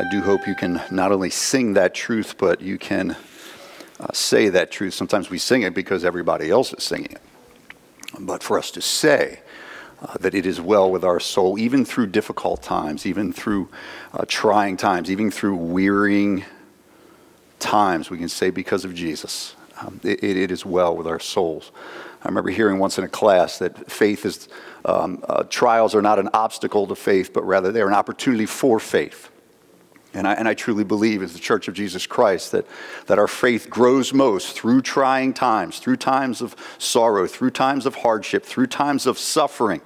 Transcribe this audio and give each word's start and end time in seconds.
I 0.00 0.04
do 0.04 0.22
hope 0.22 0.46
you 0.46 0.54
can 0.54 0.80
not 0.92 1.10
only 1.10 1.28
sing 1.28 1.74
that 1.74 1.92
truth, 1.92 2.38
but 2.38 2.60
you 2.60 2.78
can 2.78 3.16
uh, 3.98 4.12
say 4.12 4.48
that 4.48 4.70
truth. 4.70 4.94
Sometimes 4.94 5.28
we 5.28 5.38
sing 5.38 5.62
it 5.62 5.74
because 5.74 6.04
everybody 6.04 6.50
else 6.50 6.72
is 6.72 6.84
singing 6.84 7.10
it. 7.10 7.20
But 8.20 8.44
for 8.44 8.58
us 8.58 8.70
to 8.72 8.80
say 8.80 9.40
uh, 10.00 10.16
that 10.20 10.36
it 10.36 10.46
is 10.46 10.60
well 10.60 10.88
with 10.88 11.02
our 11.02 11.18
soul, 11.18 11.58
even 11.58 11.84
through 11.84 12.06
difficult 12.06 12.62
times, 12.62 13.06
even 13.06 13.32
through 13.32 13.70
uh, 14.12 14.24
trying 14.28 14.76
times, 14.76 15.10
even 15.10 15.32
through 15.32 15.56
wearying 15.56 16.44
times, 17.58 18.08
we 18.08 18.18
can 18.18 18.28
say 18.28 18.50
because 18.50 18.84
of 18.84 18.94
Jesus, 18.94 19.56
um, 19.80 20.00
it, 20.04 20.22
it 20.22 20.52
is 20.52 20.64
well 20.64 20.96
with 20.96 21.08
our 21.08 21.18
souls. 21.18 21.72
I 22.22 22.28
remember 22.28 22.50
hearing 22.50 22.78
once 22.78 22.98
in 22.98 23.04
a 23.04 23.08
class 23.08 23.58
that 23.58 23.90
faith 23.90 24.24
is, 24.24 24.48
um, 24.84 25.24
uh, 25.28 25.42
trials 25.42 25.96
are 25.96 26.02
not 26.02 26.20
an 26.20 26.28
obstacle 26.34 26.86
to 26.86 26.94
faith, 26.94 27.32
but 27.32 27.42
rather 27.42 27.72
they're 27.72 27.88
an 27.88 27.94
opportunity 27.94 28.46
for 28.46 28.78
faith. 28.78 29.30
And 30.14 30.26
I, 30.26 30.32
and 30.34 30.48
I 30.48 30.54
truly 30.54 30.84
believe, 30.84 31.22
as 31.22 31.34
the 31.34 31.38
Church 31.38 31.68
of 31.68 31.74
Jesus 31.74 32.06
Christ, 32.06 32.52
that, 32.52 32.66
that 33.06 33.18
our 33.18 33.28
faith 33.28 33.68
grows 33.68 34.14
most 34.14 34.52
through 34.52 34.82
trying 34.82 35.34
times, 35.34 35.78
through 35.78 35.96
times 35.96 36.40
of 36.40 36.56
sorrow, 36.78 37.26
through 37.26 37.50
times 37.50 37.84
of 37.84 37.96
hardship, 37.96 38.44
through 38.44 38.68
times 38.68 39.06
of 39.06 39.18
suffering. 39.18 39.82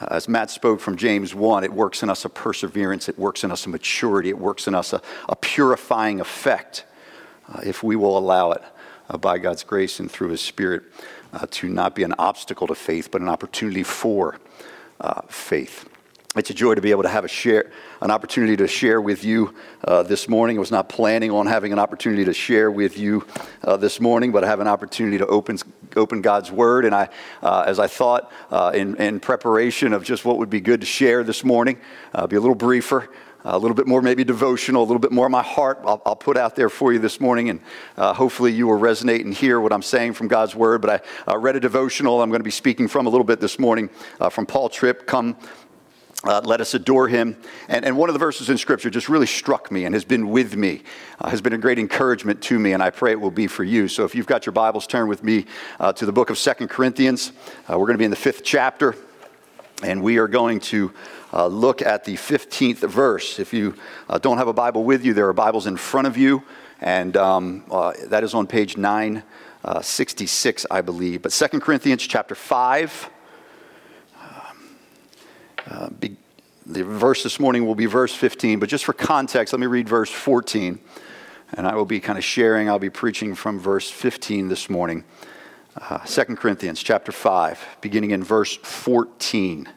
Uh, 0.00 0.08
as 0.10 0.28
Matt 0.28 0.50
spoke 0.50 0.80
from 0.80 0.96
James 0.96 1.34
1, 1.34 1.64
it 1.64 1.72
works 1.72 2.02
in 2.02 2.10
us 2.10 2.24
a 2.24 2.28
perseverance, 2.28 3.08
it 3.08 3.18
works 3.18 3.42
in 3.42 3.50
us 3.50 3.64
a 3.64 3.70
maturity, 3.70 4.28
it 4.28 4.38
works 4.38 4.68
in 4.68 4.74
us 4.74 4.92
a, 4.92 5.00
a 5.28 5.36
purifying 5.36 6.20
effect 6.20 6.84
uh, 7.48 7.60
if 7.64 7.82
we 7.82 7.96
will 7.96 8.18
allow 8.18 8.52
it 8.52 8.62
uh, 9.08 9.16
by 9.16 9.38
God's 9.38 9.64
grace 9.64 9.98
and 9.98 10.10
through 10.10 10.28
His 10.28 10.40
Spirit 10.40 10.82
uh, 11.32 11.46
to 11.52 11.68
not 11.68 11.94
be 11.94 12.02
an 12.02 12.14
obstacle 12.18 12.66
to 12.66 12.74
faith, 12.74 13.10
but 13.10 13.22
an 13.22 13.28
opportunity 13.28 13.82
for 13.82 14.38
uh, 15.00 15.22
faith. 15.28 15.88
It's 16.34 16.48
a 16.48 16.54
joy 16.54 16.74
to 16.74 16.80
be 16.80 16.92
able 16.92 17.02
to 17.02 17.10
have 17.10 17.26
a 17.26 17.28
share, 17.28 17.70
an 18.00 18.10
opportunity 18.10 18.56
to 18.56 18.66
share 18.66 19.02
with 19.02 19.22
you 19.22 19.54
uh, 19.84 20.02
this 20.02 20.30
morning. 20.30 20.56
I 20.56 20.60
was 20.60 20.70
not 20.70 20.88
planning 20.88 21.30
on 21.30 21.46
having 21.46 21.74
an 21.74 21.78
opportunity 21.78 22.24
to 22.24 22.32
share 22.32 22.70
with 22.70 22.96
you 22.96 23.26
uh, 23.62 23.76
this 23.76 24.00
morning, 24.00 24.32
but 24.32 24.42
I 24.42 24.46
have 24.46 24.60
an 24.60 24.66
opportunity 24.66 25.18
to 25.18 25.26
open, 25.26 25.58
open 25.94 26.22
God's 26.22 26.50
Word. 26.50 26.86
And 26.86 26.94
I, 26.94 27.10
uh, 27.42 27.64
as 27.66 27.78
I 27.78 27.86
thought 27.86 28.32
uh, 28.50 28.72
in, 28.74 28.96
in 28.96 29.20
preparation 29.20 29.92
of 29.92 30.04
just 30.04 30.24
what 30.24 30.38
would 30.38 30.48
be 30.48 30.62
good 30.62 30.80
to 30.80 30.86
share 30.86 31.22
this 31.22 31.44
morning, 31.44 31.78
uh, 32.14 32.26
be 32.26 32.36
a 32.36 32.40
little 32.40 32.54
briefer, 32.54 33.10
a 33.44 33.58
little 33.58 33.74
bit 33.74 33.86
more 33.86 34.00
maybe 34.00 34.24
devotional, 34.24 34.82
a 34.82 34.86
little 34.86 35.00
bit 35.00 35.12
more 35.12 35.26
of 35.26 35.32
my 35.32 35.42
heart 35.42 35.80
I'll, 35.84 36.00
I'll 36.06 36.16
put 36.16 36.38
out 36.38 36.56
there 36.56 36.70
for 36.70 36.94
you 36.94 36.98
this 36.98 37.20
morning. 37.20 37.50
And 37.50 37.60
uh, 37.98 38.14
hopefully 38.14 38.52
you 38.52 38.68
will 38.68 38.78
resonate 38.78 39.20
and 39.20 39.34
hear 39.34 39.60
what 39.60 39.70
I'm 39.70 39.82
saying 39.82 40.14
from 40.14 40.28
God's 40.28 40.54
Word. 40.54 40.80
But 40.80 41.04
I 41.26 41.34
read 41.34 41.56
a 41.56 41.60
devotional 41.60 42.22
I'm 42.22 42.30
going 42.30 42.40
to 42.40 42.44
be 42.44 42.50
speaking 42.50 42.88
from 42.88 43.06
a 43.06 43.10
little 43.10 43.26
bit 43.26 43.38
this 43.38 43.58
morning 43.58 43.90
from 44.30 44.46
Paul 44.46 44.70
Tripp, 44.70 45.06
Come 45.06 45.36
uh, 46.24 46.40
let 46.44 46.60
us 46.60 46.74
adore 46.74 47.08
him. 47.08 47.36
And, 47.68 47.84
and 47.84 47.96
one 47.96 48.08
of 48.08 48.12
the 48.12 48.18
verses 48.18 48.48
in 48.48 48.58
Scripture 48.58 48.90
just 48.90 49.08
really 49.08 49.26
struck 49.26 49.70
me 49.70 49.84
and 49.84 49.94
has 49.94 50.04
been 50.04 50.30
with 50.30 50.56
me, 50.56 50.82
uh, 51.20 51.28
has 51.28 51.40
been 51.40 51.52
a 51.52 51.58
great 51.58 51.78
encouragement 51.78 52.40
to 52.42 52.58
me, 52.58 52.72
and 52.72 52.82
I 52.82 52.90
pray 52.90 53.12
it 53.12 53.20
will 53.20 53.30
be 53.30 53.46
for 53.46 53.64
you. 53.64 53.88
So 53.88 54.04
if 54.04 54.14
you've 54.14 54.26
got 54.26 54.46
your 54.46 54.52
Bibles, 54.52 54.86
turn 54.86 55.08
with 55.08 55.24
me 55.24 55.46
uh, 55.80 55.92
to 55.94 56.06
the 56.06 56.12
book 56.12 56.30
of 56.30 56.38
Second 56.38 56.68
Corinthians. 56.68 57.32
Uh, 57.68 57.78
we're 57.78 57.86
going 57.86 57.94
to 57.94 57.98
be 57.98 58.04
in 58.04 58.10
the 58.10 58.16
fifth 58.16 58.44
chapter, 58.44 58.94
and 59.82 60.02
we 60.02 60.18
are 60.18 60.28
going 60.28 60.60
to 60.60 60.92
uh, 61.32 61.46
look 61.46 61.82
at 61.82 62.04
the 62.04 62.14
15th 62.14 62.88
verse. 62.88 63.40
If 63.40 63.52
you 63.52 63.74
uh, 64.08 64.18
don't 64.18 64.38
have 64.38 64.48
a 64.48 64.52
Bible 64.52 64.84
with 64.84 65.04
you, 65.04 65.14
there 65.14 65.28
are 65.28 65.32
Bibles 65.32 65.66
in 65.66 65.76
front 65.76 66.06
of 66.06 66.16
you, 66.16 66.44
and 66.80 67.16
um, 67.16 67.64
that 68.06 68.22
is 68.22 68.34
on 68.34 68.46
page 68.46 68.76
966, 68.76 70.66
I 70.70 70.82
believe. 70.82 71.22
But 71.22 71.32
Second 71.32 71.60
Corinthians 71.60 72.06
chapter 72.06 72.34
5. 72.34 73.10
Uh, 75.68 75.90
be, 75.90 76.16
the 76.66 76.84
verse 76.84 77.22
this 77.22 77.40
morning 77.40 77.66
will 77.66 77.74
be 77.74 77.86
verse 77.86 78.14
15, 78.14 78.58
but 78.58 78.68
just 78.68 78.84
for 78.84 78.92
context, 78.92 79.52
let 79.52 79.60
me 79.60 79.66
read 79.66 79.88
verse 79.88 80.10
14. 80.10 80.78
And 81.54 81.66
I 81.66 81.74
will 81.74 81.84
be 81.84 82.00
kind 82.00 82.18
of 82.18 82.24
sharing, 82.24 82.68
I'll 82.68 82.78
be 82.78 82.90
preaching 82.90 83.34
from 83.34 83.58
verse 83.58 83.90
15 83.90 84.48
this 84.48 84.70
morning. 84.70 85.04
Uh, 85.76 85.98
2 85.98 86.36
Corinthians 86.36 86.82
chapter 86.82 87.12
5, 87.12 87.78
beginning 87.80 88.10
in 88.12 88.22
verse 88.22 88.56
14. 88.56 89.68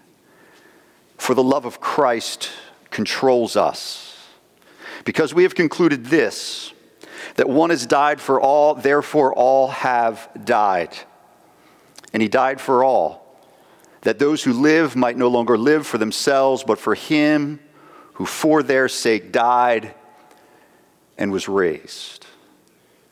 For 1.18 1.34
the 1.34 1.44
love 1.44 1.66
of 1.66 1.80
Christ 1.80 2.50
controls 2.92 3.56
us, 3.56 4.18
because 5.04 5.34
we 5.34 5.44
have 5.44 5.56
concluded 5.56 6.06
this 6.06 6.72
that 7.36 7.50
one 7.50 7.70
has 7.70 7.86
died 7.86 8.22
for 8.22 8.40
all, 8.40 8.76
therefore 8.76 9.34
all 9.34 9.68
have 9.68 10.30
died. 10.46 10.96
And 12.14 12.22
he 12.22 12.30
died 12.30 12.62
for 12.62 12.84
all 12.84 13.25
that 14.06 14.20
those 14.20 14.44
who 14.44 14.54
live 14.54 14.96
might 14.96 15.18
no 15.18 15.28
longer 15.28 15.58
live 15.58 15.86
for 15.86 15.98
themselves, 15.98 16.64
but 16.64 16.78
for 16.78 16.94
him 16.94 17.60
who 18.14 18.26
for 18.26 18.62
their 18.62 18.88
sake 18.88 19.32
died 19.32 19.96
and 21.18 21.32
was 21.32 21.50
raised. 21.50 22.28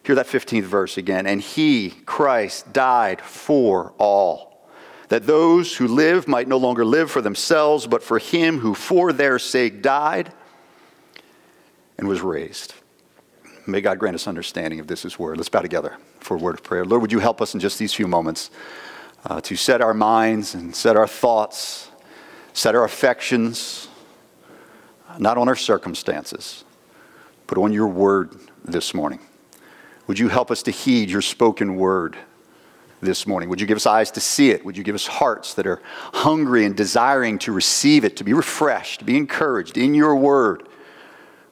Hear 0.04 0.14
that 0.16 0.28
15th 0.28 0.64
verse 0.64 0.98
again. 0.98 1.26
And 1.26 1.42
he, 1.42 1.90
Christ, 2.06 2.72
died 2.74 3.22
for 3.22 3.94
all, 3.98 4.70
that 5.10 5.26
those 5.26 5.76
who 5.76 5.88
live 5.88 6.28
might 6.28 6.48
no 6.48 6.58
longer 6.58 6.86
live 6.86 7.10
for 7.10 7.22
themselves, 7.22 7.88
but 7.88 8.04
for 8.04 8.20
him 8.20 8.60
who 8.60 8.76
for 8.76 9.12
their 9.12 9.40
sake 9.40 9.82
died 9.82 10.32
and 11.98 12.08
was 12.08 12.22
raised. 12.22 12.76
May 13.66 13.82
God 13.82 13.98
grant 13.98 14.14
us 14.14 14.28
understanding 14.28 14.80
of 14.80 14.86
this 14.86 15.02
His 15.02 15.18
word. 15.18 15.38
Let's 15.38 15.50
bow 15.50 15.62
together 15.62 15.98
for 16.20 16.36
a 16.36 16.40
word 16.40 16.56
of 16.56 16.64
prayer. 16.64 16.86
Lord, 16.86 17.02
would 17.02 17.12
you 17.12 17.20
help 17.20 17.42
us 17.42 17.56
in 17.56 17.60
just 17.60 17.80
these 17.80 17.94
few 17.94 18.08
moments? 18.08 18.52
Uh, 19.26 19.42
to 19.42 19.56
set 19.56 19.82
our 19.82 19.94
minds 19.94 20.54
and 20.54 20.76
set 20.76 20.98
our 20.98 21.08
thoughts, 21.08 21.90
set 22.54 22.76
our 22.76 22.84
affections, 22.84 23.88
not 25.18 25.38
on 25.38 25.48
our 25.48 25.56
circumstances, 25.56 26.64
but 27.48 27.58
on 27.58 27.72
your 27.72 27.88
word 27.88 28.36
this 28.66 28.94
morning. 28.94 29.20
Would 30.08 30.20
you 30.20 30.28
help 30.28 30.52
us 30.52 30.64
to 30.64 30.72
heed 30.72 31.10
your 31.10 31.22
spoken 31.22 31.76
word 31.76 32.18
this 33.02 33.26
morning? 33.26 33.50
Would 33.50 33.62
you 33.62 33.68
give 33.68 33.78
us 33.78 33.86
eyes 33.86 34.12
to 34.12 34.20
see 34.20 34.50
it? 34.50 34.66
Would 34.66 34.78
you 34.78 34.84
give 34.84 34.96
us 34.96 35.08
hearts 35.08 35.54
that 35.54 35.68
are 35.68 35.82
hungry 36.14 36.66
and 36.66 36.76
desiring 36.76 37.40
to 37.40 37.52
receive 37.52 38.04
it, 38.04 38.18
to 38.18 38.24
be 38.24 38.34
refreshed, 38.34 39.00
to 39.00 39.06
be 39.06 39.16
encouraged 39.16 39.78
in 39.78 39.94
your 39.94 40.16
word? 40.16 40.68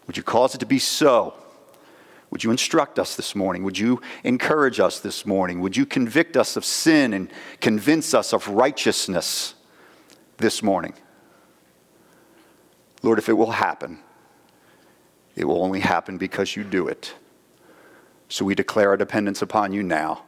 Would 0.07 0.17
you 0.17 0.23
cause 0.23 0.55
it 0.55 0.59
to 0.59 0.65
be 0.65 0.79
so? 0.79 1.33
Would 2.31 2.45
you 2.45 2.51
instruct 2.51 2.97
us 2.97 3.15
this 3.15 3.35
morning? 3.35 3.63
Would 3.63 3.77
you 3.77 4.01
encourage 4.23 4.79
us 4.79 4.99
this 4.99 5.25
morning? 5.25 5.59
Would 5.59 5.75
you 5.75 5.85
convict 5.85 6.37
us 6.37 6.55
of 6.55 6.63
sin 6.63 7.13
and 7.13 7.29
convince 7.59 8.13
us 8.13 8.33
of 8.33 8.47
righteousness 8.47 9.53
this 10.37 10.63
morning? 10.63 10.93
Lord, 13.03 13.19
if 13.19 13.27
it 13.27 13.33
will 13.33 13.51
happen, 13.51 13.99
it 15.35 15.43
will 15.45 15.61
only 15.61 15.81
happen 15.81 16.17
because 16.17 16.55
you 16.55 16.63
do 16.63 16.87
it. 16.87 17.13
So 18.29 18.45
we 18.45 18.55
declare 18.55 18.89
our 18.89 18.97
dependence 18.97 19.41
upon 19.41 19.73
you 19.73 19.83
now. 19.83 20.23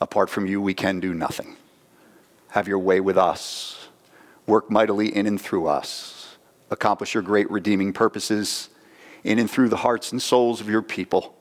Apart 0.00 0.30
from 0.30 0.46
you, 0.46 0.62
we 0.62 0.72
can 0.72 0.98
do 0.98 1.12
nothing. 1.12 1.56
Have 2.48 2.66
your 2.66 2.78
way 2.78 3.00
with 3.00 3.18
us. 3.18 3.88
Work 4.46 4.70
mightily 4.70 5.14
in 5.14 5.26
and 5.26 5.40
through 5.40 5.66
us. 5.66 6.36
Accomplish 6.70 7.12
your 7.12 7.22
great 7.22 7.50
redeeming 7.50 7.92
purposes 7.92 8.70
in 9.24 9.38
and 9.38 9.50
through 9.50 9.68
the 9.68 9.76
hearts 9.76 10.12
and 10.12 10.20
souls 10.20 10.60
of 10.60 10.68
your 10.68 10.82
people 10.82 11.34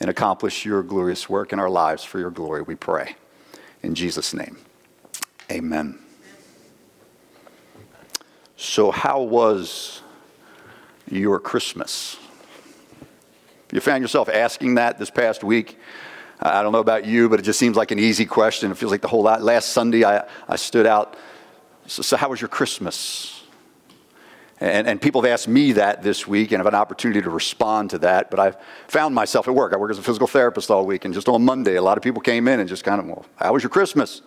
and 0.00 0.10
accomplish 0.10 0.64
your 0.64 0.82
glorious 0.82 1.28
work 1.28 1.52
in 1.52 1.58
our 1.58 1.70
lives 1.70 2.04
for 2.04 2.18
your 2.18 2.30
glory, 2.30 2.62
we 2.62 2.74
pray. 2.74 3.16
In 3.82 3.94
Jesus' 3.94 4.34
name, 4.34 4.58
amen. 5.50 5.98
So, 8.56 8.90
how 8.90 9.22
was 9.22 10.02
your 11.10 11.40
Christmas? 11.40 12.16
You 13.72 13.80
found 13.80 14.02
yourself 14.02 14.28
asking 14.28 14.76
that 14.76 14.98
this 14.98 15.10
past 15.10 15.42
week? 15.42 15.78
I 16.40 16.62
don't 16.62 16.72
know 16.72 16.80
about 16.80 17.06
you, 17.06 17.28
but 17.28 17.38
it 17.40 17.42
just 17.42 17.58
seems 17.58 17.76
like 17.76 17.90
an 17.90 17.98
easy 17.98 18.26
question. 18.26 18.70
It 18.70 18.76
feels 18.76 18.92
like 18.92 19.00
the 19.00 19.08
whole 19.08 19.22
lot. 19.22 19.42
Last 19.42 19.70
Sunday, 19.70 20.04
I, 20.04 20.24
I 20.48 20.56
stood 20.56 20.86
out. 20.86 21.16
So, 21.86 22.02
so, 22.02 22.16
how 22.16 22.28
was 22.28 22.40
your 22.40 22.48
Christmas? 22.48 23.41
And, 24.62 24.86
and 24.86 25.02
people 25.02 25.22
have 25.22 25.32
asked 25.32 25.48
me 25.48 25.72
that 25.72 26.04
this 26.04 26.24
week, 26.28 26.52
and 26.52 26.60
have 26.60 26.68
an 26.68 26.74
opportunity 26.76 27.20
to 27.20 27.30
respond 27.30 27.90
to 27.90 27.98
that. 27.98 28.30
But 28.30 28.38
I've 28.38 28.56
found 28.86 29.12
myself 29.12 29.48
at 29.48 29.54
work. 29.56 29.72
I 29.72 29.76
work 29.76 29.90
as 29.90 29.98
a 29.98 30.02
physical 30.02 30.28
therapist 30.28 30.70
all 30.70 30.86
week, 30.86 31.04
and 31.04 31.12
just 31.12 31.28
on 31.28 31.44
Monday, 31.44 31.74
a 31.74 31.82
lot 31.82 31.96
of 31.96 32.04
people 32.04 32.22
came 32.22 32.46
in 32.46 32.60
and 32.60 32.68
just 32.68 32.84
kind 32.84 33.00
of, 33.00 33.06
well, 33.06 33.26
how 33.34 33.52
was 33.52 33.64
your 33.64 33.70
Christmas? 33.70 34.22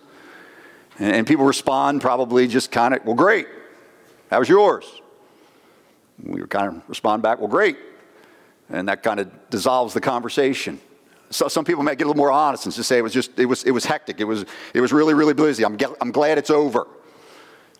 And, 0.98 1.16
and 1.16 1.26
people 1.26 1.46
respond 1.46 2.02
probably 2.02 2.48
just 2.48 2.70
kind 2.70 2.92
of, 2.92 3.02
well, 3.06 3.14
great. 3.14 3.48
How 4.30 4.38
was 4.40 4.48
yours? 4.50 4.84
We 6.22 6.42
kind 6.42 6.76
of 6.76 6.82
respond 6.86 7.22
back, 7.22 7.38
well, 7.38 7.48
great. 7.48 7.78
And 8.68 8.88
that 8.88 9.02
kind 9.02 9.20
of 9.20 9.30
dissolves 9.48 9.94
the 9.94 10.02
conversation. 10.02 10.78
So 11.30 11.48
some 11.48 11.64
people 11.64 11.82
might 11.82 11.96
get 11.96 12.04
a 12.04 12.08
little 12.08 12.18
more 12.18 12.30
honest 12.30 12.66
and 12.66 12.74
just 12.74 12.90
say 12.90 12.98
it 12.98 13.02
was 13.02 13.14
just 13.14 13.38
it 13.38 13.46
was 13.46 13.64
it 13.64 13.70
was 13.70 13.86
hectic. 13.86 14.20
It 14.20 14.24
was 14.24 14.44
it 14.74 14.82
was 14.82 14.92
really 14.92 15.14
really 15.14 15.34
busy. 15.34 15.64
I'm 15.64 15.78
I'm 16.00 16.12
glad 16.12 16.36
it's 16.36 16.50
over. 16.50 16.86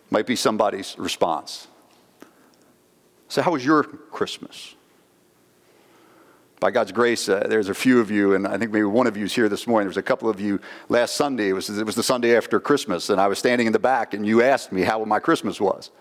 Might 0.09 0.25
be 0.25 0.35
somebody's 0.35 0.97
response. 0.97 1.67
So, 3.29 3.41
how 3.41 3.51
was 3.51 3.65
your 3.65 3.83
Christmas? 3.83 4.75
By 6.59 6.71
God's 6.71 6.91
grace, 6.91 7.29
uh, 7.29 7.45
there's 7.47 7.69
a 7.69 7.73
few 7.73 7.99
of 7.99 8.09
you, 8.09 8.33
and 8.33 8.47
I 8.47 8.57
think 8.57 8.71
maybe 8.71 8.85
one 8.85 9.05
of 9.05 9.15
you 9.15 9.25
is 9.25 9.33
here 9.35 9.47
this 9.47 9.67
morning. 9.67 9.85
There 9.85 9.91
was 9.91 9.97
a 9.97 10.01
couple 10.01 10.27
of 10.27 10.41
you 10.41 10.59
last 10.89 11.15
Sunday. 11.15 11.49
It 11.49 11.53
was, 11.53 11.69
it 11.69 11.85
was 11.85 11.93
the 11.93 12.01
Sunday 12.01 12.35
after 12.35 12.59
Christmas, 12.59 13.11
and 13.11 13.21
I 13.21 13.27
was 13.27 13.37
standing 13.37 13.67
in 13.67 13.73
the 13.73 13.79
back, 13.79 14.15
and 14.15 14.25
you 14.25 14.41
asked 14.41 14.71
me 14.71 14.81
how 14.81 15.03
my 15.05 15.19
Christmas 15.19 15.61
was. 15.61 15.91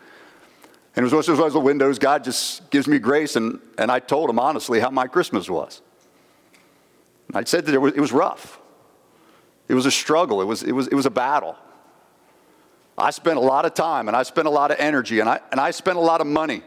And 0.94 1.04
as 1.04 1.12
much 1.12 1.28
as 1.28 1.52
the 1.52 1.60
windows, 1.60 1.98
God 1.98 2.24
just 2.24 2.70
gives 2.70 2.86
me 2.88 2.98
grace, 2.98 3.36
and, 3.36 3.60
and 3.76 3.90
I 3.90 3.98
told 3.98 4.30
him 4.30 4.38
honestly 4.38 4.80
how 4.80 4.88
my 4.88 5.06
Christmas 5.06 5.50
was. 5.50 5.82
I 7.34 7.44
said 7.44 7.66
that 7.66 7.74
it 7.74 7.78
was, 7.78 7.92
it 7.92 8.00
was 8.00 8.12
rough. 8.12 8.58
It 9.68 9.74
was 9.74 9.84
a 9.84 9.90
struggle. 9.90 10.40
It 10.40 10.46
was, 10.46 10.62
it, 10.62 10.72
was, 10.72 10.86
it 10.86 10.94
was 10.94 11.04
a 11.04 11.10
battle. 11.10 11.56
I 12.96 13.10
spent 13.10 13.36
a 13.36 13.40
lot 13.40 13.66
of 13.66 13.74
time 13.74 14.08
and 14.08 14.16
I 14.16 14.22
spent 14.22 14.46
a 14.46 14.50
lot 14.50 14.70
of 14.70 14.78
energy 14.80 15.20
and 15.20 15.28
I, 15.28 15.40
and 15.50 15.60
I 15.60 15.70
spent 15.70 15.98
a 15.98 16.00
lot 16.00 16.22
of 16.22 16.26
money. 16.26 16.62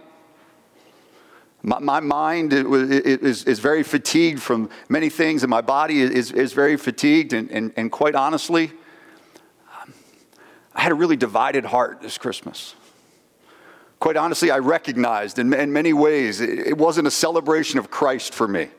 My, 1.61 1.79
my 1.79 2.00
mind 2.00 2.53
is, 2.53 3.44
is 3.44 3.59
very 3.59 3.83
fatigued 3.83 4.41
from 4.41 4.69
many 4.88 5.09
things, 5.09 5.44
and 5.44 5.50
my 5.50 5.61
body 5.61 6.01
is, 6.01 6.31
is 6.31 6.53
very 6.53 6.77
fatigued. 6.77 7.33
And, 7.33 7.51
and, 7.51 7.73
and 7.75 7.91
quite 7.91 8.15
honestly, 8.15 8.71
I 10.73 10.81
had 10.81 10.91
a 10.91 10.95
really 10.95 11.17
divided 11.17 11.65
heart 11.65 12.01
this 12.01 12.17
Christmas. 12.17 12.75
Quite 14.00 14.15
honestly, 14.15 14.50
I 14.50 14.59
recognized 14.59 15.39
in, 15.39 15.53
in 15.53 15.73
many 15.73 15.91
ways 15.91 16.39
it, 16.39 16.59
it 16.59 16.77
wasn't 16.77 17.07
a 17.07 17.11
celebration 17.11 17.79
of 17.79 17.91
Christ 17.91 18.33
for 18.33 18.47
me, 18.47 18.69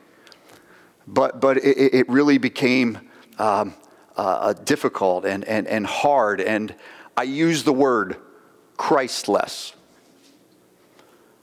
but, 1.05 1.39
but 1.39 1.57
it, 1.57 1.93
it 1.93 2.09
really 2.09 2.39
became 2.39 2.97
um, 3.37 3.75
uh, 4.17 4.53
difficult 4.53 5.25
and, 5.25 5.43
and, 5.45 5.67
and 5.67 5.85
hard. 5.85 6.41
And 6.41 6.73
I 7.15 7.23
used 7.23 7.65
the 7.65 7.73
word 7.73 8.17
Christless. 8.77 9.73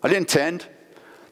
I 0.03 0.09
didn't 0.09 0.23
intend. 0.23 0.67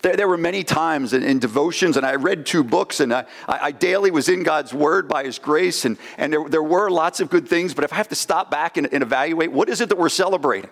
There, 0.03 0.17
there 0.17 0.29
were 0.29 0.37
many 0.37 0.63
times 0.63 1.13
in, 1.13 1.23
in, 1.23 1.39
devotions, 1.39 1.97
and 1.97 2.05
I 2.05 2.17
read 2.17 2.47
two 2.47 2.63
books, 2.63 3.01
and 3.01 3.13
I, 3.13 3.25
I, 3.49 3.73
daily 3.73 4.11
was 4.11 4.29
in 4.29 4.43
God's 4.43 4.75
Word 4.75 5.09
by 5.09 5.25
His 5.25 5.39
grace, 5.39 5.85
and, 5.85 5.97
and 6.19 6.33
there, 6.33 6.49
there 6.49 6.63
were 6.63 6.91
lots 6.91 7.21
of 7.21 7.31
good 7.31 7.49
things. 7.49 7.75
But 7.75 7.85
if 7.85 7.93
I 7.93 7.97
have 7.97 8.09
to 8.09 8.15
stop 8.15 8.51
back 8.51 8.77
and, 8.77 8.93
and 8.93 9.03
evaluate, 9.03 9.53
what 9.53 9.69
is 9.69 9.81
it 9.81 9.89
that 9.89 9.99
we're 9.99 10.09
celebrating? 10.09 10.71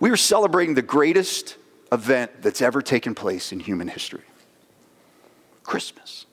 We 0.00 0.10
are 0.10 0.16
celebrating 0.16 0.74
the 0.74 0.82
greatest 0.82 1.56
event 1.92 2.42
that's 2.42 2.60
ever 2.60 2.82
taken 2.82 3.14
place 3.14 3.52
in 3.52 3.60
human 3.60 3.88
history 3.88 4.24
Christmas. 5.62 6.26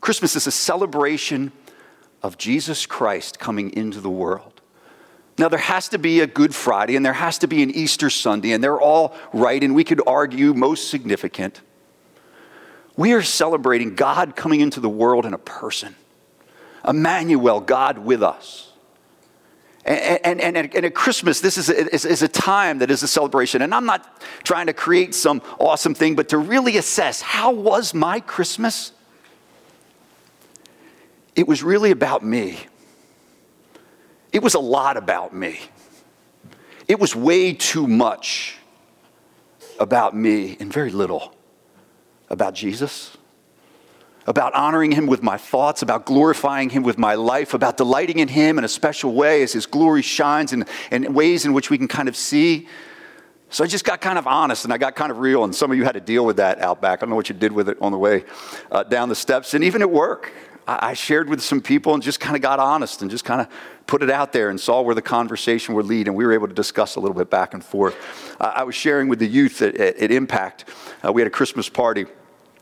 Christmas 0.00 0.36
is 0.36 0.46
a 0.46 0.52
celebration 0.52 1.52
of 2.22 2.38
Jesus 2.38 2.86
Christ 2.86 3.38
coming 3.38 3.72
into 3.72 4.00
the 4.00 4.10
world. 4.10 4.57
Now, 5.38 5.48
there 5.48 5.58
has 5.60 5.88
to 5.90 5.98
be 5.98 6.20
a 6.20 6.26
Good 6.26 6.52
Friday 6.52 6.96
and 6.96 7.06
there 7.06 7.12
has 7.12 7.38
to 7.38 7.46
be 7.46 7.62
an 7.62 7.70
Easter 7.70 8.10
Sunday, 8.10 8.52
and 8.52 8.62
they're 8.62 8.80
all 8.80 9.14
right, 9.32 9.62
and 9.62 9.74
we 9.74 9.84
could 9.84 10.02
argue 10.04 10.52
most 10.52 10.90
significant. 10.90 11.60
We 12.96 13.12
are 13.12 13.22
celebrating 13.22 13.94
God 13.94 14.34
coming 14.34 14.60
into 14.60 14.80
the 14.80 14.88
world 14.88 15.24
in 15.24 15.34
a 15.34 15.38
person, 15.38 15.94
Emmanuel, 16.86 17.60
God 17.60 17.98
with 17.98 18.22
us. 18.24 18.72
And, 19.84 20.40
and, 20.40 20.56
and, 20.56 20.84
at 20.84 20.94
Christmas, 20.94 21.40
this 21.40 21.56
is 21.56 21.70
a, 21.70 21.94
is 21.94 22.22
a 22.22 22.28
time 22.28 22.80
that 22.80 22.90
is 22.90 23.02
a 23.02 23.08
celebration. 23.08 23.62
And 23.62 23.74
I'm 23.74 23.86
not 23.86 24.20
trying 24.42 24.66
to 24.66 24.74
create 24.74 25.14
some 25.14 25.40
awesome 25.58 25.94
thing, 25.94 26.14
but 26.14 26.28
to 26.30 26.36
really 26.36 26.76
assess 26.76 27.22
how 27.22 27.52
was 27.52 27.94
my 27.94 28.20
Christmas? 28.20 28.92
It 31.36 31.48
was 31.48 31.62
really 31.62 31.90
about 31.90 32.22
me. 32.22 32.58
It 34.38 34.44
was 34.44 34.54
a 34.54 34.60
lot 34.60 34.96
about 34.96 35.34
me. 35.34 35.58
It 36.86 37.00
was 37.00 37.16
way 37.16 37.54
too 37.54 37.88
much 37.88 38.56
about 39.80 40.14
me 40.14 40.56
and 40.60 40.72
very 40.72 40.92
little 40.92 41.34
about 42.30 42.54
Jesus, 42.54 43.16
about 44.28 44.54
honoring 44.54 44.92
him 44.92 45.06
with 45.08 45.24
my 45.24 45.38
thoughts, 45.38 45.82
about 45.82 46.06
glorifying 46.06 46.70
him 46.70 46.84
with 46.84 46.98
my 46.98 47.16
life, 47.16 47.52
about 47.52 47.76
delighting 47.76 48.20
in 48.20 48.28
him 48.28 48.58
in 48.58 48.64
a 48.64 48.68
special 48.68 49.12
way 49.12 49.42
as 49.42 49.52
his 49.52 49.66
glory 49.66 50.02
shines 50.02 50.52
and, 50.52 50.68
in 50.92 51.12
ways 51.12 51.44
in 51.44 51.52
which 51.52 51.68
we 51.68 51.76
can 51.76 51.88
kind 51.88 52.08
of 52.08 52.14
see. 52.14 52.68
So 53.50 53.64
I 53.64 53.66
just 53.66 53.84
got 53.84 54.00
kind 54.00 54.20
of 54.20 54.28
honest 54.28 54.62
and 54.62 54.72
I 54.72 54.78
got 54.78 54.94
kind 54.94 55.10
of 55.10 55.18
real, 55.18 55.42
and 55.42 55.52
some 55.52 55.72
of 55.72 55.76
you 55.76 55.82
had 55.82 55.94
to 55.94 56.00
deal 56.00 56.24
with 56.24 56.36
that 56.36 56.60
out 56.60 56.80
back. 56.80 57.00
I 57.00 57.00
don't 57.00 57.10
know 57.10 57.16
what 57.16 57.28
you 57.28 57.34
did 57.34 57.50
with 57.50 57.68
it 57.68 57.78
on 57.80 57.90
the 57.90 57.98
way 57.98 58.24
uh, 58.70 58.84
down 58.84 59.08
the 59.08 59.16
steps, 59.16 59.54
and 59.54 59.64
even 59.64 59.82
at 59.82 59.90
work. 59.90 60.32
I 60.68 60.92
shared 60.92 61.30
with 61.30 61.42
some 61.42 61.62
people 61.62 61.94
and 61.94 62.02
just 62.02 62.20
kind 62.20 62.36
of 62.36 62.42
got 62.42 62.58
honest 62.58 63.00
and 63.00 63.10
just 63.10 63.24
kind 63.24 63.40
of 63.40 63.48
put 63.86 64.02
it 64.02 64.10
out 64.10 64.32
there 64.34 64.50
and 64.50 64.60
saw 64.60 64.82
where 64.82 64.94
the 64.94 65.00
conversation 65.00 65.74
would 65.74 65.86
lead. 65.86 66.08
And 66.08 66.14
we 66.14 66.26
were 66.26 66.32
able 66.32 66.46
to 66.46 66.54
discuss 66.54 66.96
a 66.96 67.00
little 67.00 67.16
bit 67.16 67.30
back 67.30 67.54
and 67.54 67.64
forth. 67.64 67.96
I 68.38 68.64
was 68.64 68.74
sharing 68.74 69.08
with 69.08 69.18
the 69.18 69.26
youth 69.26 69.62
at, 69.62 70.10
Impact. 70.10 70.66
Uh, 71.02 71.10
we 71.10 71.22
had 71.22 71.26
a 71.26 71.30
Christmas 71.30 71.70
party 71.70 72.04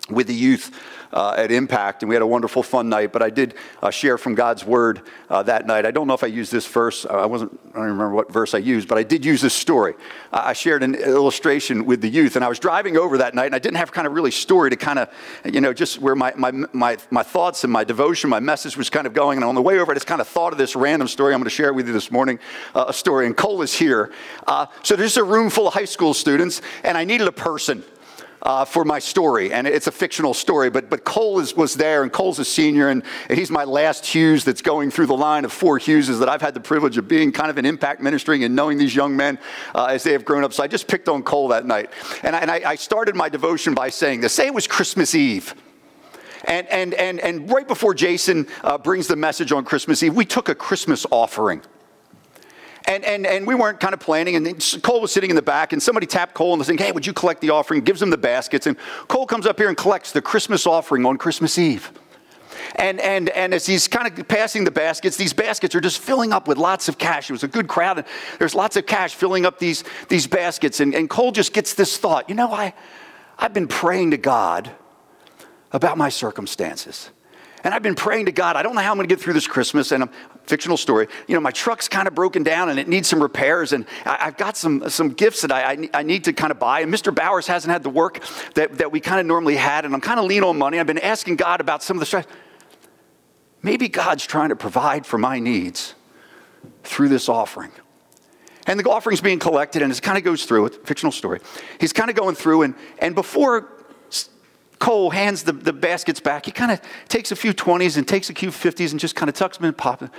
with 0.08 0.26
the 0.26 0.34
youth 0.34 0.70
uh, 1.12 1.34
at 1.36 1.50
Impact, 1.50 2.02
and 2.02 2.08
we 2.08 2.14
had 2.14 2.22
a 2.22 2.26
wonderful, 2.26 2.62
fun 2.62 2.88
night. 2.88 3.12
But 3.12 3.22
I 3.22 3.30
did 3.30 3.54
uh, 3.82 3.90
share 3.90 4.18
from 4.18 4.34
God's 4.34 4.64
Word 4.64 5.02
uh, 5.28 5.42
that 5.44 5.66
night. 5.66 5.86
I 5.86 5.90
don't 5.90 6.06
know 6.06 6.14
if 6.14 6.22
I 6.22 6.28
used 6.28 6.52
this 6.52 6.66
verse. 6.66 7.04
Uh, 7.04 7.14
I 7.14 7.26
wasn't. 7.26 7.58
I 7.74 7.78
don't 7.78 7.86
remember 7.86 8.10
what 8.10 8.32
verse 8.32 8.54
I 8.54 8.58
used, 8.58 8.88
but 8.88 8.98
I 8.98 9.02
did 9.02 9.24
use 9.24 9.40
this 9.40 9.54
story. 9.54 9.94
I 10.32 10.52
shared 10.52 10.82
an 10.82 10.94
illustration 10.94 11.86
with 11.86 12.00
the 12.00 12.08
youth, 12.08 12.36
and 12.36 12.44
I 12.44 12.48
was 12.48 12.58
driving 12.58 12.96
over 12.96 13.18
that 13.18 13.34
night, 13.34 13.46
and 13.46 13.54
I 13.54 13.58
didn't 13.58 13.76
have 13.78 13.92
kind 13.92 14.06
of 14.06 14.12
really 14.12 14.30
story 14.30 14.70
to 14.70 14.76
kind 14.76 14.98
of, 14.98 15.08
you 15.44 15.60
know, 15.60 15.72
just 15.72 16.00
where 16.00 16.14
my 16.14 16.32
my 16.36 16.50
my, 16.72 16.98
my 17.10 17.22
thoughts 17.22 17.64
and 17.64 17.72
my 17.72 17.84
devotion, 17.84 18.30
my 18.30 18.40
message 18.40 18.76
was 18.76 18.90
kind 18.90 19.06
of 19.06 19.14
going. 19.14 19.38
And 19.38 19.44
on 19.44 19.54
the 19.54 19.62
way 19.62 19.78
over, 19.78 19.92
I 19.92 19.94
just 19.94 20.06
kind 20.06 20.20
of 20.20 20.28
thought 20.28 20.52
of 20.52 20.58
this 20.58 20.76
random 20.76 21.08
story. 21.08 21.34
I'm 21.34 21.40
going 21.40 21.44
to 21.44 21.50
share 21.50 21.72
with 21.72 21.86
you 21.86 21.92
this 21.92 22.10
morning. 22.10 22.38
Uh, 22.74 22.86
a 22.88 22.92
story, 22.92 23.26
and 23.26 23.36
Cole 23.36 23.62
is 23.62 23.74
here. 23.74 24.12
Uh, 24.46 24.66
so 24.82 24.96
there's 24.96 25.16
a 25.16 25.24
room 25.24 25.50
full 25.50 25.68
of 25.68 25.74
high 25.74 25.84
school 25.84 26.14
students, 26.14 26.62
and 26.84 26.96
I 26.96 27.04
needed 27.04 27.26
a 27.26 27.32
person 27.32 27.84
uh, 28.46 28.64
for 28.64 28.84
my 28.84 29.00
story, 29.00 29.52
and 29.52 29.66
it's 29.66 29.88
a 29.88 29.92
fictional 29.92 30.32
story. 30.32 30.70
But 30.70 30.88
but 30.88 31.02
Cole 31.02 31.40
is, 31.40 31.54
was 31.56 31.74
there, 31.74 32.04
and 32.04 32.12
Cole's 32.12 32.38
a 32.38 32.44
senior, 32.44 32.90
and 32.90 33.02
he's 33.28 33.50
my 33.50 33.64
last 33.64 34.06
Hughes 34.06 34.44
that's 34.44 34.62
going 34.62 34.92
through 34.92 35.06
the 35.06 35.16
line 35.16 35.44
of 35.44 35.52
four 35.52 35.80
Hugheses 35.80 36.20
that 36.20 36.28
I've 36.28 36.40
had 36.40 36.54
the 36.54 36.60
privilege 36.60 36.96
of 36.96 37.08
being 37.08 37.32
kind 37.32 37.50
of 37.50 37.58
an 37.58 37.66
impact 37.66 38.00
ministering 38.00 38.44
and 38.44 38.54
knowing 38.54 38.78
these 38.78 38.94
young 38.94 39.16
men 39.16 39.40
uh, 39.74 39.86
as 39.86 40.04
they 40.04 40.12
have 40.12 40.24
grown 40.24 40.44
up. 40.44 40.52
So 40.52 40.62
I 40.62 40.68
just 40.68 40.86
picked 40.86 41.08
on 41.08 41.24
Cole 41.24 41.48
that 41.48 41.66
night, 41.66 41.90
and 42.22 42.36
I, 42.36 42.38
and 42.38 42.50
I, 42.50 42.62
I 42.64 42.74
started 42.76 43.16
my 43.16 43.28
devotion 43.28 43.74
by 43.74 43.88
saying 43.88 44.20
this: 44.20 44.32
Say 44.32 44.46
it 44.46 44.54
was 44.54 44.68
Christmas 44.68 45.14
Eve. 45.16 45.52
And, 46.44 46.68
and, 46.68 46.94
and, 46.94 47.18
and 47.18 47.50
right 47.50 47.66
before 47.66 47.92
Jason 47.92 48.46
uh, 48.62 48.78
brings 48.78 49.08
the 49.08 49.16
message 49.16 49.50
on 49.50 49.64
Christmas 49.64 50.00
Eve, 50.04 50.14
we 50.14 50.24
took 50.24 50.48
a 50.48 50.54
Christmas 50.54 51.04
offering. 51.10 51.60
And, 52.86 53.04
and, 53.04 53.26
and 53.26 53.46
we 53.46 53.54
weren't 53.54 53.80
kind 53.80 53.94
of 53.94 54.00
planning. 54.00 54.36
And 54.36 54.80
Cole 54.82 55.00
was 55.00 55.12
sitting 55.12 55.30
in 55.30 55.36
the 55.36 55.42
back, 55.42 55.72
and 55.72 55.82
somebody 55.82 56.06
tapped 56.06 56.34
Cole 56.34 56.52
and 56.52 56.58
was 56.58 56.68
saying, 56.68 56.78
Hey, 56.78 56.92
would 56.92 57.06
you 57.06 57.12
collect 57.12 57.40
the 57.40 57.50
offering? 57.50 57.80
Gives 57.82 58.00
him 58.00 58.10
the 58.10 58.16
baskets. 58.16 58.66
And 58.66 58.76
Cole 59.08 59.26
comes 59.26 59.46
up 59.46 59.58
here 59.58 59.68
and 59.68 59.76
collects 59.76 60.12
the 60.12 60.22
Christmas 60.22 60.66
offering 60.66 61.04
on 61.04 61.18
Christmas 61.18 61.58
Eve. 61.58 61.90
And, 62.76 63.00
and, 63.00 63.28
and 63.30 63.54
as 63.54 63.66
he's 63.66 63.88
kind 63.88 64.06
of 64.06 64.28
passing 64.28 64.64
the 64.64 64.70
baskets, 64.70 65.16
these 65.16 65.32
baskets 65.32 65.74
are 65.74 65.80
just 65.80 65.98
filling 65.98 66.32
up 66.32 66.46
with 66.46 66.58
lots 66.58 66.88
of 66.88 66.98
cash. 66.98 67.30
It 67.30 67.32
was 67.32 67.44
a 67.44 67.48
good 67.48 67.68
crowd, 67.68 67.98
and 67.98 68.06
there's 68.38 68.54
lots 68.54 68.76
of 68.76 68.86
cash 68.86 69.14
filling 69.14 69.46
up 69.46 69.58
these, 69.58 69.84
these 70.08 70.26
baskets. 70.26 70.80
And, 70.80 70.94
and 70.94 71.08
Cole 71.08 71.32
just 71.32 71.52
gets 71.52 71.74
this 71.74 71.96
thought 71.96 72.28
you 72.28 72.34
know, 72.34 72.52
I, 72.52 72.74
I've 73.38 73.52
been 73.52 73.68
praying 73.68 74.12
to 74.12 74.16
God 74.16 74.70
about 75.72 75.98
my 75.98 76.08
circumstances. 76.08 77.10
And 77.64 77.74
I've 77.74 77.82
been 77.82 77.96
praying 77.96 78.26
to 78.26 78.32
God, 78.32 78.56
I 78.56 78.62
don't 78.62 78.74
know 78.74 78.80
how 78.80 78.92
I'm 78.92 78.96
going 78.96 79.08
to 79.08 79.12
get 79.14 79.20
through 79.20 79.32
this 79.32 79.48
Christmas. 79.48 79.90
And 79.90 80.04
a 80.04 80.10
fictional 80.46 80.76
story, 80.76 81.08
you 81.26 81.34
know, 81.34 81.40
my 81.40 81.50
truck's 81.50 81.88
kind 81.88 82.06
of 82.08 82.14
broken 82.14 82.42
down 82.42 82.68
and 82.68 82.78
it 82.78 82.88
needs 82.88 83.08
some 83.08 83.22
repairs. 83.22 83.72
And 83.72 83.86
I, 84.04 84.26
have 84.26 84.36
got 84.36 84.56
some, 84.56 84.88
some 84.88 85.10
gifts 85.10 85.42
that 85.42 85.52
I, 85.52 85.72
I, 85.72 85.88
I, 85.94 86.02
need 86.02 86.24
to 86.24 86.32
kind 86.32 86.50
of 86.50 86.58
buy. 86.58 86.80
And 86.80 86.92
Mr. 86.92 87.14
Bowers 87.14 87.46
hasn't 87.46 87.72
had 87.72 87.82
the 87.82 87.90
work 87.90 88.20
that, 88.54 88.78
that 88.78 88.92
we 88.92 89.00
kind 89.00 89.20
of 89.20 89.26
normally 89.26 89.56
had. 89.56 89.84
And 89.84 89.94
I'm 89.94 90.00
kind 90.00 90.20
of 90.20 90.26
lean 90.26 90.44
on 90.44 90.58
money. 90.58 90.78
I've 90.78 90.86
been 90.86 90.98
asking 90.98 91.36
God 91.36 91.60
about 91.60 91.82
some 91.82 91.96
of 91.96 92.00
the 92.00 92.06
stress. 92.06 92.26
Maybe 93.62 93.88
God's 93.88 94.26
trying 94.26 94.50
to 94.50 94.56
provide 94.56 95.06
for 95.06 95.18
my 95.18 95.38
needs 95.38 95.94
through 96.84 97.08
this 97.08 97.28
offering. 97.28 97.72
And 98.66 98.80
the 98.80 98.88
offering's 98.90 99.20
being 99.20 99.38
collected, 99.38 99.82
and 99.82 99.92
it 99.92 100.02
kind 100.02 100.18
of 100.18 100.24
goes 100.24 100.44
through 100.44 100.66
it, 100.66 100.86
fictional 100.86 101.12
story. 101.12 101.40
He's 101.78 101.92
kind 101.92 102.10
of 102.10 102.16
going 102.16 102.34
through, 102.34 102.62
and, 102.62 102.74
and 102.98 103.14
before 103.14 103.75
Cole 104.78 105.10
hands 105.10 105.42
the, 105.42 105.52
the 105.52 105.72
baskets 105.72 106.20
back. 106.20 106.44
He 106.46 106.52
kind 106.52 106.70
of 106.70 106.80
takes 107.08 107.32
a 107.32 107.36
few 107.36 107.54
20s 107.54 107.96
and 107.96 108.06
takes 108.06 108.28
a 108.28 108.34
few 108.34 108.50
50s 108.50 108.90
and 108.90 109.00
just 109.00 109.14
kind 109.14 109.28
of 109.28 109.34
tucks 109.34 109.56
them 109.56 109.64
in 109.64 109.68
and 109.68 109.78
pops 109.78 110.00
them. 110.00 110.10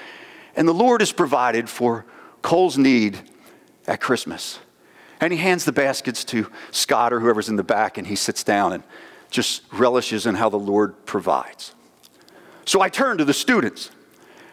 And 0.55 0.67
the 0.67 0.73
Lord 0.73 1.01
has 1.01 1.11
provided 1.11 1.69
for 1.69 2.05
Cole's 2.41 2.77
need 2.77 3.19
at 3.87 4.01
Christmas. 4.01 4.59
And 5.19 5.31
he 5.31 5.39
hands 5.39 5.65
the 5.65 5.71
baskets 5.71 6.23
to 6.25 6.51
Scott 6.71 7.13
or 7.13 7.19
whoever's 7.19 7.49
in 7.49 7.55
the 7.55 7.63
back, 7.63 7.97
and 7.97 8.05
he 8.05 8.15
sits 8.15 8.43
down 8.43 8.73
and 8.73 8.83
just 9.29 9.63
relishes 9.71 10.25
in 10.25 10.35
how 10.35 10.49
the 10.49 10.57
Lord 10.57 11.05
provides. 11.05 11.73
So 12.65 12.81
I 12.81 12.89
turned 12.89 13.19
to 13.19 13.25
the 13.25 13.33
students 13.33 13.91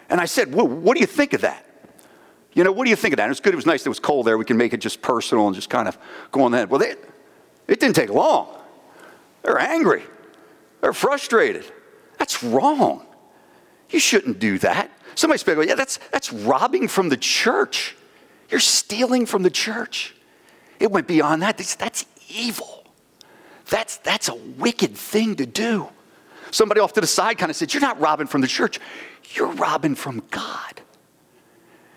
and 0.09 0.21
I 0.21 0.27
said, 0.27 0.55
well, 0.55 0.67
What 0.67 0.95
do 0.95 1.01
you 1.01 1.07
think 1.07 1.33
of 1.33 1.41
that? 1.43 1.67
You 2.53 2.63
know, 2.63 2.71
what 2.71 2.85
do 2.85 2.91
you 2.91 2.97
think 2.97 3.13
of 3.13 3.17
that? 3.17 3.25
And 3.25 3.31
it 3.31 3.33
was 3.33 3.41
good, 3.41 3.53
it 3.53 3.57
was 3.57 3.67
nice, 3.67 3.85
it 3.85 3.89
was 3.89 3.99
cold 3.99 4.27
there. 4.27 4.39
We 4.39 4.45
can 4.45 4.57
make 4.57 4.73
it 4.73 4.81
just 4.81 5.03
personal 5.03 5.47
and 5.47 5.57
just 5.57 5.69
kind 5.69 5.89
of 5.89 5.99
go 6.31 6.43
on 6.43 6.53
that. 6.53 6.69
Well, 6.69 6.79
they, 6.79 6.93
it 7.67 7.81
didn't 7.81 7.95
take 7.95 8.11
long. 8.11 8.57
They're 9.45 9.59
angry. 9.59 10.03
They're 10.81 10.93
frustrated. 10.93 11.65
That's 12.19 12.43
wrong. 12.43 13.07
You 13.91 14.01
shouldn't 14.01 14.39
do 14.39 14.59
that. 14.59 14.91
Somebody 15.15 15.39
speak, 15.39 15.57
yeah, 15.67 15.75
that's, 15.75 15.99
that's 16.11 16.33
robbing 16.33 16.89
from 16.89 17.09
the 17.09 17.17
church. 17.17 17.95
You're 18.51 18.61
stealing 18.61 19.27
from 19.27 19.43
the 19.43 19.51
church. 19.51 20.15
It 20.81 20.91
went 20.91 21.07
beyond 21.07 21.43
that. 21.43 21.57
That's, 21.57 21.77
that's 21.77 22.07
evil. 22.29 22.85
That's, 23.71 23.99
that's 23.99 24.29
a 24.29 24.35
wicked 24.35 24.97
thing 24.97 25.37
to 25.37 25.47
do. 25.47 25.89
Somebody 26.51 26.81
off 26.81 26.93
to 26.95 27.01
the 27.01 27.07
side 27.07 27.39
kind 27.39 27.51
of 27.51 27.57
said, 27.57 27.73
You're 27.73 27.81
not 27.81 28.01
robbing 28.01 28.27
from 28.27 28.41
the 28.41 28.47
church, 28.47 28.81
you're 29.35 29.53
robbing 29.53 29.95
from 29.95 30.23
God. 30.31 30.81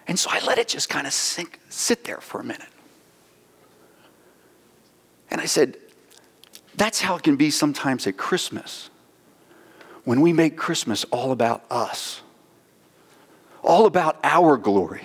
And 0.07 0.17
so 0.17 0.29
I 0.31 0.43
let 0.45 0.57
it 0.57 0.67
just 0.67 0.89
kind 0.89 1.05
of 1.05 1.13
sink, 1.13 1.59
sit 1.69 2.03
there 2.05 2.21
for 2.21 2.39
a 2.39 2.43
minute. 2.43 2.69
And 5.29 5.41
I 5.41 5.45
said, 5.45 5.77
that's 6.77 7.01
how 7.01 7.15
it 7.15 7.23
can 7.23 7.35
be 7.35 7.49
sometimes 7.49 8.07
at 8.07 8.17
Christmas. 8.17 8.89
When 10.03 10.21
we 10.21 10.31
make 10.31 10.55
Christmas 10.55 11.03
all 11.05 11.31
about 11.31 11.65
us, 11.69 12.21
all 13.61 13.85
about 13.85 14.17
our 14.23 14.55
glory. 14.57 15.01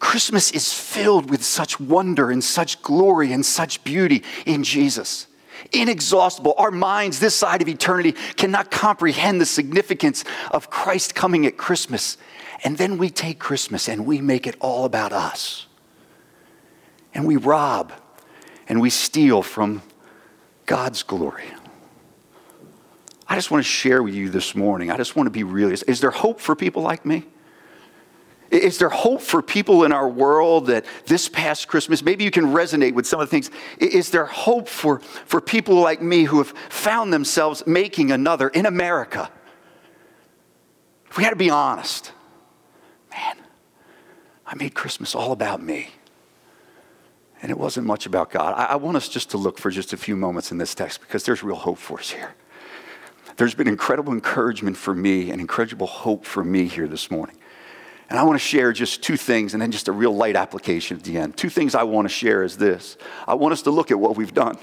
Christmas 0.00 0.50
is 0.50 0.72
filled 0.72 1.30
with 1.30 1.44
such 1.44 1.78
wonder 1.78 2.30
and 2.30 2.42
such 2.42 2.82
glory 2.82 3.32
and 3.32 3.46
such 3.46 3.82
beauty 3.84 4.22
in 4.44 4.64
Jesus. 4.64 5.26
Inexhaustible. 5.72 6.54
Our 6.58 6.70
minds, 6.70 7.20
this 7.20 7.34
side 7.34 7.62
of 7.62 7.68
eternity, 7.68 8.12
cannot 8.36 8.70
comprehend 8.70 9.40
the 9.40 9.46
significance 9.46 10.24
of 10.50 10.70
Christ 10.70 11.14
coming 11.14 11.46
at 11.46 11.56
Christmas. 11.56 12.16
And 12.64 12.76
then 12.76 12.98
we 12.98 13.10
take 13.10 13.38
Christmas 13.38 13.88
and 13.88 14.06
we 14.06 14.20
make 14.20 14.46
it 14.46 14.56
all 14.58 14.84
about 14.84 15.12
us. 15.12 15.66
And 17.14 17.26
we 17.26 17.36
rob 17.36 17.92
and 18.68 18.80
we 18.80 18.90
steal 18.90 19.42
from 19.42 19.82
God's 20.70 21.02
glory. 21.02 21.46
I 23.26 23.34
just 23.34 23.50
want 23.50 23.64
to 23.64 23.68
share 23.68 24.04
with 24.04 24.14
you 24.14 24.30
this 24.30 24.54
morning. 24.54 24.88
I 24.88 24.96
just 24.96 25.16
want 25.16 25.26
to 25.26 25.30
be 25.32 25.42
real. 25.42 25.68
Is 25.68 26.00
there 26.00 26.12
hope 26.12 26.38
for 26.38 26.54
people 26.54 26.80
like 26.80 27.04
me? 27.04 27.24
Is 28.52 28.78
there 28.78 28.88
hope 28.88 29.20
for 29.20 29.42
people 29.42 29.82
in 29.82 29.90
our 29.90 30.08
world 30.08 30.68
that 30.68 30.84
this 31.06 31.28
past 31.28 31.66
Christmas, 31.66 32.04
maybe 32.04 32.22
you 32.22 32.30
can 32.30 32.44
resonate 32.44 32.94
with 32.94 33.04
some 33.04 33.18
of 33.18 33.26
the 33.26 33.30
things? 33.32 33.50
Is 33.78 34.10
there 34.10 34.26
hope 34.26 34.68
for, 34.68 35.00
for 35.00 35.40
people 35.40 35.74
like 35.74 36.00
me 36.00 36.22
who 36.22 36.38
have 36.38 36.54
found 36.68 37.12
themselves 37.12 37.66
making 37.66 38.12
another 38.12 38.48
in 38.48 38.64
America? 38.64 39.28
If 41.10 41.16
we 41.16 41.24
had 41.24 41.30
to 41.30 41.36
be 41.36 41.50
honest, 41.50 42.12
man, 43.10 43.38
I 44.46 44.54
made 44.54 44.74
Christmas 44.74 45.16
all 45.16 45.32
about 45.32 45.60
me. 45.60 45.88
And 47.42 47.50
it 47.50 47.58
wasn't 47.58 47.86
much 47.86 48.06
about 48.06 48.30
God. 48.30 48.54
I, 48.54 48.72
I 48.72 48.76
want 48.76 48.96
us 48.96 49.08
just 49.08 49.30
to 49.30 49.38
look 49.38 49.58
for 49.58 49.70
just 49.70 49.92
a 49.92 49.96
few 49.96 50.16
moments 50.16 50.52
in 50.52 50.58
this 50.58 50.74
text 50.74 51.00
because 51.00 51.24
there's 51.24 51.42
real 51.42 51.56
hope 51.56 51.78
for 51.78 51.98
us 51.98 52.10
here. 52.10 52.34
There's 53.36 53.54
been 53.54 53.68
incredible 53.68 54.12
encouragement 54.12 54.76
for 54.76 54.94
me 54.94 55.30
and 55.30 55.40
incredible 55.40 55.86
hope 55.86 56.26
for 56.26 56.44
me 56.44 56.66
here 56.66 56.86
this 56.86 57.10
morning. 57.10 57.36
And 58.10 58.18
I 58.18 58.24
want 58.24 58.34
to 58.34 58.44
share 58.44 58.72
just 58.72 59.02
two 59.02 59.16
things 59.16 59.54
and 59.54 59.62
then 59.62 59.70
just 59.70 59.88
a 59.88 59.92
real 59.92 60.14
light 60.14 60.36
application 60.36 60.96
at 60.96 61.04
the 61.04 61.16
end. 61.16 61.36
Two 61.36 61.48
things 61.48 61.74
I 61.74 61.84
want 61.84 62.06
to 62.06 62.12
share 62.12 62.42
is 62.42 62.58
this 62.58 62.98
I 63.26 63.34
want 63.34 63.52
us 63.52 63.62
to 63.62 63.70
look 63.70 63.90
at 63.90 63.98
what 63.98 64.16
we've 64.16 64.34
done. 64.34 64.58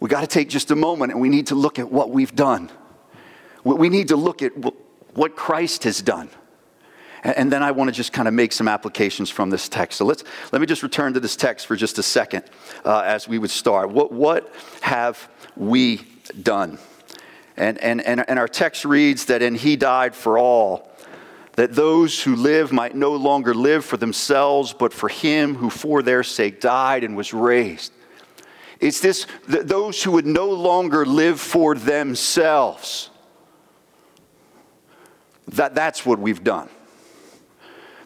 We 0.00 0.08
got 0.08 0.22
to 0.22 0.26
take 0.26 0.48
just 0.48 0.70
a 0.70 0.76
moment 0.76 1.12
and 1.12 1.20
we 1.20 1.28
need 1.28 1.48
to 1.48 1.54
look 1.54 1.78
at 1.78 1.90
what 1.92 2.10
we've 2.10 2.34
done. 2.34 2.70
We 3.64 3.90
need 3.90 4.08
to 4.08 4.16
look 4.16 4.40
at 4.40 4.52
what 5.12 5.36
Christ 5.36 5.84
has 5.84 6.00
done. 6.00 6.30
And 7.22 7.52
then 7.52 7.62
I 7.62 7.70
want 7.72 7.88
to 7.88 7.92
just 7.92 8.12
kind 8.12 8.28
of 8.28 8.34
make 8.34 8.52
some 8.52 8.66
applications 8.66 9.28
from 9.28 9.50
this 9.50 9.68
text. 9.68 9.98
So 9.98 10.06
let's, 10.06 10.24
let 10.52 10.60
me 10.60 10.66
just 10.66 10.82
return 10.82 11.12
to 11.14 11.20
this 11.20 11.36
text 11.36 11.66
for 11.66 11.76
just 11.76 11.98
a 11.98 12.02
second 12.02 12.44
uh, 12.84 13.00
as 13.00 13.28
we 13.28 13.38
would 13.38 13.50
start. 13.50 13.90
What, 13.90 14.10
what 14.10 14.54
have 14.80 15.28
we 15.54 16.00
done? 16.42 16.78
And, 17.56 17.76
and, 17.78 18.00
and, 18.00 18.26
and 18.28 18.38
our 18.38 18.48
text 18.48 18.86
reads 18.86 19.26
that, 19.26 19.42
and 19.42 19.54
he 19.54 19.76
died 19.76 20.14
for 20.14 20.38
all 20.38 20.90
that 21.56 21.74
those 21.74 22.22
who 22.22 22.36
live 22.36 22.72
might 22.72 22.94
no 22.94 23.12
longer 23.12 23.52
live 23.52 23.84
for 23.84 23.98
themselves, 23.98 24.72
but 24.72 24.94
for 24.94 25.10
him 25.10 25.56
who 25.56 25.68
for 25.68 26.02
their 26.02 26.22
sake 26.22 26.58
died 26.58 27.04
and 27.04 27.18
was 27.18 27.34
raised. 27.34 27.92
It's 28.78 29.00
this, 29.00 29.26
th- 29.50 29.66
those 29.66 30.02
who 30.02 30.12
would 30.12 30.24
no 30.24 30.46
longer 30.46 31.04
live 31.04 31.38
for 31.38 31.74
themselves. 31.74 33.10
That, 35.48 35.74
that's 35.74 36.06
what 36.06 36.18
we've 36.18 36.42
done. 36.42 36.70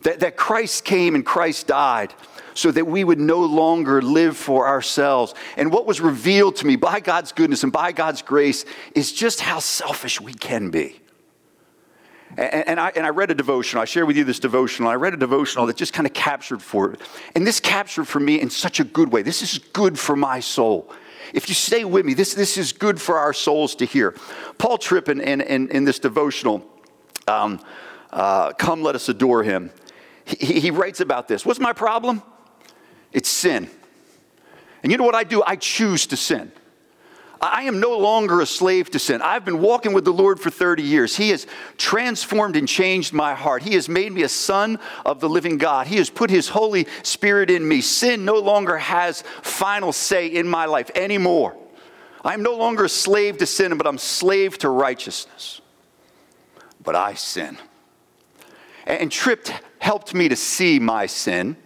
That, 0.04 0.20
that 0.20 0.36
Christ 0.36 0.84
came 0.84 1.14
and 1.14 1.26
Christ 1.26 1.66
died 1.66 2.14
so 2.54 2.70
that 2.70 2.86
we 2.86 3.02
would 3.04 3.18
no 3.18 3.40
longer 3.40 4.00
live 4.00 4.36
for 4.36 4.66
ourselves. 4.66 5.34
And 5.56 5.72
what 5.72 5.86
was 5.86 6.00
revealed 6.00 6.56
to 6.56 6.66
me 6.66 6.76
by 6.76 7.00
God's 7.00 7.32
goodness 7.32 7.64
and 7.64 7.72
by 7.72 7.92
God's 7.92 8.22
grace 8.22 8.64
is 8.94 9.12
just 9.12 9.40
how 9.40 9.58
selfish 9.58 10.20
we 10.20 10.32
can 10.32 10.70
be. 10.70 11.00
And, 12.36 12.68
and, 12.68 12.80
I, 12.80 12.92
and 12.94 13.06
I 13.06 13.10
read 13.10 13.30
a 13.30 13.34
devotional. 13.34 13.82
I 13.82 13.84
share 13.84 14.06
with 14.06 14.16
you 14.16 14.24
this 14.24 14.38
devotional. 14.38 14.88
I 14.88 14.94
read 14.94 15.14
a 15.14 15.16
devotional 15.16 15.66
that 15.66 15.76
just 15.76 15.92
kind 15.92 16.06
of 16.06 16.12
captured 16.12 16.62
for 16.62 16.92
it. 16.92 17.00
And 17.34 17.46
this 17.46 17.60
captured 17.60 18.06
for 18.06 18.20
me 18.20 18.40
in 18.40 18.50
such 18.50 18.80
a 18.80 18.84
good 18.84 19.12
way. 19.12 19.22
This 19.22 19.42
is 19.42 19.58
good 19.58 19.98
for 19.98 20.16
my 20.16 20.40
soul. 20.40 20.92
If 21.32 21.48
you 21.48 21.54
stay 21.54 21.84
with 21.84 22.04
me, 22.04 22.14
this, 22.14 22.34
this 22.34 22.56
is 22.56 22.72
good 22.72 23.00
for 23.00 23.18
our 23.18 23.32
souls 23.32 23.74
to 23.76 23.84
hear. 23.84 24.14
Paul 24.58 24.78
Tripp, 24.78 25.08
in, 25.08 25.20
in, 25.20 25.68
in 25.70 25.84
this 25.84 25.98
devotional, 25.98 26.64
um, 27.26 27.60
uh, 28.12 28.52
Come 28.52 28.82
Let 28.82 28.94
Us 28.94 29.08
Adore 29.08 29.42
Him, 29.42 29.70
he, 30.24 30.60
he 30.60 30.70
writes 30.70 31.00
about 31.00 31.28
this. 31.28 31.44
What's 31.44 31.60
my 31.60 31.72
problem? 31.72 32.22
It's 33.12 33.28
sin. 33.28 33.68
And 34.82 34.92
you 34.92 34.98
know 34.98 35.04
what 35.04 35.14
I 35.14 35.24
do? 35.24 35.42
I 35.46 35.56
choose 35.56 36.06
to 36.08 36.16
sin. 36.16 36.52
I 37.40 37.64
am 37.64 37.78
no 37.78 37.98
longer 37.98 38.40
a 38.40 38.46
slave 38.46 38.90
to 38.92 38.98
sin. 38.98 39.20
I've 39.20 39.44
been 39.44 39.60
walking 39.60 39.92
with 39.92 40.04
the 40.04 40.12
Lord 40.12 40.40
for 40.40 40.50
30 40.50 40.82
years. 40.82 41.16
He 41.16 41.28
has 41.30 41.46
transformed 41.76 42.56
and 42.56 42.66
changed 42.66 43.12
my 43.12 43.34
heart. 43.34 43.62
He 43.62 43.74
has 43.74 43.88
made 43.88 44.12
me 44.12 44.22
a 44.22 44.28
son 44.28 44.78
of 45.04 45.20
the 45.20 45.28
living 45.28 45.58
God. 45.58 45.86
He 45.86 45.96
has 45.96 46.08
put 46.08 46.30
His 46.30 46.48
Holy 46.48 46.86
Spirit 47.02 47.50
in 47.50 47.66
me. 47.66 47.82
Sin 47.82 48.24
no 48.24 48.36
longer 48.36 48.78
has 48.78 49.22
final 49.42 49.92
say 49.92 50.26
in 50.26 50.48
my 50.48 50.64
life 50.64 50.90
anymore. 50.94 51.54
I'm 52.24 52.42
no 52.42 52.56
longer 52.56 52.84
a 52.84 52.88
slave 52.88 53.36
to 53.38 53.46
sin, 53.46 53.76
but 53.76 53.86
I'm 53.86 53.98
slave 53.98 54.56
to 54.58 54.70
righteousness. 54.70 55.60
But 56.82 56.94
I 56.94 57.12
sin. 57.12 57.58
And 58.84 59.10
Tripp 59.10 59.48
helped 59.78 60.14
me 60.14 60.28
to 60.28 60.36
see 60.36 60.78
my 60.78 61.06
sin. 61.06 61.56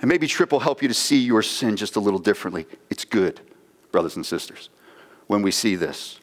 And 0.00 0.08
maybe 0.08 0.26
Tripp 0.26 0.52
will 0.52 0.60
help 0.60 0.82
you 0.82 0.88
to 0.88 0.94
see 0.94 1.18
your 1.18 1.42
sin 1.42 1.76
just 1.76 1.96
a 1.96 2.00
little 2.00 2.20
differently. 2.20 2.66
It's 2.90 3.04
good, 3.04 3.40
brothers 3.90 4.16
and 4.16 4.24
sisters 4.24 4.70
when 5.28 5.42
we 5.42 5.52
see 5.52 5.76
this. 5.76 6.18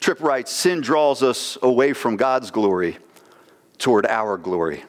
Tripp 0.00 0.20
writes 0.20 0.52
Sin 0.52 0.82
draws 0.82 1.22
us 1.22 1.56
away 1.62 1.94
from 1.94 2.16
God's 2.16 2.50
glory 2.50 2.98
toward 3.78 4.06
our 4.06 4.36
glory. 4.36 4.84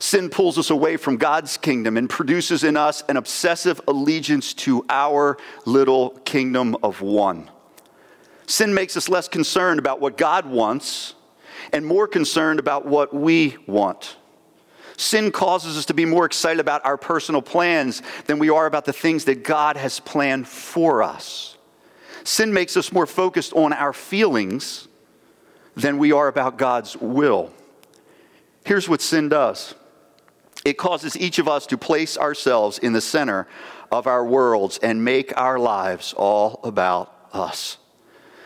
Sin 0.00 0.28
pulls 0.28 0.58
us 0.58 0.70
away 0.70 0.96
from 0.96 1.16
God's 1.16 1.56
kingdom 1.56 1.96
and 1.96 2.10
produces 2.10 2.64
in 2.64 2.76
us 2.76 3.02
an 3.08 3.16
obsessive 3.16 3.80
allegiance 3.86 4.52
to 4.52 4.84
our 4.90 5.38
little 5.64 6.10
kingdom 6.24 6.76
of 6.82 7.00
one. 7.00 7.50
Sin 8.46 8.74
makes 8.74 8.96
us 8.96 9.08
less 9.08 9.28
concerned 9.28 9.78
about 9.78 10.00
what 10.00 10.18
God 10.18 10.44
wants 10.46 11.14
and 11.72 11.84
more 11.84 12.06
concerned 12.08 12.60
about 12.60 12.86
what 12.86 13.14
we 13.14 13.56
want. 13.66 14.16
Sin 14.96 15.32
causes 15.32 15.76
us 15.76 15.86
to 15.86 15.94
be 15.94 16.04
more 16.04 16.24
excited 16.24 16.60
about 16.60 16.84
our 16.84 16.96
personal 16.96 17.42
plans 17.42 18.02
than 18.26 18.38
we 18.38 18.48
are 18.48 18.66
about 18.66 18.84
the 18.84 18.92
things 18.92 19.24
that 19.24 19.42
God 19.42 19.76
has 19.76 19.98
planned 20.00 20.46
for 20.46 21.02
us. 21.02 21.56
Sin 22.22 22.52
makes 22.52 22.76
us 22.76 22.92
more 22.92 23.06
focused 23.06 23.52
on 23.52 23.72
our 23.72 23.92
feelings 23.92 24.88
than 25.74 25.98
we 25.98 26.12
are 26.12 26.28
about 26.28 26.56
God's 26.58 26.96
will. 26.96 27.52
Here's 28.64 28.88
what 28.88 29.00
sin 29.00 29.28
does 29.28 29.74
it 30.64 30.78
causes 30.78 31.16
each 31.18 31.38
of 31.38 31.46
us 31.46 31.66
to 31.66 31.76
place 31.76 32.16
ourselves 32.16 32.78
in 32.78 32.94
the 32.94 33.00
center 33.00 33.46
of 33.92 34.06
our 34.06 34.24
worlds 34.24 34.78
and 34.78 35.04
make 35.04 35.36
our 35.36 35.58
lives 35.58 36.14
all 36.16 36.60
about 36.64 37.12
us. 37.34 37.76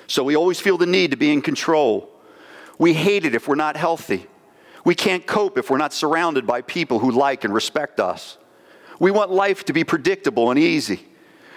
So 0.08 0.24
we 0.24 0.34
always 0.34 0.58
feel 0.58 0.78
the 0.78 0.86
need 0.86 1.12
to 1.12 1.16
be 1.16 1.30
in 1.30 1.42
control. 1.42 2.10
We 2.78 2.94
hate 2.94 3.24
it 3.24 3.34
if 3.34 3.48
we're 3.48 3.56
not 3.56 3.76
healthy. 3.76 4.26
We 4.84 4.94
can't 4.94 5.26
cope 5.26 5.58
if 5.58 5.70
we're 5.70 5.78
not 5.78 5.92
surrounded 5.92 6.46
by 6.46 6.62
people 6.62 7.00
who 7.00 7.10
like 7.10 7.44
and 7.44 7.52
respect 7.52 8.00
us. 8.00 8.38
We 9.00 9.10
want 9.10 9.30
life 9.30 9.64
to 9.66 9.72
be 9.72 9.84
predictable 9.84 10.50
and 10.50 10.58
easy. 10.58 11.06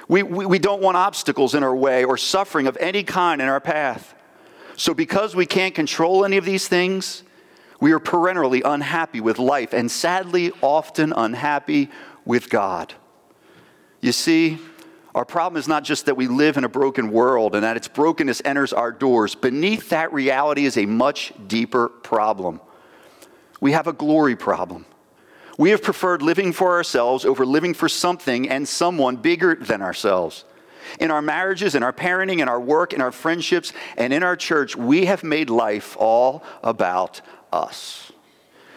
We, 0.07 0.23
we, 0.23 0.45
we 0.45 0.59
don't 0.59 0.81
want 0.81 0.97
obstacles 0.97 1.55
in 1.55 1.63
our 1.63 1.75
way 1.75 2.03
or 2.03 2.17
suffering 2.17 2.67
of 2.67 2.77
any 2.79 3.03
kind 3.03 3.41
in 3.41 3.47
our 3.47 3.61
path. 3.61 4.13
So, 4.75 4.93
because 4.93 5.35
we 5.35 5.45
can't 5.45 5.75
control 5.75 6.25
any 6.25 6.37
of 6.37 6.45
these 6.45 6.67
things, 6.67 7.23
we 7.79 7.91
are 7.91 7.99
perennially 7.99 8.61
unhappy 8.63 9.21
with 9.21 9.39
life 9.39 9.73
and 9.73 9.89
sadly, 9.89 10.51
often 10.61 11.13
unhappy 11.13 11.89
with 12.25 12.49
God. 12.49 12.93
You 14.01 14.11
see, 14.11 14.59
our 15.13 15.25
problem 15.25 15.59
is 15.59 15.67
not 15.67 15.83
just 15.83 16.05
that 16.05 16.15
we 16.15 16.27
live 16.27 16.57
in 16.57 16.63
a 16.63 16.69
broken 16.69 17.11
world 17.11 17.53
and 17.53 17.63
that 17.63 17.75
its 17.75 17.87
brokenness 17.87 18.41
enters 18.45 18.71
our 18.71 18.91
doors. 18.91 19.35
Beneath 19.35 19.89
that 19.89 20.13
reality 20.13 20.65
is 20.65 20.77
a 20.77 20.85
much 20.85 21.33
deeper 21.47 21.89
problem. 21.89 22.61
We 23.59 23.73
have 23.73 23.87
a 23.87 23.93
glory 23.93 24.35
problem. 24.37 24.85
We 25.57 25.71
have 25.71 25.83
preferred 25.83 26.21
living 26.21 26.53
for 26.53 26.71
ourselves 26.71 27.25
over 27.25 27.45
living 27.45 27.73
for 27.73 27.89
something 27.89 28.49
and 28.49 28.67
someone 28.67 29.17
bigger 29.17 29.55
than 29.55 29.81
ourselves. 29.81 30.45
In 30.99 31.11
our 31.11 31.21
marriages, 31.21 31.75
in 31.75 31.83
our 31.83 31.93
parenting, 31.93 32.39
in 32.39 32.49
our 32.49 32.59
work, 32.59 32.93
in 32.93 33.01
our 33.01 33.11
friendships, 33.11 33.71
and 33.97 34.11
in 34.13 34.23
our 34.23 34.35
church, 34.35 34.75
we 34.75 35.05
have 35.05 35.23
made 35.23 35.49
life 35.49 35.95
all 35.99 36.43
about 36.63 37.21
us. 37.51 38.10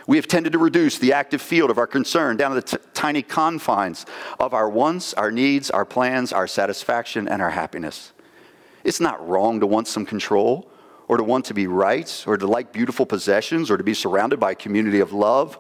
We 0.07 0.19
have 0.19 0.29
tended 0.29 0.53
to 0.53 0.59
reduce 0.59 0.99
the 0.99 1.15
active 1.15 1.41
field 1.41 1.71
of 1.71 1.79
our 1.79 1.87
concern 1.87 2.37
down 2.37 2.51
to 2.51 2.61
the 2.61 2.79
t- 2.79 2.85
tiny 2.93 3.23
confines 3.23 4.05
of 4.39 4.53
our 4.53 4.69
wants, 4.69 5.15
our 5.15 5.31
needs, 5.31 5.71
our 5.71 5.87
plans, 5.87 6.33
our 6.33 6.47
satisfaction, 6.47 7.27
and 7.27 7.41
our 7.41 7.51
happiness. 7.51 8.13
It's 8.85 9.01
not 9.01 9.27
wrong 9.27 9.61
to 9.61 9.67
want 9.67 9.89
some 9.89 10.05
control, 10.05 10.69
or 11.09 11.17
to 11.17 11.25
want 11.25 11.47
to 11.47 11.55
be 11.55 11.67
right, 11.67 12.25
or 12.27 12.37
to 12.37 12.47
like 12.47 12.73
beautiful 12.73 13.07
possessions, 13.07 13.71
or 13.71 13.79
to 13.79 13.85
be 13.85 13.95
surrounded 13.95 14.39
by 14.39 14.51
a 14.53 14.55
community 14.55 15.01
of 15.01 15.13
love. 15.13 15.59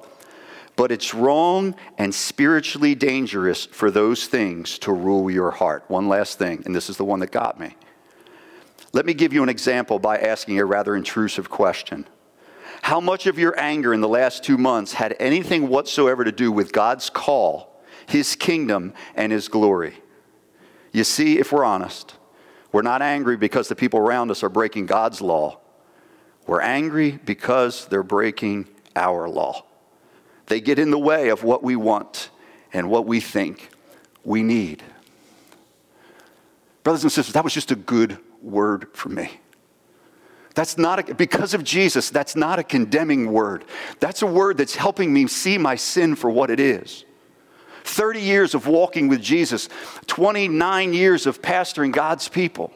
but 0.76 0.90
it's 0.90 1.14
wrong 1.14 1.74
and 1.98 2.14
spiritually 2.14 2.94
dangerous 2.94 3.66
for 3.66 3.90
those 3.90 4.26
things 4.26 4.78
to 4.80 4.92
rule 4.92 5.30
your 5.30 5.50
heart. 5.50 5.84
One 5.88 6.08
last 6.08 6.38
thing, 6.38 6.62
and 6.66 6.74
this 6.74 6.90
is 6.90 6.96
the 6.96 7.04
one 7.04 7.20
that 7.20 7.30
got 7.30 7.60
me. 7.60 7.76
Let 8.92 9.06
me 9.06 9.14
give 9.14 9.32
you 9.32 9.42
an 9.42 9.48
example 9.48 9.98
by 9.98 10.18
asking 10.18 10.58
a 10.58 10.64
rather 10.64 10.96
intrusive 10.96 11.50
question. 11.50 12.06
How 12.84 13.00
much 13.00 13.26
of 13.26 13.38
your 13.38 13.58
anger 13.58 13.94
in 13.94 14.02
the 14.02 14.08
last 14.08 14.44
two 14.44 14.58
months 14.58 14.92
had 14.92 15.16
anything 15.18 15.68
whatsoever 15.70 16.22
to 16.22 16.30
do 16.30 16.52
with 16.52 16.70
God's 16.70 17.08
call, 17.08 17.80
His 18.06 18.36
kingdom, 18.36 18.92
and 19.14 19.32
His 19.32 19.48
glory? 19.48 19.94
You 20.92 21.04
see, 21.04 21.38
if 21.38 21.50
we're 21.50 21.64
honest, 21.64 22.14
we're 22.72 22.82
not 22.82 23.00
angry 23.00 23.38
because 23.38 23.68
the 23.68 23.74
people 23.74 24.00
around 24.00 24.30
us 24.30 24.42
are 24.42 24.50
breaking 24.50 24.84
God's 24.84 25.22
law. 25.22 25.60
We're 26.46 26.60
angry 26.60 27.12
because 27.12 27.86
they're 27.86 28.02
breaking 28.02 28.68
our 28.94 29.30
law. 29.30 29.64
They 30.48 30.60
get 30.60 30.78
in 30.78 30.90
the 30.90 30.98
way 30.98 31.30
of 31.30 31.42
what 31.42 31.62
we 31.62 31.76
want 31.76 32.28
and 32.70 32.90
what 32.90 33.06
we 33.06 33.18
think 33.18 33.70
we 34.24 34.42
need. 34.42 34.82
Brothers 36.82 37.02
and 37.02 37.10
sisters, 37.10 37.32
that 37.32 37.44
was 37.44 37.54
just 37.54 37.70
a 37.70 37.76
good 37.76 38.18
word 38.42 38.88
for 38.92 39.08
me. 39.08 39.40
That's 40.54 40.78
not 40.78 41.10
a, 41.10 41.14
because 41.14 41.52
of 41.52 41.64
Jesus, 41.64 42.10
that's 42.10 42.36
not 42.36 42.58
a 42.58 42.62
condemning 42.62 43.32
word. 43.32 43.64
That's 43.98 44.22
a 44.22 44.26
word 44.26 44.56
that's 44.56 44.76
helping 44.76 45.12
me 45.12 45.26
see 45.26 45.58
my 45.58 45.74
sin 45.74 46.14
for 46.14 46.30
what 46.30 46.48
it 46.48 46.60
is. 46.60 47.04
30 47.82 48.20
years 48.20 48.54
of 48.54 48.66
walking 48.66 49.08
with 49.08 49.20
Jesus, 49.20 49.68
29 50.06 50.94
years 50.94 51.26
of 51.26 51.42
pastoring 51.42 51.92
God's 51.92 52.28
people. 52.28 52.72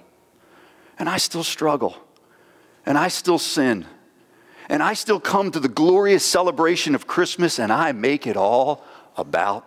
And 0.98 1.08
I 1.08 1.16
still 1.16 1.44
struggle. 1.44 1.96
And 2.84 2.98
I 2.98 3.08
still 3.08 3.38
sin. 3.38 3.86
And 4.68 4.82
I 4.82 4.94
still 4.94 5.20
come 5.20 5.50
to 5.52 5.60
the 5.60 5.68
glorious 5.68 6.24
celebration 6.24 6.94
of 6.94 7.06
Christmas 7.06 7.58
and 7.58 7.72
I 7.72 7.92
make 7.92 8.26
it 8.26 8.36
all 8.36 8.84
about 9.16 9.64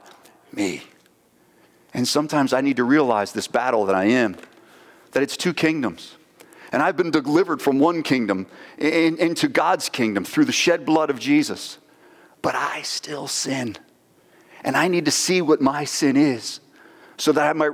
me. 0.54 0.84
And 1.94 2.08
sometimes 2.08 2.54
I 2.54 2.62
need 2.62 2.78
to 2.78 2.84
realize 2.84 3.32
this 3.32 3.48
battle 3.48 3.86
that 3.86 3.96
I 3.96 4.06
am, 4.06 4.38
that 5.12 5.24
it's 5.24 5.38
two 5.38 5.54
kingdoms. 5.54 6.18
And 6.72 6.82
I've 6.82 6.96
been 6.96 7.12
delivered 7.12 7.62
from 7.62 7.80
one 7.80 8.02
kingdom 8.02 8.48
in, 8.78 9.18
into 9.18 9.48
God's 9.48 9.90
kingdom 9.90 10.24
through 10.24 10.46
the 10.46 10.52
shed 10.52 10.86
blood 10.86 11.10
of 11.10 11.20
Jesus. 11.20 11.78
But 12.42 12.56
I 12.56 12.82
still 12.84 13.28
sin. 13.28 13.78
And 14.64 14.78
I 14.78 14.88
need 14.88 15.06
to 15.06 15.12
see 15.12 15.42
what 15.42 15.62
my 15.62 15.84
sin 15.84 16.16
is 16.16 16.60
so 17.18 17.32
that 17.34 17.48
I 17.50 17.54
might 17.54 17.72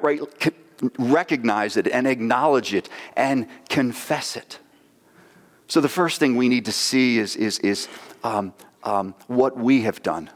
recognize 0.98 1.78
it 1.78 1.88
and 1.88 2.08
acknowledge 2.08 2.74
it 2.74 2.90
and 3.16 3.48
confess 3.70 4.36
it. 4.36 4.60
So 5.68 5.82
the 5.82 5.90
first 5.90 6.20
thing 6.20 6.36
we 6.36 6.50
need 6.50 6.66
to 6.66 6.72
see 6.72 7.20
is, 7.20 7.36
is, 7.36 7.60
is 7.60 7.88
um, 8.24 8.54
um, 8.84 9.14
what 9.28 9.58
we 9.58 9.82
have 9.82 10.02
done. 10.02 10.30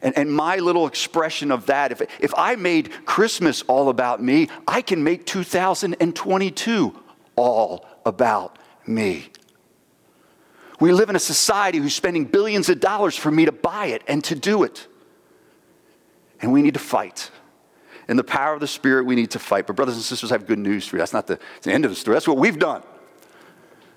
And, 0.00 0.16
and 0.18 0.32
my 0.34 0.56
little 0.56 0.86
expression 0.86 1.52
of 1.52 1.66
that, 1.66 1.92
if, 1.92 2.02
if 2.18 2.34
I 2.36 2.56
made 2.56 3.04
Christmas 3.04 3.62
all 3.62 3.88
about 3.88 4.22
me, 4.22 4.48
I 4.66 4.82
can 4.82 5.04
make 5.04 5.26
2022 5.26 7.01
all 7.36 7.86
about 8.04 8.58
me. 8.86 9.28
We 10.80 10.92
live 10.92 11.10
in 11.10 11.16
a 11.16 11.20
society 11.20 11.78
who's 11.78 11.94
spending 11.94 12.24
billions 12.24 12.68
of 12.68 12.80
dollars 12.80 13.16
for 13.16 13.30
me 13.30 13.44
to 13.44 13.52
buy 13.52 13.86
it 13.86 14.02
and 14.08 14.22
to 14.24 14.34
do 14.34 14.64
it. 14.64 14.88
And 16.40 16.52
we 16.52 16.60
need 16.60 16.74
to 16.74 16.80
fight. 16.80 17.30
In 18.08 18.16
the 18.16 18.24
power 18.24 18.54
of 18.54 18.60
the 18.60 18.66
Spirit, 18.66 19.06
we 19.06 19.14
need 19.14 19.30
to 19.30 19.38
fight. 19.38 19.68
But, 19.68 19.76
brothers 19.76 19.94
and 19.94 20.02
sisters, 20.02 20.32
I 20.32 20.34
have 20.34 20.46
good 20.46 20.58
news 20.58 20.86
for 20.86 20.96
you. 20.96 20.98
That's 20.98 21.12
not 21.12 21.28
the, 21.28 21.38
the 21.62 21.72
end 21.72 21.84
of 21.84 21.92
the 21.92 21.94
story. 21.94 22.16
That's 22.16 22.26
what 22.26 22.36
we've 22.36 22.58
done. 22.58 22.82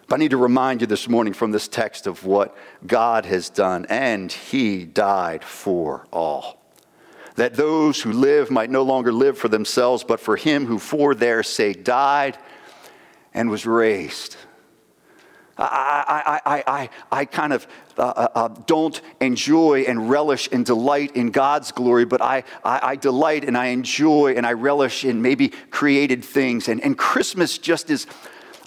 But 0.08 0.16
I 0.16 0.18
need 0.20 0.30
to 0.30 0.38
remind 0.38 0.82
you 0.82 0.88
this 0.88 1.10
morning 1.10 1.34
from 1.34 1.52
this 1.52 1.68
text 1.68 2.06
of 2.06 2.24
what 2.24 2.56
God 2.86 3.26
has 3.26 3.50
done, 3.50 3.88
and 3.90 4.32
He 4.32 4.86
died 4.86 5.44
for 5.44 6.06
all. 6.14 6.62
That 7.36 7.56
those 7.56 8.04
who 8.04 8.14
live 8.14 8.52
might 8.52 8.70
no 8.70 8.84
longer 8.84 9.12
live 9.12 9.40
for 9.40 9.48
themselves, 9.48 10.04
but 10.04 10.20
for 10.20 10.36
Him 10.36 10.68
who 10.68 10.78
for 10.78 11.16
their 11.16 11.42
sake 11.42 11.84
died 11.84 12.38
and 13.36 13.50
was 13.50 13.68
raised. 13.68 14.38
I, 15.58 16.42
I, 16.46 16.56
I, 16.56 16.64
I, 16.68 16.90
I 17.12 17.26
kind 17.26 17.54
of 17.54 17.68
uh, 17.98 18.02
uh, 18.02 18.28
uh, 18.36 18.48
don't 18.66 19.00
enjoy 19.22 19.84
and 19.84 20.10
relish 20.10 20.50
and 20.52 20.66
delight 20.66 21.16
in 21.16 21.32
God's 21.32 21.72
glory, 21.72 22.04
but 22.04 22.22
I, 22.22 22.44
I, 22.64 22.80
I, 22.84 22.96
delight 22.98 23.46
and 23.46 23.58
I 23.58 23.68
enjoy 23.68 24.34
and 24.36 24.46
I 24.46 24.52
relish 24.52 25.06
in 25.06 25.22
maybe 25.22 25.50
created 25.70 26.26
things. 26.26 26.68
And, 26.68 26.84
and 26.84 26.98
Christmas 26.98 27.58
just 27.58 27.90
is, 27.90 28.06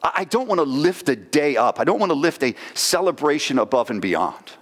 I 0.02 0.24
don't 0.24 0.48
want 0.48 0.61
to 0.61 0.64
lift 0.64 1.11
a 1.11 1.16
day 1.16 1.57
up. 1.59 1.78
I 1.78 1.85
don't 1.85 1.98
want 1.98 2.11
to 2.11 2.16
lift 2.16 2.42
a 2.42 2.54
celebration 2.72 3.59
above 3.59 3.90
and 3.90 4.00
beyond. 4.00 4.52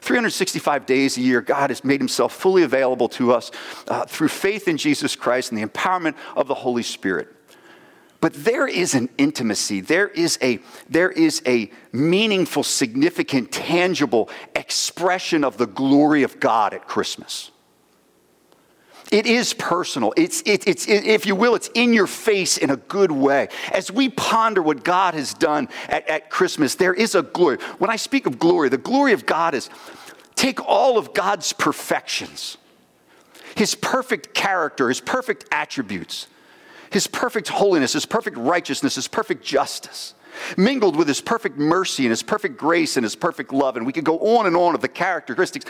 365 0.00 0.86
days 0.86 1.18
a 1.18 1.20
year, 1.20 1.42
God 1.42 1.68
has 1.68 1.84
made 1.84 2.00
himself 2.00 2.34
fully 2.34 2.62
available 2.62 3.08
to 3.10 3.32
us 3.32 3.50
uh, 3.88 4.06
through 4.06 4.28
faith 4.28 4.68
in 4.68 4.78
Jesus 4.78 5.16
Christ 5.16 5.52
and 5.52 5.60
the 5.60 5.66
empowerment 5.66 6.16
of 6.34 6.48
the 6.48 6.54
Holy 6.54 6.82
Spirit. 6.82 7.28
But 8.22 8.34
there 8.34 8.68
is 8.68 8.94
an 8.94 9.08
intimacy, 9.18 9.80
there 9.80 10.06
is 10.06 10.38
a, 10.40 10.60
there 10.88 11.10
is 11.10 11.42
a 11.44 11.72
meaningful, 11.90 12.62
significant, 12.62 13.50
tangible 13.50 14.30
expression 14.54 15.42
of 15.42 15.58
the 15.58 15.66
glory 15.66 16.22
of 16.22 16.38
God 16.38 16.72
at 16.72 16.86
Christmas. 16.86 17.50
It 19.10 19.26
is 19.26 19.52
personal. 19.52 20.14
It's, 20.16 20.40
it, 20.46 20.68
it's, 20.68 20.86
it, 20.86 21.04
if 21.04 21.26
you 21.26 21.34
will, 21.34 21.56
it's 21.56 21.68
in 21.74 21.92
your 21.92 22.06
face 22.06 22.58
in 22.58 22.70
a 22.70 22.76
good 22.76 23.10
way. 23.10 23.48
As 23.72 23.90
we 23.90 24.08
ponder 24.08 24.62
what 24.62 24.84
God 24.84 25.14
has 25.14 25.34
done 25.34 25.68
at, 25.88 26.08
at 26.08 26.30
Christmas, 26.30 26.76
there 26.76 26.94
is 26.94 27.16
a 27.16 27.22
glory. 27.22 27.58
When 27.78 27.90
I 27.90 27.96
speak 27.96 28.26
of 28.26 28.38
glory, 28.38 28.68
the 28.68 28.78
glory 28.78 29.14
of 29.14 29.26
God 29.26 29.52
is 29.52 29.68
take 30.36 30.64
all 30.64 30.96
of 30.96 31.12
God's 31.12 31.52
perfections, 31.52 32.56
his 33.56 33.74
perfect 33.74 34.32
character, 34.32 34.88
his 34.88 35.00
perfect 35.00 35.44
attributes, 35.50 36.28
his 36.92 37.06
perfect 37.06 37.48
holiness, 37.48 37.92
his 37.92 38.06
perfect 38.06 38.36
righteousness, 38.36 38.94
his 38.94 39.08
perfect 39.08 39.44
justice, 39.44 40.14
mingled 40.56 40.96
with 40.96 41.08
his 41.08 41.20
perfect 41.20 41.58
mercy 41.58 42.04
and 42.04 42.10
his 42.10 42.22
perfect 42.22 42.56
grace 42.56 42.96
and 42.96 43.04
his 43.04 43.16
perfect 43.16 43.52
love. 43.52 43.76
And 43.76 43.86
we 43.86 43.92
could 43.92 44.04
go 44.04 44.18
on 44.18 44.46
and 44.46 44.56
on 44.56 44.74
of 44.74 44.80
the 44.80 44.88
characteristics 44.88 45.66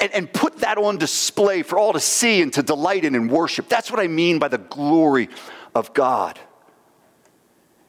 and, 0.00 0.12
and 0.12 0.32
put 0.32 0.58
that 0.58 0.78
on 0.78 0.98
display 0.98 1.62
for 1.62 1.78
all 1.78 1.92
to 1.92 2.00
see 2.00 2.42
and 2.42 2.52
to 2.52 2.62
delight 2.62 3.04
in 3.04 3.14
and 3.14 3.30
worship. 3.30 3.68
That's 3.68 3.90
what 3.90 4.00
I 4.00 4.06
mean 4.06 4.38
by 4.38 4.48
the 4.48 4.58
glory 4.58 5.28
of 5.74 5.94
God. 5.94 6.38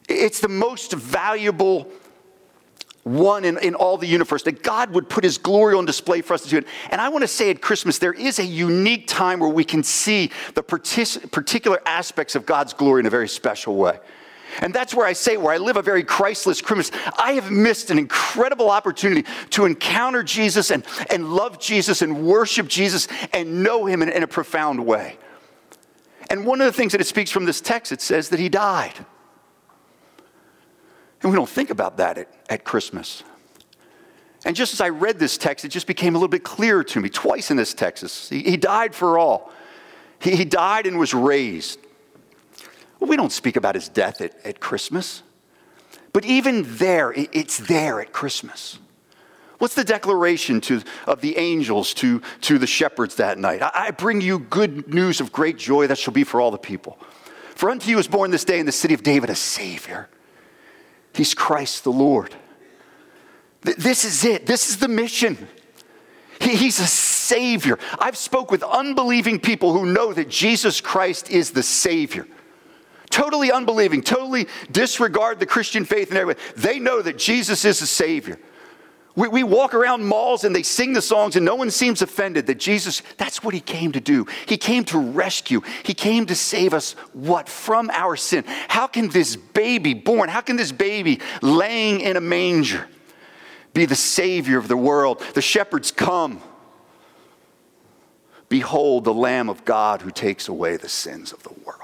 It's 0.08 0.40
the 0.40 0.48
most 0.48 0.92
valuable 0.92 1.90
one 3.04 3.44
in, 3.44 3.58
in 3.58 3.74
all 3.74 3.96
the 3.96 4.06
universe, 4.06 4.42
that 4.42 4.62
God 4.62 4.90
would 4.90 5.08
put 5.08 5.24
his 5.24 5.38
glory 5.38 5.74
on 5.74 5.84
display 5.84 6.22
for 6.22 6.34
us 6.34 6.42
to 6.42 6.48
do 6.48 6.58
it. 6.58 6.66
And 6.90 7.00
I 7.00 7.10
want 7.10 7.22
to 7.22 7.28
say 7.28 7.50
at 7.50 7.60
Christmas, 7.60 7.98
there 7.98 8.14
is 8.14 8.38
a 8.38 8.44
unique 8.44 9.06
time 9.06 9.40
where 9.40 9.50
we 9.50 9.64
can 9.64 9.82
see 9.82 10.30
the 10.54 10.62
partic- 10.62 11.30
particular 11.30 11.80
aspects 11.86 12.34
of 12.34 12.46
God's 12.46 12.72
glory 12.72 13.00
in 13.00 13.06
a 13.06 13.10
very 13.10 13.28
special 13.28 13.76
way. 13.76 13.98
And 14.60 14.72
that's 14.72 14.94
where 14.94 15.06
I 15.06 15.12
say, 15.12 15.36
where 15.36 15.52
I 15.52 15.58
live 15.58 15.76
a 15.76 15.82
very 15.82 16.04
Christless 16.04 16.60
Christmas, 16.60 16.90
I 17.18 17.32
have 17.32 17.50
missed 17.50 17.90
an 17.90 17.98
incredible 17.98 18.70
opportunity 18.70 19.28
to 19.50 19.64
encounter 19.64 20.22
Jesus 20.22 20.70
and, 20.70 20.84
and 21.10 21.34
love 21.34 21.58
Jesus 21.58 22.02
and 22.02 22.24
worship 22.24 22.68
Jesus 22.68 23.08
and 23.32 23.62
know 23.62 23.86
him 23.86 24.00
in, 24.00 24.08
in 24.08 24.22
a 24.22 24.28
profound 24.28 24.84
way. 24.86 25.18
And 26.30 26.46
one 26.46 26.60
of 26.60 26.66
the 26.66 26.72
things 26.72 26.92
that 26.92 27.00
it 27.00 27.06
speaks 27.06 27.30
from 27.30 27.44
this 27.44 27.60
text, 27.60 27.92
it 27.92 28.00
says 28.00 28.30
that 28.30 28.40
he 28.40 28.48
died. 28.48 29.04
And 31.24 31.32
we 31.32 31.36
don't 31.36 31.48
think 31.48 31.70
about 31.70 31.96
that 31.96 32.18
at, 32.18 32.28
at 32.50 32.64
Christmas. 32.64 33.24
And 34.44 34.54
just 34.54 34.74
as 34.74 34.82
I 34.82 34.90
read 34.90 35.18
this 35.18 35.38
text, 35.38 35.64
it 35.64 35.68
just 35.68 35.86
became 35.86 36.14
a 36.14 36.18
little 36.18 36.28
bit 36.28 36.44
clearer 36.44 36.84
to 36.84 37.00
me. 37.00 37.08
Twice 37.08 37.50
in 37.50 37.56
this 37.56 37.72
text, 37.72 38.28
he, 38.28 38.42
he 38.42 38.58
died 38.58 38.94
for 38.94 39.18
all. 39.18 39.50
He, 40.20 40.36
he, 40.36 40.44
died 40.44 40.86
and 40.86 40.98
was 40.98 41.14
raised. 41.14 41.78
Well, 43.00 43.08
we 43.08 43.16
don't 43.16 43.32
speak 43.32 43.56
about 43.56 43.74
his 43.74 43.88
death 43.88 44.20
at, 44.20 44.34
at 44.44 44.60
Christmas. 44.60 45.22
But 46.12 46.26
even 46.26 46.76
there, 46.76 47.10
it, 47.10 47.30
it's 47.32 47.56
there 47.56 48.02
at 48.02 48.12
Christmas. 48.12 48.78
What's 49.56 49.74
the 49.74 49.84
declaration 49.84 50.60
to, 50.62 50.82
of 51.06 51.22
the 51.22 51.38
angels 51.38 51.94
to, 51.94 52.20
to 52.42 52.58
the 52.58 52.66
shepherds 52.66 53.14
that 53.14 53.38
night? 53.38 53.62
I, 53.62 53.70
I 53.74 53.90
bring 53.92 54.20
you 54.20 54.40
good 54.40 54.92
news 54.92 55.22
of 55.22 55.32
great 55.32 55.56
joy 55.56 55.86
that 55.86 55.96
shall 55.96 56.12
be 56.12 56.24
for 56.24 56.42
all 56.42 56.50
the 56.50 56.58
people. 56.58 56.98
For 57.54 57.70
unto 57.70 57.88
you 57.88 57.98
is 57.98 58.08
born 58.08 58.30
this 58.30 58.44
day 58.44 58.58
in 58.58 58.66
the 58.66 58.72
city 58.72 58.92
of 58.92 59.02
David 59.02 59.30
a 59.30 59.34
Savior 59.34 60.10
He's 61.14 61.34
Christ 61.34 61.84
the 61.84 61.92
Lord. 61.92 62.34
This 63.62 64.04
is 64.04 64.24
it. 64.24 64.46
This 64.46 64.68
is 64.68 64.78
the 64.78 64.88
mission. 64.88 65.48
He's 66.40 66.80
a 66.80 66.86
savior. 66.86 67.78
I've 67.98 68.16
spoke 68.16 68.50
with 68.50 68.62
unbelieving 68.62 69.40
people 69.40 69.72
who 69.72 69.86
know 69.86 70.12
that 70.12 70.28
Jesus 70.28 70.80
Christ 70.80 71.30
is 71.30 71.52
the 71.52 71.62
savior. 71.62 72.26
Totally 73.08 73.52
unbelieving, 73.52 74.02
totally 74.02 74.48
disregard 74.70 75.38
the 75.38 75.46
Christian 75.46 75.84
faith 75.84 76.08
and 76.10 76.18
everything. 76.18 76.42
They 76.56 76.78
know 76.78 77.00
that 77.00 77.16
Jesus 77.16 77.64
is 77.64 77.78
the 77.78 77.86
savior. 77.86 78.38
We, 79.16 79.28
we 79.28 79.42
walk 79.44 79.74
around 79.74 80.04
malls 80.04 80.42
and 80.42 80.54
they 80.54 80.64
sing 80.64 80.92
the 80.92 81.02
songs, 81.02 81.36
and 81.36 81.44
no 81.44 81.54
one 81.54 81.70
seems 81.70 82.02
offended 82.02 82.46
that 82.46 82.58
Jesus, 82.58 83.02
that's 83.16 83.44
what 83.44 83.54
he 83.54 83.60
came 83.60 83.92
to 83.92 84.00
do. 84.00 84.26
He 84.46 84.56
came 84.56 84.84
to 84.86 84.98
rescue. 84.98 85.62
He 85.84 85.94
came 85.94 86.26
to 86.26 86.34
save 86.34 86.74
us 86.74 86.92
what? 87.12 87.48
From 87.48 87.90
our 87.90 88.16
sin. 88.16 88.44
How 88.68 88.88
can 88.88 89.08
this 89.08 89.36
baby 89.36 89.94
born, 89.94 90.28
how 90.28 90.40
can 90.40 90.56
this 90.56 90.72
baby 90.72 91.20
laying 91.42 92.00
in 92.00 92.16
a 92.16 92.20
manger 92.20 92.88
be 93.72 93.84
the 93.86 93.94
Savior 93.94 94.58
of 94.58 94.66
the 94.66 94.76
world? 94.76 95.22
The 95.34 95.42
shepherds 95.42 95.92
come. 95.92 96.40
Behold, 98.48 99.04
the 99.04 99.14
Lamb 99.14 99.48
of 99.48 99.64
God 99.64 100.02
who 100.02 100.10
takes 100.10 100.48
away 100.48 100.76
the 100.76 100.88
sins 100.88 101.32
of 101.32 101.42
the 101.44 101.54
world. 101.64 101.83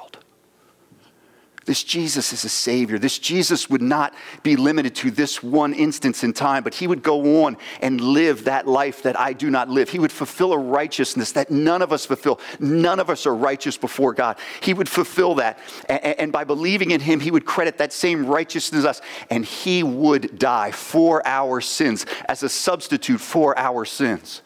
This 1.67 1.85
Jesus 1.85 2.33
is 2.33 2.45
a 2.45 2.49
Savior. 2.49 2.99
This 2.99 3.19
Jesus 3.19 3.69
would 3.69 3.83
not 3.83 4.15
be 4.43 4.57
limited 4.57 4.95
to 4.97 5.11
this 5.11 5.43
one 5.43 5.75
instance 5.75 6.25
in 6.25 6.33
time, 6.33 6.63
but 6.63 6.75
He 6.75 6.87
would 6.87 7.03
go 7.03 7.45
on 7.45 7.59
and 7.83 8.01
live 8.01 8.45
that 8.45 8.67
life 8.67 9.03
that 9.03 9.19
I 9.19 9.35
do 9.35 9.51
not 9.51 9.69
live. 9.69 9.91
He 9.91 9.99
would 9.99 10.11
fulfill 10.11 10.55
a 10.55 10.59
righteousness 10.59 11.33
that 11.33 11.51
none 11.51 11.83
of 11.83 11.93
us 11.93 12.07
fulfill. 12.07 12.41
None 12.59 12.99
of 12.99 13.11
us 13.11 13.27
are 13.27 13.35
righteous 13.35 13.77
before 13.77 14.15
God. 14.15 14.39
He 14.63 14.73
would 14.73 14.89
fulfill 14.89 15.35
that. 15.37 15.59
And 15.89 16.33
by 16.33 16.45
believing 16.45 16.93
in 16.93 17.01
Him, 17.01 17.21
He 17.21 17.31
would 17.31 17.45
credit 17.45 17.77
that 17.79 17.93
same 17.93 18.27
righteousness 18.27 18.83
to 18.83 18.91
us, 18.91 19.03
and 19.29 19.45
He 19.45 19.83
would 19.83 20.39
die 20.39 20.71
for 20.71 21.27
our 21.27 21.61
sins 21.61 22.07
as 22.27 22.43
a 22.43 22.49
substitute 22.49 23.21
for 23.21 23.57
our 23.59 23.85
sins. 23.85 24.41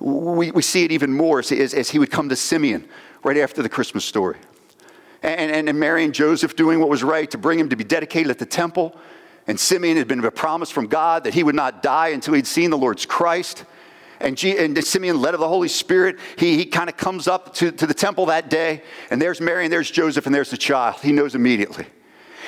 We, 0.00 0.62
see 0.62 0.84
it 0.84 0.90
even 0.90 1.12
more 1.12 1.38
as 1.38 1.88
He 1.90 1.98
would 2.00 2.10
come 2.10 2.28
to 2.30 2.36
Simeon 2.36 2.88
right 3.22 3.36
after 3.36 3.62
the 3.62 3.68
Christmas 3.68 4.04
story 4.04 4.38
and, 5.22 5.50
and, 5.50 5.68
and 5.68 5.78
Mary 5.78 6.04
and 6.04 6.14
Joseph 6.14 6.56
doing 6.56 6.80
what 6.80 6.88
was 6.88 7.02
right 7.02 7.30
to 7.30 7.38
bring 7.38 7.58
him 7.58 7.68
to 7.68 7.76
be 7.76 7.84
dedicated 7.84 8.30
at 8.30 8.38
the 8.38 8.46
temple. 8.46 8.96
And 9.46 9.58
Simeon 9.58 9.96
had 9.96 10.08
been 10.08 10.24
a 10.24 10.30
promise 10.30 10.70
from 10.70 10.86
God 10.86 11.24
that 11.24 11.34
he 11.34 11.42
would 11.42 11.54
not 11.54 11.82
die 11.82 12.08
until 12.08 12.34
he'd 12.34 12.46
seen 12.46 12.70
the 12.70 12.78
Lord's 12.78 13.06
Christ. 13.06 13.64
And, 14.20 14.36
G- 14.36 14.58
and 14.58 14.82
Simeon, 14.84 15.20
led 15.20 15.34
of 15.34 15.40
the 15.40 15.48
Holy 15.48 15.68
Spirit, 15.68 16.18
he, 16.36 16.56
he 16.56 16.66
kind 16.66 16.90
of 16.90 16.96
comes 16.96 17.26
up 17.26 17.54
to, 17.54 17.72
to 17.72 17.86
the 17.86 17.94
temple 17.94 18.26
that 18.26 18.50
day, 18.50 18.82
and 19.10 19.20
there's 19.20 19.40
Mary, 19.40 19.64
and 19.64 19.72
there's 19.72 19.90
Joseph, 19.90 20.26
and 20.26 20.34
there's 20.34 20.50
the 20.50 20.58
child. 20.58 20.96
He 21.00 21.10
knows 21.10 21.34
immediately. 21.34 21.86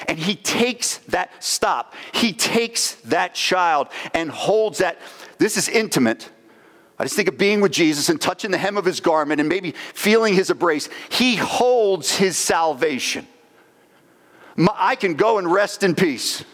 And 0.06 0.18
he 0.18 0.34
takes 0.34 0.98
that 1.08 1.42
stop, 1.42 1.94
he 2.12 2.32
takes 2.32 2.96
that 3.06 3.34
child 3.34 3.88
and 4.12 4.30
holds 4.30 4.78
that. 4.78 4.98
This 5.38 5.56
is 5.56 5.68
intimate 5.68 6.28
I 7.02 7.04
just 7.04 7.16
think 7.16 7.26
of 7.26 7.36
being 7.36 7.60
with 7.60 7.72
Jesus 7.72 8.10
and 8.10 8.20
touching 8.20 8.52
the 8.52 8.58
hem 8.58 8.76
of 8.76 8.84
his 8.84 9.00
garment 9.00 9.40
and 9.40 9.48
maybe 9.48 9.72
feeling 9.92 10.34
his 10.34 10.50
embrace. 10.50 10.88
He 11.10 11.34
holds 11.34 12.14
his 12.14 12.38
salvation. 12.38 13.26
My, 14.54 14.72
I 14.76 14.94
can 14.94 15.14
go 15.14 15.38
and 15.38 15.50
rest 15.50 15.82
in 15.82 15.96
peace. 15.96 16.44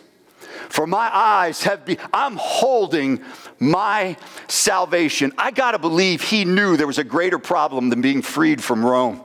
For 0.70 0.86
my 0.86 1.14
eyes 1.14 1.64
have 1.64 1.84
been, 1.84 1.98
I'm 2.14 2.36
holding 2.36 3.22
my 3.58 4.16
salvation. 4.46 5.34
I 5.36 5.50
got 5.50 5.72
to 5.72 5.78
believe 5.78 6.22
he 6.22 6.46
knew 6.46 6.78
there 6.78 6.86
was 6.86 6.96
a 6.96 7.04
greater 7.04 7.38
problem 7.38 7.90
than 7.90 8.00
being 8.00 8.22
freed 8.22 8.64
from 8.64 8.82
Rome. 8.82 9.20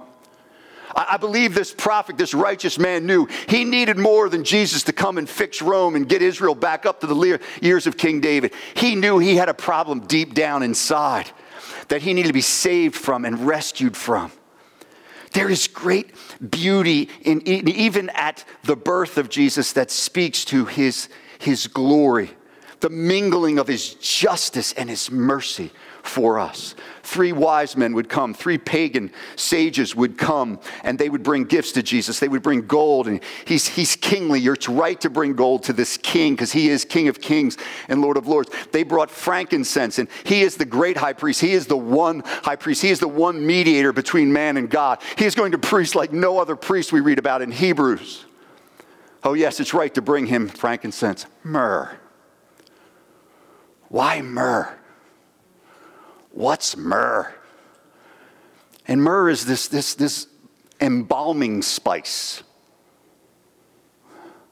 I 0.95 1.17
believe 1.17 1.55
this 1.55 1.73
prophet, 1.73 2.17
this 2.17 2.33
righteous 2.33 2.77
man, 2.77 3.05
knew 3.05 3.27
he 3.47 3.65
needed 3.65 3.97
more 3.97 4.29
than 4.29 4.43
Jesus 4.43 4.83
to 4.83 4.93
come 4.93 5.17
and 5.17 5.29
fix 5.29 5.61
Rome 5.61 5.95
and 5.95 6.07
get 6.07 6.21
Israel 6.21 6.55
back 6.55 6.85
up 6.85 7.01
to 7.01 7.07
the 7.07 7.39
years 7.61 7.87
of 7.87 7.97
King 7.97 8.21
David. 8.21 8.53
He 8.75 8.95
knew 8.95 9.17
he 9.17 9.35
had 9.35 9.49
a 9.49 9.53
problem 9.53 10.01
deep 10.01 10.33
down 10.33 10.61
inside 10.63 11.31
that 11.87 12.01
he 12.01 12.13
needed 12.13 12.27
to 12.27 12.33
be 12.33 12.41
saved 12.41 12.95
from 12.95 13.25
and 13.25 13.47
rescued 13.47 13.97
from. 13.97 14.31
There 15.33 15.49
is 15.49 15.67
great 15.67 16.13
beauty 16.51 17.09
in, 17.21 17.41
even 17.47 18.09
at 18.11 18.45
the 18.63 18.75
birth 18.75 19.17
of 19.17 19.29
Jesus 19.29 19.73
that 19.73 19.89
speaks 19.89 20.45
to 20.45 20.65
his, 20.65 21.09
his 21.39 21.65
glory, 21.65 22.29
the 22.81 22.91
mingling 22.91 23.57
of 23.57 23.67
his 23.67 23.95
justice 23.95 24.73
and 24.73 24.89
his 24.89 25.09
mercy 25.09 25.71
for 26.03 26.37
us. 26.37 26.75
Three 27.01 27.31
wise 27.31 27.75
men 27.75 27.93
would 27.93 28.09
come, 28.09 28.33
three 28.33 28.57
pagan 28.57 29.11
sages 29.35 29.95
would 29.95 30.17
come, 30.17 30.59
and 30.83 30.99
they 30.99 31.09
would 31.09 31.23
bring 31.23 31.45
gifts 31.45 31.71
to 31.73 31.83
Jesus. 31.83 32.19
They 32.19 32.27
would 32.27 32.43
bring 32.43 32.67
gold, 32.67 33.07
and 33.07 33.21
he's, 33.45 33.67
he's 33.67 33.95
kingly. 33.95 34.39
It's 34.45 34.69
right 34.69 34.99
to 35.01 35.09
bring 35.09 35.33
gold 35.33 35.63
to 35.63 35.73
this 35.73 35.97
king 35.97 36.33
because 36.33 36.51
he 36.51 36.69
is 36.69 36.85
King 36.85 37.07
of 37.07 37.21
kings 37.21 37.57
and 37.87 38.01
Lord 38.01 38.17
of 38.17 38.27
lords. 38.27 38.51
They 38.71 38.83
brought 38.83 39.09
frankincense, 39.09 39.97
and 39.97 40.09
he 40.25 40.41
is 40.41 40.57
the 40.57 40.65
great 40.65 40.97
high 40.97 41.13
priest. 41.13 41.41
He 41.41 41.53
is 41.53 41.67
the 41.67 41.77
one 41.77 42.21
high 42.25 42.57
priest. 42.57 42.81
He 42.81 42.89
is 42.89 42.99
the 42.99 43.07
one 43.07 43.45
mediator 43.45 43.93
between 43.93 44.31
man 44.31 44.57
and 44.57 44.69
God. 44.69 45.01
He 45.17 45.25
is 45.25 45.35
going 45.35 45.53
to 45.53 45.57
priest 45.57 45.95
like 45.95 46.11
no 46.11 46.37
other 46.37 46.55
priest 46.55 46.91
we 46.91 46.99
read 46.99 47.17
about 47.17 47.41
in 47.41 47.51
Hebrews. 47.51 48.25
Oh, 49.23 49.33
yes, 49.33 49.61
it's 49.61 49.73
right 49.73 49.93
to 49.93 50.01
bring 50.01 50.25
him 50.25 50.49
frankincense. 50.49 51.25
Myrrh. 51.43 51.97
Why 53.87 54.21
myrrh? 54.21 54.77
What's 56.33 56.75
myrrh? 56.75 57.31
And 58.87 59.01
myrrh 59.01 59.29
is 59.29 59.45
this, 59.45 59.67
this, 59.67 59.93
this 59.93 60.27
embalming 60.81 61.61
spice. 61.61 62.43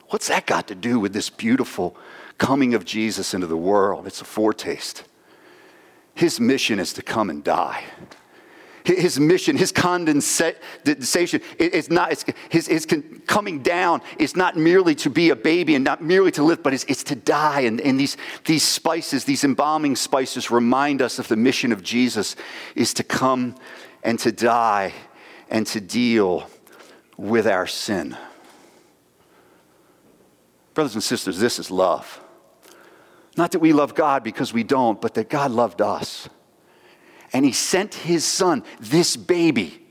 What's 0.10 0.28
that 0.28 0.46
got 0.46 0.68
to 0.68 0.76
do 0.76 1.00
with 1.00 1.12
this 1.12 1.30
beautiful 1.30 1.98
coming 2.38 2.74
of 2.74 2.86
Jesus 2.86 3.34
into 3.34 3.48
the 3.48 3.58
world? 3.58 4.06
It's 4.06 4.22
a 4.22 4.26
foretaste. 4.26 5.04
His 6.14 6.40
mission 6.40 6.80
is 6.80 6.94
to 6.94 7.02
come 7.02 7.30
and 7.30 7.44
die. 7.44 7.84
His 8.84 9.20
mission, 9.20 9.58
his 9.58 9.72
condescension, 9.72 11.42
is 11.60 11.90
not, 11.90 12.12
it's, 12.12 12.26
his, 12.50 12.68
his 12.68 12.88
coming 13.28 13.62
down 13.62 14.02
is 14.18 14.36
not 14.36 14.58
merely 14.58 14.96
to 14.96 15.10
be 15.10 15.30
a 15.30 15.36
baby 15.36 15.76
and 15.76 15.84
not 15.84 16.04
merely 16.04 16.32
to 16.32 16.44
live, 16.44 16.64
but 16.64 16.74
it's, 16.74 16.84
it's 16.86 17.04
to 17.04 17.16
die. 17.16 17.62
And, 17.62 17.80
and 17.82 18.00
these, 18.00 18.18
these 18.46 18.64
spices, 18.64 19.26
these 19.26 19.44
embalming 19.44 19.96
spices, 19.96 20.50
remind 20.50 21.02
us 21.02 21.20
of 21.20 21.28
the 21.28 21.36
mission 21.36 21.72
of 21.72 21.84
Jesus 21.84 22.36
is 22.76 22.94
to 22.96 23.04
come 23.04 23.56
and 24.04 24.18
to 24.20 24.32
die 24.32 24.94
and 25.50 25.68
to 25.68 25.80
deal 25.80 26.50
with 27.18 27.46
our 27.46 27.68
sin. 27.68 28.18
Brothers 30.74 30.96
and 30.96 31.04
sisters, 31.04 31.40
this 31.40 31.60
is 31.60 31.70
love. 31.70 32.20
Not 33.38 33.52
that 33.52 33.60
we 33.60 33.74
love 33.74 33.94
God 33.94 34.24
because 34.24 34.54
we 34.54 34.64
don't, 34.64 35.00
but 35.00 35.14
that 35.14 35.30
God 35.30 35.52
loved 35.52 35.82
us 35.82 36.28
and 37.34 37.46
he 37.46 37.52
sent 37.52 37.96
his 37.96 38.26
son, 38.26 38.64
this 38.80 39.16
baby, 39.16 39.82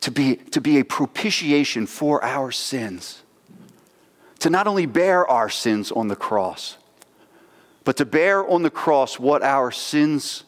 to 0.00 0.10
be, 0.10 0.36
to 0.36 0.60
be 0.60 0.78
a 0.78 0.84
propitiation 0.84 1.86
for 1.86 2.22
our 2.24 2.50
sins. 2.50 3.22
To 4.40 4.50
not 4.50 4.66
only 4.66 4.86
bear 4.86 5.26
our 5.26 5.48
sins 5.48 5.90
on 5.90 6.08
the 6.08 6.16
cross, 6.16 6.76
but 7.84 7.96
to 7.98 8.04
bear 8.04 8.46
on 8.48 8.62
the 8.62 8.70
cross 8.70 9.18
what 9.18 9.42
our 9.42 9.70
sins 9.70 10.44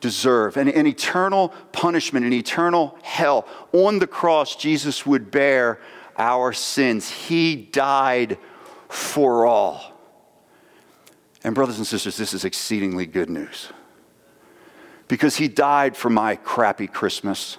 deserve 0.00 0.56
an, 0.56 0.68
an 0.68 0.86
eternal 0.86 1.48
punishment, 1.72 2.24
an 2.24 2.32
eternal 2.32 2.98
hell. 3.02 3.46
On 3.72 3.98
the 3.98 4.06
cross, 4.06 4.54
Jesus 4.56 5.06
would 5.06 5.30
bear 5.30 5.80
our 6.18 6.52
sins. 6.52 7.10
He 7.10 7.56
died 7.56 8.38
for 8.88 9.46
all. 9.46 9.92
And, 11.42 11.54
brothers 11.54 11.78
and 11.78 11.86
sisters, 11.86 12.16
this 12.16 12.34
is 12.34 12.44
exceedingly 12.44 13.06
good 13.06 13.30
news 13.30 13.72
because 15.08 15.36
he 15.36 15.48
died 15.48 15.96
for 15.96 16.10
my 16.10 16.36
crappy 16.36 16.86
Christmas. 16.86 17.56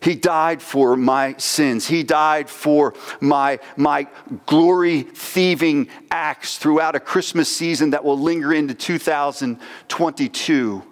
He 0.00 0.14
died 0.14 0.62
for 0.62 0.96
my 0.96 1.34
sins. 1.38 1.88
He 1.88 2.02
died 2.02 2.50
for 2.50 2.94
my, 3.20 3.58
my 3.76 4.06
glory 4.44 5.02
thieving 5.02 5.88
acts 6.10 6.58
throughout 6.58 6.94
a 6.94 7.00
Christmas 7.00 7.48
season 7.48 7.88
that 7.90 8.04
will 8.04 8.18
linger 8.18 8.52
into 8.52 8.74
2022. 8.74 10.82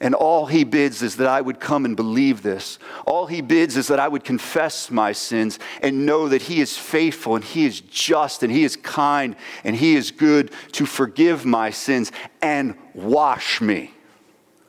And 0.00 0.12
all 0.14 0.46
he 0.46 0.64
bids 0.64 1.02
is 1.02 1.16
that 1.16 1.28
I 1.28 1.40
would 1.40 1.60
come 1.60 1.86
and 1.86 1.96
believe 1.96 2.42
this. 2.42 2.78
All 3.06 3.26
he 3.26 3.40
bids 3.40 3.76
is 3.76 3.88
that 3.88 4.00
I 4.00 4.08
would 4.08 4.22
confess 4.22 4.90
my 4.90 5.12
sins 5.12 5.58
and 5.80 6.04
know 6.04 6.28
that 6.28 6.42
he 6.42 6.60
is 6.60 6.76
faithful 6.76 7.36
and 7.36 7.44
he 7.44 7.64
is 7.64 7.80
just 7.80 8.42
and 8.42 8.52
he 8.52 8.64
is 8.64 8.76
kind 8.76 9.34
and 9.62 9.74
he 9.74 9.94
is 9.94 10.10
good 10.10 10.50
to 10.72 10.84
forgive 10.84 11.46
my 11.46 11.70
sins 11.70 12.12
and 12.42 12.74
wash 12.92 13.62
me 13.62 13.93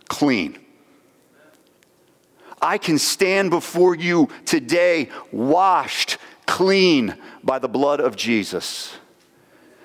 clean. 0.10 0.60
I 2.62 2.78
can 2.78 2.98
stand 2.98 3.50
before 3.50 3.96
you 3.96 4.30
today 4.46 5.10
washed 5.32 6.18
clean 6.46 7.16
by 7.44 7.60
the 7.60 7.68
blood 7.68 8.00
of 8.00 8.16
Jesus 8.16 8.98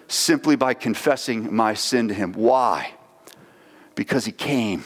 simply 0.08 0.56
by 0.56 0.74
confessing 0.74 1.54
my 1.54 1.72
sin 1.74 2.08
to 2.08 2.14
him. 2.14 2.32
Why? 2.32 2.92
Because 3.94 4.24
he 4.24 4.32
came 4.32 4.84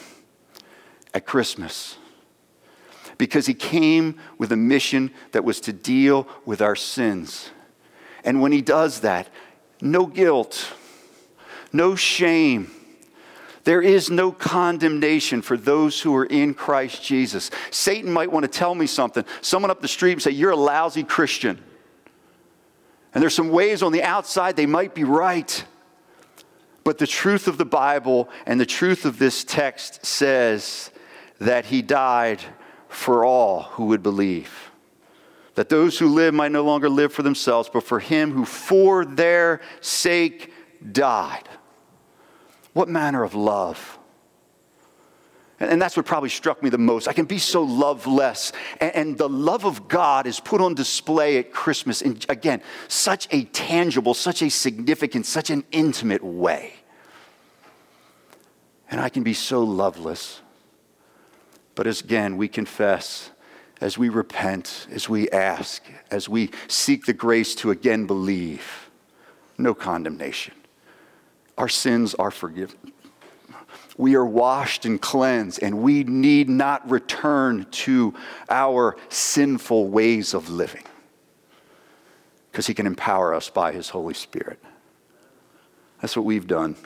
at 1.15 1.25
Christmas. 1.25 1.97
Because 3.17 3.47
he 3.47 3.55
came 3.55 4.19
with 4.39 4.53
a 4.53 4.57
mission 4.57 5.13
that 5.33 5.45
was 5.45 5.61
to 5.63 5.73
deal 5.73 6.29
with 6.45 6.61
our 6.61 6.77
sins. 6.77 7.51
And 8.23 8.41
when 8.43 8.53
he 8.53 8.61
does 8.61 9.01
that, 9.01 9.29
no 9.81 10.07
guilt, 10.07 10.75
no 11.73 11.95
shame, 11.95 12.71
there 13.65 13.81
is 13.81 14.11
no 14.11 14.31
condemnation 14.31 15.41
for 15.41 15.57
those 15.57 16.01
who 16.01 16.15
are 16.15 16.27
in 16.27 16.55
Christ 16.55 17.03
Jesus. 17.03 17.51
Satan 17.71 18.13
might 18.13 18.31
want 18.31 18.45
to 18.45 18.49
tell 18.49 18.75
me 18.75 18.87
something. 18.87 19.25
Someone 19.41 19.71
up 19.71 19.81
the 19.81 19.89
street 19.89 20.13
and 20.13 20.23
say, 20.23 20.31
You're 20.31 20.51
a 20.51 20.57
lousy 20.57 21.03
Christian. 21.03 21.63
And 23.15 23.23
there's 23.23 23.35
some 23.35 23.49
ways 23.49 23.83
on 23.83 23.93
the 23.93 24.03
outside 24.03 24.57
they 24.57 24.67
might 24.67 24.95
be 24.95 25.05
right. 25.05 25.65
But 26.83 26.99
the 26.99 27.07
truth 27.07 27.49
of 27.49 27.57
the 27.57 27.65
Bible 27.65 28.29
and 28.45 28.61
the 28.61 28.67
truth 28.67 29.07
of 29.07 29.19
this 29.19 29.45
text 29.45 30.05
says 30.05 30.91
that 31.39 31.65
he 31.67 31.81
died 31.81 32.43
for 32.89 33.25
all 33.25 33.63
who 33.63 33.87
would 33.87 34.03
believe. 34.03 34.71
That 35.55 35.69
those 35.69 35.99
who 35.99 36.09
live 36.09 36.35
might 36.35 36.53
no 36.53 36.65
longer 36.65 36.91
live 36.91 37.13
for 37.13 37.23
themselves, 37.23 37.71
but 37.73 37.85
for 37.85 38.01
him 38.01 38.33
who 38.33 38.45
for 38.45 39.05
their 39.05 39.61
sake 39.81 40.53
died. 40.93 41.49
What 42.75 42.89
manner 42.89 43.23
of 43.23 43.35
love 43.35 43.99
And 45.61 45.81
that's 45.81 45.97
what 45.97 46.05
probably 46.05 46.29
struck 46.29 46.63
me 46.63 46.69
the 46.69 46.79
most. 46.79 47.07
I 47.07 47.13
can 47.13 47.25
be 47.25 47.39
so 47.39 47.63
loveless. 47.63 48.53
And 48.81 49.17
the 49.17 49.29
love 49.29 49.65
of 49.65 49.89
God 49.89 50.27
is 50.27 50.41
put 50.41 50.61
on 50.61 50.75
display 50.75 51.39
at 51.39 51.53
Christmas 51.53 52.03
in, 52.03 52.19
again, 52.29 52.61
such 52.89 53.29
a 53.31 53.45
tangible, 53.45 54.15
such 54.15 54.43
a 54.43 54.51
significant, 54.51 55.27
such 55.27 55.51
an 55.51 55.65
intimate 55.71 56.25
way. 56.25 56.75
And 58.91 59.01
I 59.01 59.09
can 59.09 59.23
be 59.23 59.35
so 59.35 59.63
loveless. 59.63 60.41
But 61.77 61.87
as 61.87 62.01
again, 62.01 62.37
we 62.37 62.49
confess, 62.49 63.31
as 63.81 63.97
we 63.97 64.09
repent, 64.09 64.89
as 64.91 65.09
we 65.09 65.31
ask, 65.31 65.83
as 66.11 66.29
we 66.29 66.51
seek 66.69 67.07
the 67.07 67.13
grace 67.13 67.55
to 67.57 67.71
again 67.71 68.07
believe, 68.07 68.91
no 69.57 69.75
condemnation. 69.75 70.55
Our 71.57 71.69
sins 71.69 72.15
are 72.15 72.31
forgiven 72.31 72.93
we 73.97 74.17
are 74.17 74.27
washed 74.27 74.85
and 74.85 75.01
cleansed, 75.01 75.63
and 75.63 75.83
we 75.83 76.05
need 76.05 76.49
not 76.49 76.89
return 76.91 77.67
to 77.71 78.15
our 78.51 78.97
sinful 79.09 79.89
ways 79.89 80.35
of 80.35 80.51
living 80.51 80.83
because 82.51 82.67
He 82.67 82.75
can 82.75 82.87
empower 82.87 83.33
us 83.35 83.51
by 83.51 83.73
His 83.73 83.89
Holy 83.89 84.15
Spirit. 84.15 84.59
That's 86.01 86.17
what 86.17 86.25
we've 86.25 86.47
done. 86.47 86.77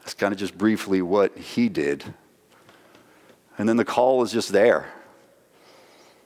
That's 0.00 0.14
kind 0.14 0.32
of 0.32 0.38
just 0.38 0.56
briefly 0.56 1.00
what 1.00 1.36
He 1.36 1.68
did. 1.68 2.04
And 3.56 3.68
then 3.68 3.76
the 3.76 3.84
call 3.84 4.22
is 4.22 4.32
just 4.32 4.52
there. 4.52 4.92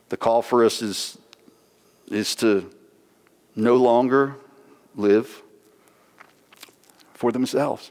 The 0.08 0.16
call 0.16 0.42
for 0.42 0.64
us 0.64 0.82
is, 0.82 1.18
is 2.10 2.34
to 2.36 2.70
no 3.54 3.76
longer 3.76 4.34
live 4.96 5.42
for 7.18 7.32
themselves. 7.32 7.90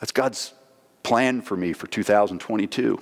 That's 0.00 0.10
God's 0.10 0.52
plan 1.04 1.40
for 1.40 1.56
me 1.56 1.72
for 1.72 1.86
2022. 1.86 3.00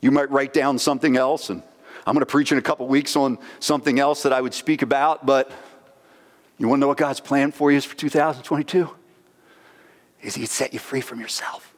You 0.00 0.10
might 0.12 0.30
write 0.30 0.52
down 0.52 0.78
something 0.78 1.16
else, 1.16 1.50
and 1.50 1.64
I'm 2.06 2.14
going 2.14 2.20
to 2.20 2.26
preach 2.26 2.52
in 2.52 2.58
a 2.58 2.62
couple 2.62 2.86
weeks 2.86 3.16
on 3.16 3.38
something 3.58 3.98
else 3.98 4.22
that 4.22 4.32
I 4.32 4.40
would 4.40 4.54
speak 4.54 4.82
about, 4.82 5.26
but 5.26 5.50
you 6.58 6.68
want 6.68 6.78
to 6.78 6.82
know 6.82 6.86
what 6.86 6.96
God's 6.96 7.18
plan 7.18 7.50
for 7.50 7.72
you 7.72 7.76
is 7.76 7.84
for 7.84 7.96
2022? 7.96 8.88
Is 10.22 10.36
He'd 10.36 10.46
set 10.46 10.72
you 10.72 10.78
free 10.78 11.00
from 11.00 11.18
yourself. 11.18 11.74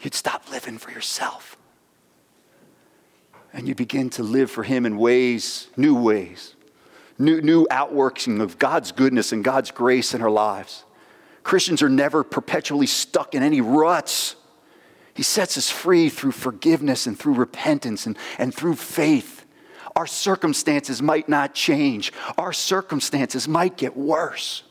You'd 0.00 0.14
stop 0.14 0.50
living 0.50 0.78
for 0.78 0.90
yourself. 0.90 1.58
And 3.52 3.68
you 3.68 3.74
begin 3.74 4.08
to 4.10 4.22
live 4.22 4.50
for 4.50 4.62
Him 4.62 4.86
in 4.86 4.96
ways, 4.96 5.68
new 5.76 5.94
ways, 5.94 6.56
new, 7.18 7.40
new 7.40 7.66
outworking 7.70 8.40
of 8.40 8.58
God's 8.58 8.92
goodness 8.92 9.32
and 9.32 9.44
God's 9.44 9.70
grace 9.70 10.14
in 10.14 10.22
our 10.22 10.30
lives. 10.30 10.84
Christians 11.42 11.82
are 11.82 11.88
never 11.88 12.24
perpetually 12.24 12.86
stuck 12.86 13.34
in 13.34 13.42
any 13.42 13.60
ruts. 13.60 14.36
He 15.12 15.22
sets 15.22 15.56
us 15.56 15.70
free 15.70 16.08
through 16.08 16.32
forgiveness 16.32 17.06
and 17.06 17.18
through 17.18 17.34
repentance 17.34 18.06
and, 18.06 18.16
and 18.38 18.52
through 18.52 18.76
faith. 18.76 19.44
Our 19.94 20.06
circumstances 20.06 21.00
might 21.00 21.28
not 21.28 21.54
change, 21.54 22.12
our 22.36 22.52
circumstances 22.52 23.46
might 23.46 23.76
get 23.76 23.96
worse. 23.96 24.64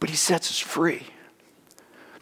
But 0.00 0.08
He 0.10 0.16
sets 0.16 0.50
us 0.50 0.58
free. 0.58 1.02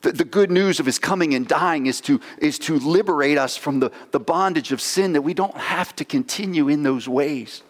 The, 0.01 0.13
the 0.13 0.25
good 0.25 0.51
news 0.51 0.81
of 0.81 0.87
His 0.87 0.99
coming 0.99 1.35
and 1.35 1.47
dying 1.47 1.87
is 1.87 2.01
to, 2.03 2.21
is 2.39 2.59
to 2.61 2.79
liberate 2.79 3.39
us 3.39 3.57
from 3.57 3.79
the, 3.79 3.93
the 4.11 4.19
bondage 4.19 4.73
of 4.73 4.81
sin 4.81 5.13
that 5.13 5.23
we 5.23 5.35
don't 5.35 5.57
have 5.57 5.95
to 5.97 6.05
continue 6.05 6.69
in 6.69 6.83
those 6.83 7.09
ways. 7.09 7.63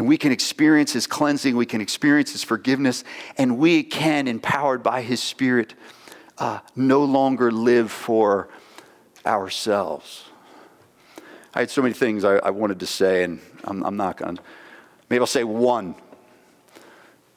And 0.00 0.08
we 0.08 0.16
can 0.16 0.32
experience 0.32 0.94
His 0.94 1.06
cleansing, 1.06 1.54
we 1.56 1.66
can 1.66 1.82
experience 1.82 2.32
His 2.32 2.42
forgiveness, 2.42 3.04
and 3.36 3.58
we 3.58 3.82
can, 3.82 4.28
empowered 4.28 4.82
by 4.82 5.02
His 5.02 5.22
Spirit, 5.22 5.74
uh, 6.38 6.60
no 6.74 7.04
longer 7.04 7.52
live 7.52 7.92
for 7.92 8.48
ourselves. 9.26 10.24
I 11.52 11.58
had 11.58 11.70
so 11.70 11.82
many 11.82 11.92
things 11.92 12.24
I, 12.24 12.36
I 12.36 12.48
wanted 12.48 12.80
to 12.80 12.86
say, 12.86 13.24
and 13.24 13.40
I'm, 13.64 13.82
I'm 13.82 13.98
not 13.98 14.16
going 14.16 14.36
to. 14.36 14.42
Maybe 15.10 15.20
I'll 15.20 15.26
say 15.26 15.44
one. 15.44 15.94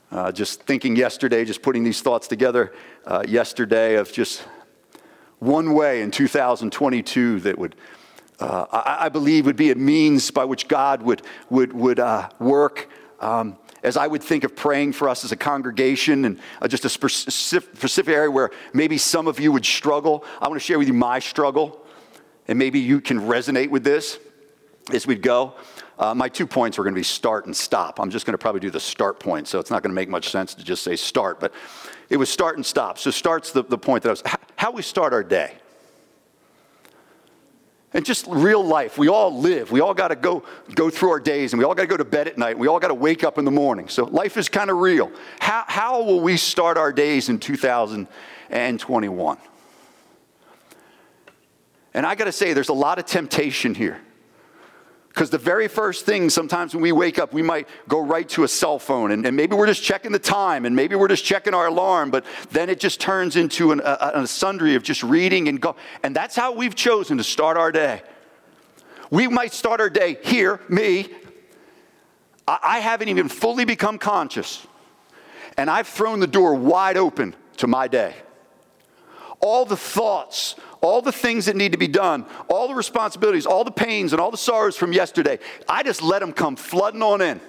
Uh, 0.09 0.31
just 0.31 0.63
thinking 0.63 0.95
yesterday, 0.95 1.43
just 1.43 1.63
putting 1.63 1.83
these 1.83 2.01
thoughts 2.01 2.29
together 2.29 2.73
uh, 3.05 3.25
yesterday 3.27 3.95
of 3.95 4.09
just 4.13 4.39
one 5.39 5.73
way 5.73 6.01
in 6.01 6.11
2022 6.11 7.41
that 7.41 7.59
would 7.59 7.75
uh, 8.43 8.67
I, 8.71 9.05
I, 9.05 9.09
believe 9.09 9.45
would 9.45 9.55
be 9.55 9.71
a 9.71 9.75
means 9.75 10.29
by 10.29 10.43
which 10.43 10.67
God 10.67 11.01
would, 11.01 11.21
would, 11.49 11.71
would 11.71 11.99
uh, 11.99 12.29
work. 12.39 12.89
Um, 13.21 13.57
as 13.83 13.95
I 13.95 14.05
would 14.05 14.21
think 14.21 14.43
of 14.43 14.53
praying 14.53 14.93
for 14.93 15.07
us 15.07 15.23
as 15.23 15.31
a 15.31 15.37
congregation 15.37 16.25
and 16.25 16.39
uh, 16.61 16.67
just 16.67 16.83
a 16.83 16.89
specific 16.89 18.13
area 18.13 18.29
where 18.29 18.51
maybe 18.73 18.97
some 18.97 19.27
of 19.27 19.39
you 19.39 19.53
would 19.53 19.65
struggle, 19.65 20.25
I 20.41 20.49
want 20.49 20.59
to 20.59 20.65
share 20.65 20.77
with 20.77 20.87
you 20.87 20.93
my 20.93 21.19
struggle, 21.19 21.85
and 22.49 22.59
maybe 22.59 22.79
you 22.79 22.99
can 22.99 23.21
resonate 23.21 23.69
with 23.69 23.85
this 23.85 24.19
as 24.91 25.07
we 25.07 25.15
go. 25.15 25.53
Uh, 25.97 26.13
my 26.13 26.27
two 26.27 26.45
points 26.45 26.77
are 26.77 26.83
going 26.83 26.93
to 26.93 26.99
be 26.99 27.03
start 27.03 27.45
and 27.45 27.55
stop. 27.55 27.97
I'm 27.97 28.09
just 28.09 28.25
going 28.25 28.33
to 28.33 28.37
probably 28.37 28.59
do 28.59 28.71
the 28.71 28.79
start 28.79 29.21
point, 29.21 29.47
so 29.47 29.59
it's 29.59 29.71
not 29.71 29.83
going 29.83 29.91
to 29.91 29.95
make 29.95 30.09
much 30.09 30.31
sense 30.31 30.53
to 30.55 30.65
just 30.65 30.83
say 30.83 30.97
start, 30.97 31.39
but 31.39 31.53
it 32.09 32.17
was 32.17 32.29
start 32.29 32.57
and 32.57 32.65
stop. 32.65 32.99
So, 32.99 33.09
start's 33.09 33.51
the, 33.51 33.63
the 33.63 33.77
point 33.77 34.03
that 34.03 34.09
I 34.09 34.11
was 34.11 34.23
how 34.57 34.71
we 34.71 34.81
start 34.81 35.13
our 35.13 35.23
day. 35.23 35.53
And 37.93 38.03
just 38.03 38.25
real 38.27 38.63
life. 38.63 38.97
We 38.97 39.07
all 39.07 39.37
live. 39.37 39.71
We 39.71 39.79
all 39.79 39.93
got 39.93 40.07
to 40.07 40.15
go, 40.15 40.43
go 40.73 40.89
through 40.89 41.11
our 41.11 41.19
days 41.19 41.53
and 41.53 41.59
we 41.59 41.65
all 41.65 41.75
got 41.75 41.83
to 41.83 41.87
go 41.87 41.97
to 41.97 42.05
bed 42.05 42.27
at 42.27 42.39
night. 42.39 42.57
We 42.57 42.67
all 42.67 42.79
got 42.79 42.87
to 42.87 42.95
wake 42.95 43.23
up 43.23 43.37
in 43.37 43.45
the 43.45 43.51
morning. 43.51 43.87
So 43.87 44.05
life 44.05 44.35
is 44.35 44.49
kind 44.49 44.71
of 44.71 44.77
real. 44.77 45.11
How, 45.39 45.63
how 45.67 46.01
will 46.01 46.19
we 46.19 46.37
start 46.37 46.77
our 46.77 46.91
days 46.91 47.29
in 47.29 47.37
2021? 47.37 49.37
And 51.93 52.05
I 52.05 52.15
got 52.15 52.25
to 52.25 52.31
say, 52.31 52.53
there's 52.53 52.69
a 52.69 52.73
lot 52.73 52.97
of 52.97 53.05
temptation 53.05 53.75
here. 53.75 54.01
Because 55.13 55.29
the 55.29 55.37
very 55.37 55.67
first 55.67 56.07
thing, 56.07 56.31
sometimes 56.31 56.73
when 56.73 56.81
we 56.81 56.91
wake 56.91 57.19
up, 57.19 57.33
we 57.33 57.43
might 57.43 57.67
go 57.87 58.01
right 58.01 58.27
to 58.29 58.45
a 58.45 58.47
cell 58.47 58.79
phone, 58.79 59.11
and, 59.11 59.23
and, 59.27 59.37
maybe 59.37 59.55
we're 59.55 59.67
just 59.67 59.83
checking 59.83 60.11
the 60.11 60.17
time, 60.17 60.65
and 60.65 60.75
maybe 60.75 60.95
we're 60.95 61.07
just 61.07 61.23
checking 61.23 61.53
our 61.53 61.67
alarm, 61.67 62.09
but 62.09 62.25
then 62.49 62.67
it 62.67 62.79
just 62.79 62.99
turns 62.99 63.35
into 63.35 63.71
an, 63.71 63.79
a, 63.85 64.11
a 64.15 64.27
sundry 64.27 64.73
of 64.73 64.81
just 64.81 65.03
reading 65.03 65.49
and 65.49 65.61
go. 65.61 65.75
And 66.01 66.15
that's 66.15 66.35
how 66.35 66.53
we've 66.53 66.73
chosen 66.73 67.17
to 67.19 67.23
start 67.23 67.57
our 67.57 67.71
day. 67.71 68.01
We 69.11 69.27
might 69.27 69.53
start 69.53 69.79
our 69.81 69.89
day 69.89 70.17
here, 70.23 70.59
me. 70.67 71.09
I, 72.47 72.59
I 72.63 72.79
haven't 72.79 73.09
even 73.09 73.29
fully 73.29 73.65
become 73.65 73.99
conscious, 73.99 74.65
and 75.57 75.69
I've 75.69 75.87
thrown 75.87 76.21
the 76.21 76.27
door 76.27 76.55
wide 76.55 76.97
open 76.97 77.35
to 77.57 77.67
my 77.67 77.87
day. 77.87 78.15
All 79.41 79.65
the 79.65 79.77
thoughts, 79.77 80.55
all 80.83 81.01
the 81.01 81.13
things 81.13 81.45
that 81.45 81.55
need 81.55 81.71
to 81.71 81.77
be 81.77 81.87
done, 81.87 82.25
all 82.49 82.67
the 82.67 82.75
responsibilities, 82.75 83.45
all 83.45 83.63
the 83.63 83.71
pains, 83.71 84.11
and 84.11 84.19
all 84.19 84.29
the 84.29 84.37
sorrows 84.37 84.75
from 84.75 84.91
yesterday. 84.91 85.39
I 85.67 85.81
just 85.81 86.03
let 86.03 86.19
them 86.19 86.33
come 86.33 86.57
flooding 86.57 87.01
on 87.01 87.21
in. 87.21 87.39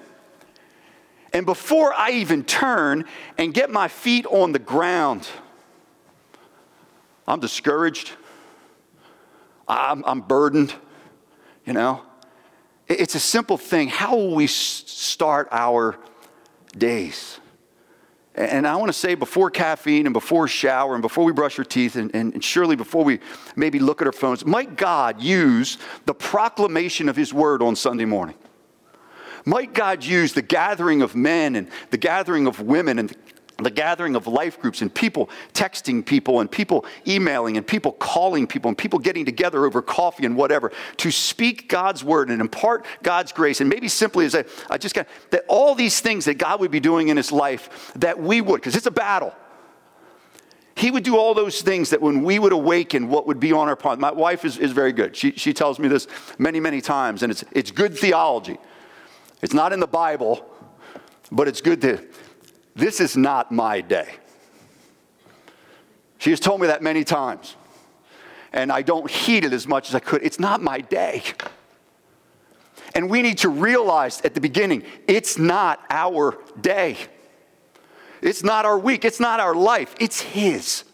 And 1.32 1.44
before 1.44 1.92
I 1.92 2.12
even 2.12 2.44
turn 2.44 3.04
and 3.36 3.52
get 3.52 3.70
my 3.70 3.88
feet 3.88 4.24
on 4.26 4.52
the 4.52 4.60
ground, 4.60 5.28
I'm 7.26 7.40
discouraged. 7.40 8.12
I'm, 9.66 10.04
I'm 10.04 10.20
burdened, 10.20 10.72
you 11.66 11.72
know. 11.72 12.02
It's 12.86 13.16
a 13.16 13.20
simple 13.20 13.58
thing. 13.58 13.88
How 13.88 14.14
will 14.14 14.36
we 14.36 14.46
start 14.46 15.48
our 15.50 15.98
days? 16.76 17.40
And 18.36 18.66
I 18.66 18.74
want 18.76 18.88
to 18.88 18.98
say 18.98 19.14
before 19.14 19.48
caffeine 19.48 20.06
and 20.06 20.12
before 20.12 20.48
shower 20.48 20.94
and 20.94 21.02
before 21.02 21.24
we 21.24 21.32
brush 21.32 21.56
our 21.58 21.64
teeth 21.64 21.94
and, 21.94 22.12
and, 22.14 22.42
surely 22.42 22.74
before 22.74 23.04
we 23.04 23.20
maybe 23.54 23.78
look 23.78 24.00
at 24.00 24.08
our 24.08 24.12
phones, 24.12 24.44
might 24.44 24.76
God 24.76 25.22
use 25.22 25.78
the 26.06 26.14
proclamation 26.14 27.08
of 27.08 27.14
His 27.14 27.32
word 27.32 27.62
on 27.62 27.76
Sunday 27.76 28.04
morning? 28.04 28.34
Might 29.46 29.72
God 29.72 30.02
use 30.02 30.32
the 30.32 30.42
gathering 30.42 31.02
of 31.02 31.14
men 31.14 31.54
and 31.54 31.68
the 31.90 31.98
gathering 31.98 32.46
of 32.46 32.60
women 32.60 32.98
and 32.98 33.10
the 33.10 33.16
gathering 33.56 34.16
of 34.16 34.26
life 34.26 34.60
groups 34.60 34.82
and 34.82 34.92
people 34.92 35.30
texting 35.52 36.04
people 36.04 36.40
and 36.40 36.50
people 36.50 36.84
emailing 37.06 37.56
and 37.56 37.66
people 37.66 37.92
calling 37.92 38.46
people 38.46 38.68
and 38.68 38.76
people 38.76 38.98
getting 38.98 39.24
together 39.24 39.64
over 39.64 39.80
coffee 39.80 40.26
and 40.26 40.36
whatever 40.36 40.72
to 40.96 41.10
speak 41.10 41.68
God's 41.68 42.02
word 42.02 42.30
and 42.30 42.40
impart 42.40 42.84
God's 43.02 43.32
grace. 43.32 43.60
And 43.60 43.70
maybe 43.70 43.88
simply 43.88 44.26
as 44.26 44.34
I, 44.34 44.44
I 44.68 44.78
just 44.78 44.94
got 44.94 45.06
that 45.30 45.44
all 45.48 45.74
these 45.74 46.00
things 46.00 46.24
that 46.24 46.38
God 46.38 46.60
would 46.60 46.70
be 46.70 46.80
doing 46.80 47.08
in 47.08 47.16
his 47.16 47.30
life 47.30 47.92
that 47.96 48.20
we 48.20 48.40
would, 48.40 48.60
because 48.60 48.76
it's 48.76 48.86
a 48.86 48.90
battle. 48.90 49.34
He 50.76 50.90
would 50.90 51.04
do 51.04 51.16
all 51.16 51.34
those 51.34 51.62
things 51.62 51.90
that 51.90 52.02
when 52.02 52.24
we 52.24 52.40
would 52.40 52.52
awaken, 52.52 53.08
what 53.08 53.28
would 53.28 53.38
be 53.38 53.52
on 53.52 53.68
our 53.68 53.76
path. 53.76 53.98
My 53.98 54.10
wife 54.10 54.44
is, 54.44 54.58
is 54.58 54.72
very 54.72 54.92
good. 54.92 55.14
She, 55.14 55.30
she 55.32 55.52
tells 55.52 55.78
me 55.78 55.86
this 55.86 56.08
many, 56.36 56.58
many 56.58 56.80
times, 56.80 57.22
and 57.22 57.30
it's, 57.30 57.44
it's 57.52 57.70
good 57.70 57.96
theology. 57.96 58.58
It's 59.40 59.54
not 59.54 59.72
in 59.72 59.78
the 59.78 59.86
Bible, 59.86 60.44
but 61.30 61.46
it's 61.46 61.60
good 61.60 61.80
to 61.82 62.04
this 62.74 63.00
is 63.00 63.16
not 63.16 63.52
my 63.52 63.80
day. 63.80 64.08
She 66.18 66.30
has 66.30 66.40
told 66.40 66.60
me 66.60 66.66
that 66.68 66.82
many 66.82 67.04
times. 67.04 67.56
And 68.52 68.70
I 68.70 68.82
don't 68.82 69.10
heed 69.10 69.44
it 69.44 69.52
as 69.52 69.66
much 69.66 69.88
as 69.88 69.94
I 69.94 70.00
could. 70.00 70.22
It's 70.22 70.38
not 70.38 70.62
my 70.62 70.80
day. 70.80 71.22
And 72.94 73.10
we 73.10 73.22
need 73.22 73.38
to 73.38 73.48
realize 73.48 74.20
at 74.22 74.34
the 74.34 74.40
beginning, 74.40 74.84
it's 75.08 75.36
not 75.36 75.84
our 75.90 76.38
day. 76.60 76.96
It's 78.22 78.42
not 78.42 78.64
our 78.64 78.78
week. 78.78 79.04
It's 79.04 79.20
not 79.20 79.40
our 79.40 79.54
life. 79.54 79.94
It's 80.00 80.20
His. 80.20 80.84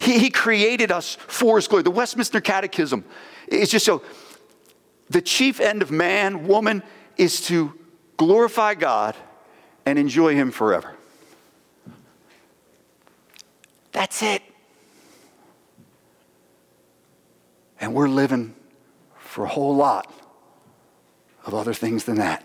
He, 0.00 0.18
he 0.18 0.30
created 0.30 0.90
us 0.90 1.16
for 1.16 1.56
His 1.56 1.68
glory. 1.68 1.82
The 1.82 1.90
Westminster 1.90 2.40
Catechism 2.40 3.04
is 3.48 3.68
just 3.68 3.84
so 3.84 4.02
the 5.10 5.20
chief 5.20 5.60
end 5.60 5.82
of 5.82 5.90
man, 5.90 6.46
woman, 6.46 6.82
is 7.16 7.40
to 7.48 7.74
glorify 8.16 8.74
God 8.74 9.16
and 9.90 9.98
enjoy 9.98 10.34
Him 10.34 10.52
forever. 10.52 10.94
That's 13.90 14.22
it. 14.22 14.40
And 17.80 17.92
we're 17.92 18.08
living 18.08 18.54
for 19.18 19.44
a 19.44 19.48
whole 19.48 19.74
lot 19.74 20.12
of 21.44 21.54
other 21.54 21.74
things 21.74 22.04
than 22.04 22.16
that. 22.16 22.44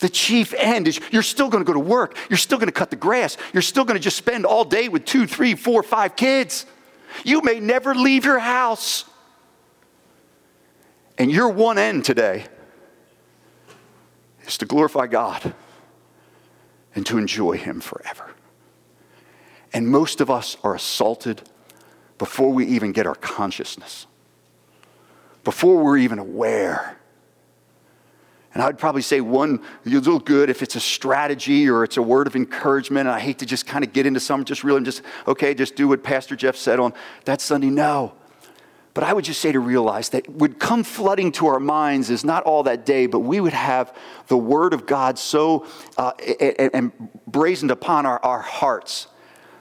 The 0.00 0.08
chief 0.10 0.52
end 0.54 0.86
is 0.86 1.00
you're 1.10 1.22
still 1.22 1.48
going 1.48 1.64
to 1.64 1.66
go 1.66 1.72
to 1.72 1.80
work. 1.80 2.16
You're 2.28 2.36
still 2.36 2.58
going 2.58 2.68
to 2.68 2.72
cut 2.72 2.90
the 2.90 2.96
grass. 2.96 3.38
You're 3.54 3.62
still 3.62 3.84
going 3.84 3.96
to 3.96 4.02
just 4.02 4.16
spend 4.16 4.44
all 4.44 4.64
day 4.64 4.88
with 4.88 5.06
two, 5.06 5.26
three, 5.26 5.54
four, 5.54 5.82
five 5.82 6.14
kids. 6.14 6.66
You 7.24 7.40
may 7.40 7.58
never 7.58 7.94
leave 7.94 8.26
your 8.26 8.38
house. 8.38 9.06
And 11.16 11.32
your 11.32 11.48
one 11.48 11.78
end 11.78 12.04
today 12.04 12.44
is 14.46 14.58
to 14.58 14.66
glorify 14.66 15.06
God 15.06 15.54
and 16.94 17.06
to 17.06 17.18
enjoy 17.18 17.56
Him 17.56 17.80
forever. 17.80 18.30
And 19.72 19.88
most 19.88 20.20
of 20.20 20.30
us 20.30 20.56
are 20.62 20.74
assaulted 20.74 21.42
before 22.16 22.50
we 22.50 22.66
even 22.66 22.92
get 22.92 23.06
our 23.06 23.14
consciousness, 23.14 24.06
before 25.44 25.82
we're 25.82 25.98
even 25.98 26.18
aware 26.18 26.98
and 28.58 28.62
I'd 28.62 28.76
probably 28.76 29.02
say 29.02 29.20
one, 29.20 29.62
you 29.84 30.00
do 30.00 30.18
good 30.18 30.50
if 30.50 30.64
it's 30.64 30.74
a 30.74 30.80
strategy 30.80 31.68
or 31.68 31.84
it's 31.84 31.96
a 31.96 32.02
word 32.02 32.26
of 32.26 32.34
encouragement. 32.34 33.06
And 33.06 33.14
I 33.14 33.20
hate 33.20 33.38
to 33.38 33.46
just 33.46 33.68
kind 33.68 33.84
of 33.84 33.92
get 33.92 34.04
into 34.04 34.20
some, 34.20 34.44
just 34.44 34.64
really 34.64 34.82
just, 34.82 35.02
okay, 35.28 35.54
just 35.54 35.76
do 35.76 35.86
what 35.86 36.02
Pastor 36.02 36.34
Jeff 36.34 36.56
said 36.56 36.80
on 36.80 36.92
that 37.24 37.40
Sunday. 37.40 37.68
No. 37.68 38.14
But 38.98 39.06
I 39.06 39.12
would 39.12 39.24
just 39.24 39.40
say 39.40 39.52
to 39.52 39.60
realize 39.60 40.08
that 40.08 40.28
would 40.28 40.58
come 40.58 40.82
flooding 40.82 41.30
to 41.34 41.46
our 41.46 41.60
minds 41.60 42.10
is 42.10 42.24
not 42.24 42.42
all 42.42 42.64
that 42.64 42.84
day, 42.84 43.06
but 43.06 43.20
we 43.20 43.40
would 43.40 43.52
have 43.52 43.96
the 44.26 44.36
Word 44.36 44.74
of 44.74 44.86
God 44.86 45.20
so 45.20 45.66
uh, 45.96 46.14
and 46.74 46.90
brazened 47.24 47.70
upon 47.70 48.06
our, 48.06 48.18
our 48.24 48.40
hearts 48.40 49.06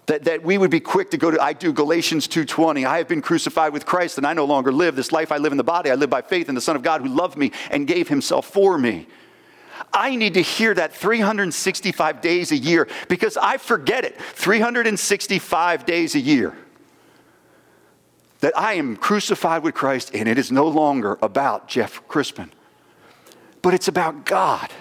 that, 0.08 0.23
that 0.23 0.41
we 0.41 0.58
would 0.58 0.71
be 0.71 0.80
quick 0.80 1.12
to 1.12 1.17
go 1.17 1.30
to 1.30 1.39
i 1.39 1.54
do 1.54 1.71
galatians 1.71 2.28
2.20 2.28 2.88
i 2.88 2.97
have 2.97 3.08
been 3.08 3.21
crucified 3.21 3.73
with 3.73 3.86
christ 3.86 4.17
and 4.17 4.26
i 4.26 4.34
no 4.34 4.45
longer 4.45 4.71
live. 4.71 4.95
This 4.95 5.12
life 5.12 5.32
i 5.32 5.38
live 5.38 5.52
in 5.52 5.58
the 5.60 5.63
body 5.63 5.91
i 5.91 5.95
live 5.95 6.10
by 6.10 6.23
faith 6.23 6.50
in 6.50 6.56
the 6.56 6.62
son 6.62 6.76
of 6.76 6.82
god 6.82 7.02
who 7.02 7.10
loved 7.10 7.38
me 7.38 7.52
and 7.69 7.86
gave 7.86 8.08
himself 8.08 8.47
for 8.47 8.76
me. 8.80 9.06
I 9.93 10.15
need 10.15 10.34
to 10.34 10.41
hear 10.41 10.73
that 10.73 10.95
365 10.95 12.21
days 12.21 12.52
a 12.52 12.58
year 12.58 12.88
because 13.08 13.38
i 13.38 13.58
forget 13.58 14.04
it. 14.04 14.19
365 14.19 15.86
days 15.86 16.15
a 16.15 16.19
year 16.19 16.56
that 18.39 18.58
i 18.58 18.73
am 18.73 18.95
crucified 18.95 19.63
with 19.63 19.73
christ 19.73 20.12
and 20.13 20.28
it 20.28 20.38
is 20.38 20.52
no 20.52 20.67
longer 20.67 21.17
about 21.21 21.67
jeff 21.67 22.06
crispin 22.08 22.52
but 23.62 23.73
it's 23.73 23.88
about 23.88 24.26
god 24.26 24.71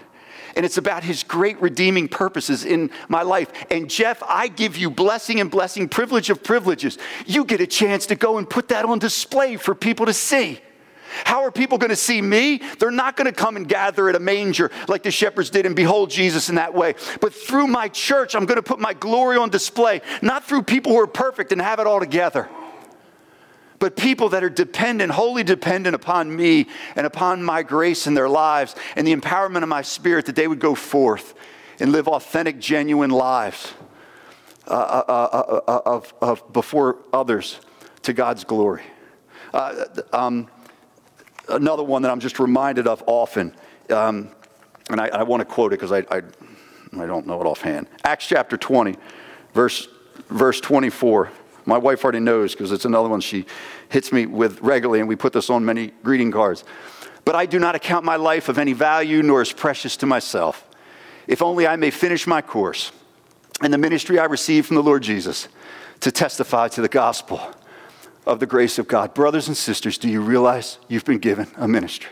and 0.56 0.64
it's 0.64 0.78
about 0.78 1.04
his 1.04 1.22
great 1.22 1.60
redeeming 1.60 2.08
purposes 2.08 2.64
in 2.64 2.90
my 3.08 3.22
life. 3.22 3.52
And 3.70 3.90
Jeff, 3.90 4.22
I 4.26 4.48
give 4.48 4.76
you 4.76 4.90
blessing 4.90 5.38
and 5.38 5.50
blessing, 5.50 5.88
privilege 5.88 6.30
of 6.30 6.42
privileges. 6.42 6.96
You 7.26 7.44
get 7.44 7.60
a 7.60 7.66
chance 7.66 8.06
to 8.06 8.14
go 8.14 8.38
and 8.38 8.48
put 8.48 8.68
that 8.68 8.86
on 8.86 8.98
display 8.98 9.58
for 9.58 9.74
people 9.74 10.06
to 10.06 10.14
see. 10.14 10.58
How 11.24 11.44
are 11.44 11.50
people 11.50 11.78
going 11.78 11.90
to 11.90 11.96
see 11.96 12.20
me? 12.20 12.60
They're 12.78 12.90
not 12.90 13.16
going 13.16 13.26
to 13.26 13.32
come 13.32 13.56
and 13.56 13.68
gather 13.68 14.08
at 14.08 14.16
a 14.16 14.20
manger 14.20 14.70
like 14.88 15.02
the 15.02 15.10
shepherds 15.10 15.50
did 15.50 15.64
and 15.64 15.76
behold 15.76 16.10
Jesus 16.10 16.48
in 16.48 16.56
that 16.56 16.74
way. 16.74 16.94
But 17.20 17.32
through 17.32 17.68
my 17.68 17.88
church, 17.88 18.34
I'm 18.34 18.44
going 18.44 18.56
to 18.56 18.62
put 18.62 18.80
my 18.80 18.94
glory 18.94 19.36
on 19.36 19.50
display, 19.50 20.00
not 20.20 20.44
through 20.44 20.62
people 20.62 20.92
who 20.92 20.98
are 20.98 21.06
perfect 21.06 21.52
and 21.52 21.60
have 21.60 21.80
it 21.80 21.86
all 21.86 22.00
together 22.00 22.48
but 23.78 23.96
people 23.96 24.28
that 24.30 24.42
are 24.42 24.50
dependent, 24.50 25.12
wholly 25.12 25.42
dependent 25.42 25.94
upon 25.94 26.34
me 26.34 26.66
and 26.94 27.06
upon 27.06 27.42
my 27.42 27.62
grace 27.62 28.06
in 28.06 28.14
their 28.14 28.28
lives 28.28 28.74
and 28.94 29.06
the 29.06 29.14
empowerment 29.14 29.62
of 29.62 29.68
my 29.68 29.82
spirit 29.82 30.26
that 30.26 30.36
they 30.36 30.48
would 30.48 30.60
go 30.60 30.74
forth 30.74 31.34
and 31.78 31.92
live 31.92 32.08
authentic, 32.08 32.58
genuine 32.58 33.10
lives 33.10 33.74
uh, 34.66 34.72
uh, 34.72 35.04
uh, 35.08 35.12
uh, 35.12 35.60
uh 35.68 35.80
of, 35.86 36.14
of 36.20 36.52
before 36.52 36.98
others 37.12 37.60
to 38.02 38.12
God's 38.12 38.44
glory. 38.44 38.82
Uh, 39.52 39.86
um, 40.12 40.48
another 41.48 41.82
one 41.82 42.02
that 42.02 42.10
I'm 42.10 42.20
just 42.20 42.38
reminded 42.38 42.86
of 42.86 43.02
often, 43.06 43.54
um, 43.90 44.30
and 44.90 45.00
I, 45.00 45.08
I 45.08 45.22
want 45.22 45.40
to 45.40 45.44
quote 45.44 45.72
it 45.72 45.80
because 45.80 45.92
I, 45.92 45.98
I, 46.10 46.22
I 46.98 47.06
don't 47.06 47.26
know 47.26 47.40
it 47.40 47.46
offhand. 47.46 47.88
Acts 48.04 48.26
chapter 48.26 48.56
20, 48.56 48.96
verse, 49.54 49.88
verse 50.28 50.60
24. 50.60 51.30
My 51.66 51.76
wife 51.76 52.04
already 52.04 52.20
knows 52.20 52.52
because 52.52 52.72
it's 52.72 52.84
another 52.84 53.08
one 53.08 53.20
she 53.20 53.44
hits 53.88 54.12
me 54.12 54.26
with 54.26 54.60
regularly, 54.62 55.00
and 55.00 55.08
we 55.08 55.16
put 55.16 55.32
this 55.32 55.50
on 55.50 55.64
many 55.64 55.88
greeting 56.02 56.30
cards. 56.30 56.64
But 57.24 57.34
I 57.34 57.44
do 57.44 57.58
not 57.58 57.74
account 57.74 58.04
my 58.04 58.16
life 58.16 58.48
of 58.48 58.56
any 58.56 58.72
value 58.72 59.22
nor 59.22 59.40
as 59.40 59.52
precious 59.52 59.96
to 59.98 60.06
myself, 60.06 60.66
if 61.26 61.42
only 61.42 61.66
I 61.66 61.74
may 61.76 61.90
finish 61.90 62.26
my 62.26 62.40
course 62.40 62.92
and 63.60 63.72
the 63.72 63.78
ministry 63.78 64.18
I 64.18 64.26
received 64.26 64.68
from 64.68 64.76
the 64.76 64.82
Lord 64.82 65.02
Jesus 65.02 65.48
to 66.00 66.12
testify 66.12 66.68
to 66.68 66.82
the 66.82 66.88
gospel 66.88 67.40
of 68.26 68.38
the 68.40 68.46
grace 68.46 68.78
of 68.78 68.86
God. 68.86 69.14
Brothers 69.14 69.48
and 69.48 69.56
sisters, 69.56 69.98
do 69.98 70.08
you 70.08 70.20
realize 70.20 70.78
you've 70.88 71.04
been 71.04 71.18
given 71.18 71.48
a 71.56 71.66
ministry? 71.66 72.10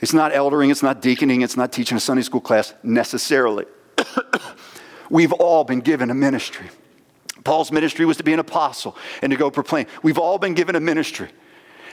It's 0.00 0.12
not 0.12 0.32
eldering, 0.32 0.70
it's 0.70 0.82
not 0.82 1.00
deaconing, 1.00 1.42
it's 1.42 1.56
not 1.56 1.72
teaching 1.72 1.96
a 1.96 2.00
Sunday 2.00 2.22
school 2.22 2.40
class 2.40 2.74
necessarily. 2.82 3.66
We've 5.10 5.32
all 5.32 5.64
been 5.64 5.80
given 5.80 6.10
a 6.10 6.14
ministry. 6.14 6.66
Paul's 7.44 7.70
ministry 7.70 8.06
was 8.06 8.16
to 8.16 8.24
be 8.24 8.32
an 8.32 8.40
apostle 8.40 8.96
and 9.22 9.30
to 9.30 9.36
go 9.36 9.50
proclaim. 9.50 9.86
We've 10.02 10.18
all 10.18 10.38
been 10.38 10.54
given 10.54 10.76
a 10.76 10.80
ministry. 10.80 11.28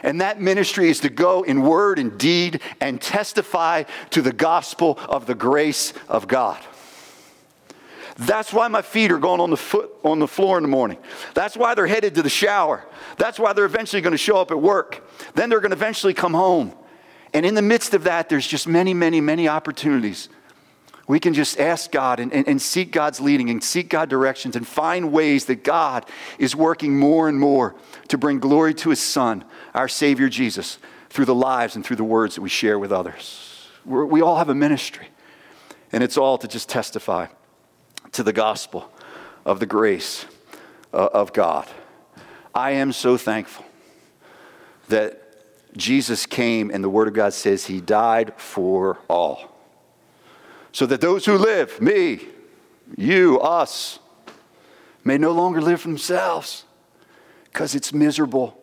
And 0.03 0.21
that 0.21 0.41
ministry 0.41 0.89
is 0.89 1.01
to 1.01 1.09
go 1.09 1.43
in 1.43 1.61
word 1.61 1.99
and 1.99 2.17
deed 2.17 2.61
and 2.79 2.99
testify 2.99 3.83
to 4.11 4.21
the 4.21 4.33
gospel 4.33 4.97
of 5.07 5.27
the 5.27 5.35
grace 5.35 5.93
of 6.07 6.27
God. 6.27 6.59
That's 8.17 8.51
why 8.51 8.67
my 8.67 8.81
feet 8.81 9.11
are 9.11 9.19
going 9.19 9.39
on 9.39 9.49
the 9.49 9.57
foot 9.57 9.91
on 10.03 10.19
the 10.19 10.27
floor 10.27 10.57
in 10.57 10.63
the 10.63 10.69
morning. 10.69 10.97
That's 11.33 11.55
why 11.55 11.75
they're 11.75 11.87
headed 11.87 12.15
to 12.15 12.21
the 12.21 12.29
shower. 12.29 12.85
That's 13.17 13.39
why 13.39 13.53
they're 13.53 13.65
eventually 13.65 14.01
going 14.01 14.11
to 14.11 14.17
show 14.17 14.37
up 14.37 14.51
at 14.51 14.61
work. 14.61 15.07
Then 15.35 15.49
they're 15.49 15.59
going 15.59 15.71
to 15.71 15.77
eventually 15.77 16.13
come 16.13 16.33
home. 16.33 16.73
And 17.33 17.45
in 17.45 17.55
the 17.55 17.61
midst 17.61 17.93
of 17.93 18.03
that, 18.03 18.27
there's 18.27 18.45
just 18.45 18.67
many, 18.67 18.93
many, 18.93 19.21
many 19.21 19.47
opportunities 19.47 20.29
we 21.07 21.19
can 21.19 21.33
just 21.33 21.59
ask 21.59 21.91
God 21.91 22.19
and, 22.19 22.31
and, 22.31 22.47
and, 22.47 22.61
seek 22.61 22.91
God's 22.91 23.19
leading 23.19 23.49
and 23.49 23.63
seek 23.63 23.89
God 23.89 24.09
directions 24.09 24.55
and 24.55 24.67
find 24.67 25.11
ways 25.11 25.45
that 25.45 25.63
God 25.63 26.05
is 26.37 26.55
working 26.55 26.97
more 26.97 27.27
and 27.27 27.39
more 27.39 27.75
to 28.09 28.17
bring 28.17 28.39
glory 28.39 28.73
to 28.75 28.89
His 28.91 28.99
Son, 28.99 29.43
our 29.73 29.87
Savior 29.87 30.29
Jesus, 30.29 30.77
through 31.09 31.25
the 31.25 31.35
lives 31.35 31.75
and 31.75 31.85
through 31.85 31.97
the 31.97 32.03
words 32.03 32.35
that 32.35 32.41
we 32.41 32.49
share 32.49 32.77
with 32.77 32.91
others. 32.91 33.67
We're, 33.83 34.05
we 34.05 34.21
all 34.21 34.37
have 34.37 34.49
a 34.49 34.55
ministry, 34.55 35.07
and 35.91 36.03
it's 36.03 36.17
all 36.17 36.37
to 36.37 36.47
just 36.47 36.69
testify 36.69 37.27
to 38.11 38.23
the 38.23 38.33
gospel 38.33 38.91
of 39.45 39.59
the 39.59 39.65
grace 39.65 40.25
uh, 40.93 41.09
of 41.13 41.33
God. 41.33 41.67
I 42.53 42.71
am 42.71 42.91
so 42.91 43.17
thankful 43.17 43.65
that 44.89 45.17
Jesus 45.75 46.25
came 46.25 46.69
and 46.69 46.83
the 46.83 46.89
Word 46.89 47.07
of 47.07 47.13
God 47.13 47.33
says 47.33 47.65
He 47.65 47.81
died 47.81 48.33
for 48.37 48.99
all 49.09 49.50
so 50.71 50.85
that 50.85 51.01
those 51.01 51.25
who 51.25 51.37
live, 51.37 51.81
me, 51.81 52.27
you, 52.97 53.39
us, 53.39 53.99
may 55.03 55.17
no 55.17 55.31
longer 55.31 55.61
live 55.61 55.81
for 55.81 55.87
themselves 55.87 56.65
because 57.45 57.75
it's 57.75 57.93
miserable 57.93 58.60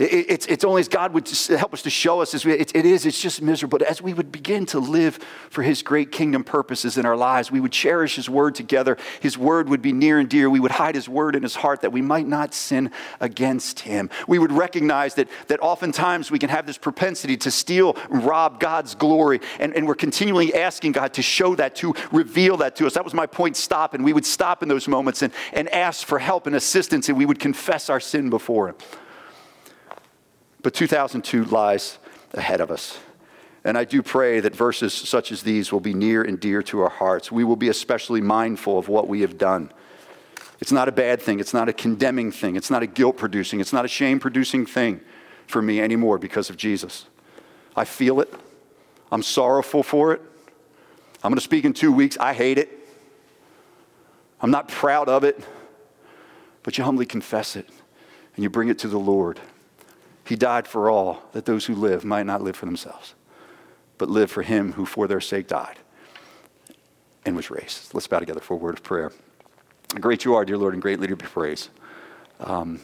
it's, 0.00 0.46
it's 0.46 0.64
only 0.64 0.80
as 0.80 0.88
God 0.88 1.12
would 1.12 1.28
help 1.28 1.74
us 1.74 1.82
to 1.82 1.90
show 1.90 2.22
us 2.22 2.32
as 2.32 2.46
we, 2.46 2.52
it, 2.54 2.74
it 2.74 2.86
is, 2.86 3.04
it's 3.04 3.20
just 3.20 3.42
miserable. 3.42 3.78
But 3.78 3.86
as 3.86 4.00
we 4.00 4.14
would 4.14 4.32
begin 4.32 4.64
to 4.66 4.78
live 4.78 5.18
for 5.50 5.62
His 5.62 5.82
great 5.82 6.10
kingdom 6.10 6.42
purposes 6.42 6.96
in 6.96 7.04
our 7.04 7.16
lives, 7.16 7.50
we 7.50 7.60
would 7.60 7.72
cherish 7.72 8.16
His 8.16 8.28
word 8.28 8.54
together. 8.54 8.96
His 9.20 9.36
word 9.36 9.68
would 9.68 9.82
be 9.82 9.92
near 9.92 10.18
and 10.18 10.26
dear. 10.26 10.48
We 10.48 10.58
would 10.58 10.70
hide 10.70 10.94
His 10.94 11.06
word 11.06 11.36
in 11.36 11.42
His 11.42 11.54
heart 11.54 11.82
that 11.82 11.92
we 11.92 12.00
might 12.00 12.26
not 12.26 12.54
sin 12.54 12.90
against 13.20 13.80
Him. 13.80 14.08
We 14.26 14.38
would 14.38 14.52
recognize 14.52 15.16
that, 15.16 15.28
that 15.48 15.60
oftentimes 15.60 16.30
we 16.30 16.38
can 16.38 16.48
have 16.48 16.66
this 16.66 16.78
propensity 16.78 17.36
to 17.36 17.50
steal 17.50 17.98
and 18.10 18.24
rob 18.24 18.58
God's 18.58 18.94
glory. 18.94 19.40
And, 19.58 19.76
and 19.76 19.86
we're 19.86 19.94
continually 19.94 20.54
asking 20.54 20.92
God 20.92 21.12
to 21.14 21.22
show 21.22 21.54
that, 21.56 21.76
to 21.76 21.94
reveal 22.10 22.56
that 22.58 22.74
to 22.76 22.86
us. 22.86 22.94
That 22.94 23.04
was 23.04 23.12
my 23.12 23.26
point, 23.26 23.54
stop. 23.54 23.92
And 23.92 24.02
we 24.02 24.14
would 24.14 24.24
stop 24.24 24.62
in 24.62 24.68
those 24.70 24.88
moments 24.88 25.20
and, 25.20 25.32
and 25.52 25.68
ask 25.68 26.06
for 26.06 26.18
help 26.18 26.46
and 26.46 26.56
assistance, 26.56 27.10
and 27.10 27.18
we 27.18 27.26
would 27.26 27.38
confess 27.38 27.90
our 27.90 28.00
sin 28.00 28.30
before 28.30 28.68
Him. 28.70 28.76
But 30.62 30.74
2002 30.74 31.44
lies 31.46 31.98
ahead 32.34 32.60
of 32.60 32.70
us. 32.70 32.98
And 33.64 33.76
I 33.76 33.84
do 33.84 34.02
pray 34.02 34.40
that 34.40 34.54
verses 34.54 34.94
such 34.94 35.32
as 35.32 35.42
these 35.42 35.70
will 35.70 35.80
be 35.80 35.92
near 35.92 36.22
and 36.22 36.40
dear 36.40 36.62
to 36.64 36.80
our 36.80 36.88
hearts. 36.88 37.30
We 37.30 37.44
will 37.44 37.56
be 37.56 37.68
especially 37.68 38.20
mindful 38.20 38.78
of 38.78 38.88
what 38.88 39.06
we 39.06 39.20
have 39.20 39.36
done. 39.36 39.72
It's 40.60 40.72
not 40.72 40.88
a 40.88 40.92
bad 40.92 41.20
thing. 41.20 41.40
It's 41.40 41.54
not 41.54 41.68
a 41.68 41.72
condemning 41.72 42.32
thing. 42.32 42.56
It's 42.56 42.70
not 42.70 42.82
a 42.82 42.86
guilt 42.86 43.16
producing. 43.16 43.60
It's 43.60 43.72
not 43.72 43.84
a 43.84 43.88
shame 43.88 44.18
producing 44.18 44.66
thing 44.66 45.00
for 45.46 45.60
me 45.60 45.80
anymore 45.80 46.18
because 46.18 46.50
of 46.50 46.56
Jesus. 46.56 47.06
I 47.76 47.84
feel 47.84 48.20
it. 48.20 48.32
I'm 49.12 49.22
sorrowful 49.22 49.82
for 49.82 50.12
it. 50.12 50.22
I'm 51.22 51.30
going 51.30 51.36
to 51.36 51.44
speak 51.44 51.64
in 51.64 51.72
two 51.72 51.92
weeks. 51.92 52.16
I 52.18 52.32
hate 52.32 52.58
it. 52.58 52.70
I'm 54.40 54.50
not 54.50 54.68
proud 54.68 55.08
of 55.08 55.24
it. 55.24 55.42
But 56.62 56.78
you 56.78 56.84
humbly 56.84 57.06
confess 57.06 57.56
it 57.56 57.68
and 58.36 58.42
you 58.42 58.50
bring 58.50 58.68
it 58.68 58.78
to 58.80 58.88
the 58.88 58.98
Lord. 58.98 59.40
He 60.30 60.36
died 60.36 60.68
for 60.68 60.88
all, 60.88 61.24
that 61.32 61.44
those 61.44 61.66
who 61.66 61.74
live 61.74 62.04
might 62.04 62.24
not 62.24 62.40
live 62.40 62.54
for 62.54 62.64
themselves, 62.64 63.16
but 63.98 64.08
live 64.08 64.30
for 64.30 64.42
him 64.42 64.74
who 64.74 64.86
for 64.86 65.08
their 65.08 65.20
sake 65.20 65.48
died 65.48 65.80
and 67.26 67.34
was 67.34 67.50
raised. 67.50 67.92
Let's 67.94 68.06
bow 68.06 68.20
together 68.20 68.38
for 68.38 68.54
a 68.54 68.56
word 68.56 68.74
of 68.74 68.84
prayer. 68.84 69.10
Great 69.98 70.24
you 70.24 70.36
are, 70.36 70.44
dear 70.44 70.56
Lord, 70.56 70.72
and 70.72 70.80
greatly 70.80 71.08
to 71.08 71.16
be 71.16 71.26
praised. 71.26 71.70
Um, 72.38 72.80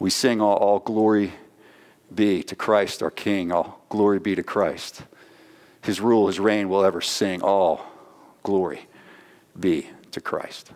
we 0.00 0.10
sing 0.10 0.40
all, 0.40 0.56
all 0.56 0.80
glory 0.80 1.32
be 2.12 2.42
to 2.42 2.56
Christ 2.56 3.04
our 3.04 3.12
King, 3.12 3.52
all 3.52 3.84
glory 3.88 4.18
be 4.18 4.34
to 4.34 4.42
Christ. 4.42 5.04
His 5.82 6.00
rule, 6.00 6.26
his 6.26 6.40
reign 6.40 6.68
will 6.68 6.84
ever 6.84 7.00
sing, 7.00 7.40
all 7.40 7.86
glory 8.42 8.88
be 9.56 9.88
to 10.10 10.20
Christ. 10.20 10.72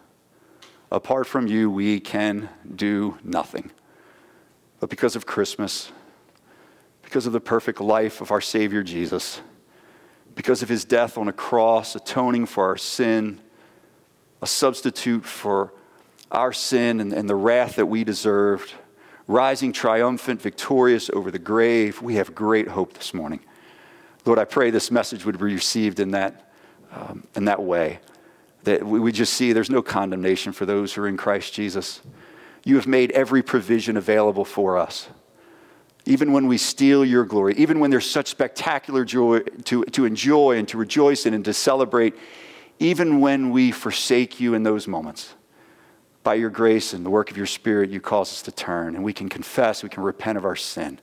Apart 0.92 1.26
from 1.26 1.48
you, 1.48 1.72
we 1.72 1.98
can 1.98 2.50
do 2.76 3.18
nothing. 3.24 3.72
But 4.80 4.90
because 4.90 5.16
of 5.16 5.26
Christmas, 5.26 5.90
because 7.02 7.26
of 7.26 7.32
the 7.32 7.40
perfect 7.40 7.80
life 7.80 8.20
of 8.20 8.30
our 8.30 8.40
Savior 8.40 8.82
Jesus, 8.82 9.40
because 10.34 10.62
of 10.62 10.68
his 10.68 10.84
death 10.84 11.16
on 11.16 11.28
a 11.28 11.32
cross, 11.32 11.94
atoning 11.94 12.46
for 12.46 12.64
our 12.64 12.76
sin, 12.76 13.40
a 14.42 14.46
substitute 14.46 15.24
for 15.24 15.72
our 16.30 16.52
sin 16.52 17.00
and, 17.00 17.12
and 17.12 17.28
the 17.28 17.34
wrath 17.34 17.76
that 17.76 17.86
we 17.86 18.04
deserved, 18.04 18.74
rising 19.26 19.72
triumphant, 19.72 20.42
victorious 20.42 21.08
over 21.10 21.30
the 21.30 21.38
grave, 21.38 22.02
we 22.02 22.16
have 22.16 22.34
great 22.34 22.68
hope 22.68 22.94
this 22.94 23.14
morning. 23.14 23.40
Lord, 24.24 24.38
I 24.38 24.44
pray 24.44 24.70
this 24.70 24.90
message 24.90 25.24
would 25.24 25.38
be 25.38 25.44
received 25.44 26.00
in 26.00 26.10
that, 26.12 26.50
um, 26.92 27.26
in 27.36 27.44
that 27.44 27.62
way. 27.62 28.00
That 28.64 28.84
we 28.84 28.98
would 28.98 29.14
just 29.14 29.34
see 29.34 29.52
there's 29.52 29.70
no 29.70 29.82
condemnation 29.82 30.52
for 30.52 30.66
those 30.66 30.94
who 30.94 31.02
are 31.02 31.08
in 31.08 31.16
Christ 31.16 31.52
Jesus. 31.52 32.00
You 32.64 32.76
have 32.76 32.86
made 32.86 33.10
every 33.12 33.42
provision 33.42 33.96
available 33.96 34.44
for 34.44 34.78
us. 34.78 35.08
Even 36.06 36.32
when 36.32 36.46
we 36.46 36.58
steal 36.58 37.04
your 37.04 37.24
glory, 37.24 37.54
even 37.56 37.80
when 37.80 37.90
there's 37.90 38.08
such 38.08 38.28
spectacular 38.28 39.04
joy 39.04 39.40
to, 39.40 39.84
to 39.84 40.04
enjoy 40.04 40.58
and 40.58 40.68
to 40.68 40.76
rejoice 40.76 41.24
in 41.26 41.34
and 41.34 41.44
to 41.44 41.54
celebrate, 41.54 42.14
even 42.78 43.20
when 43.20 43.50
we 43.50 43.70
forsake 43.70 44.40
you 44.40 44.54
in 44.54 44.62
those 44.62 44.86
moments, 44.86 45.34
by 46.22 46.34
your 46.34 46.50
grace 46.50 46.92
and 46.92 47.04
the 47.04 47.10
work 47.10 47.30
of 47.30 47.36
your 47.36 47.46
Spirit, 47.46 47.90
you 47.90 48.00
cause 48.00 48.32
us 48.32 48.42
to 48.42 48.52
turn 48.52 48.94
and 48.94 49.04
we 49.04 49.12
can 49.12 49.28
confess, 49.28 49.82
we 49.82 49.88
can 49.88 50.02
repent 50.02 50.38
of 50.38 50.44
our 50.44 50.56
sin 50.56 50.98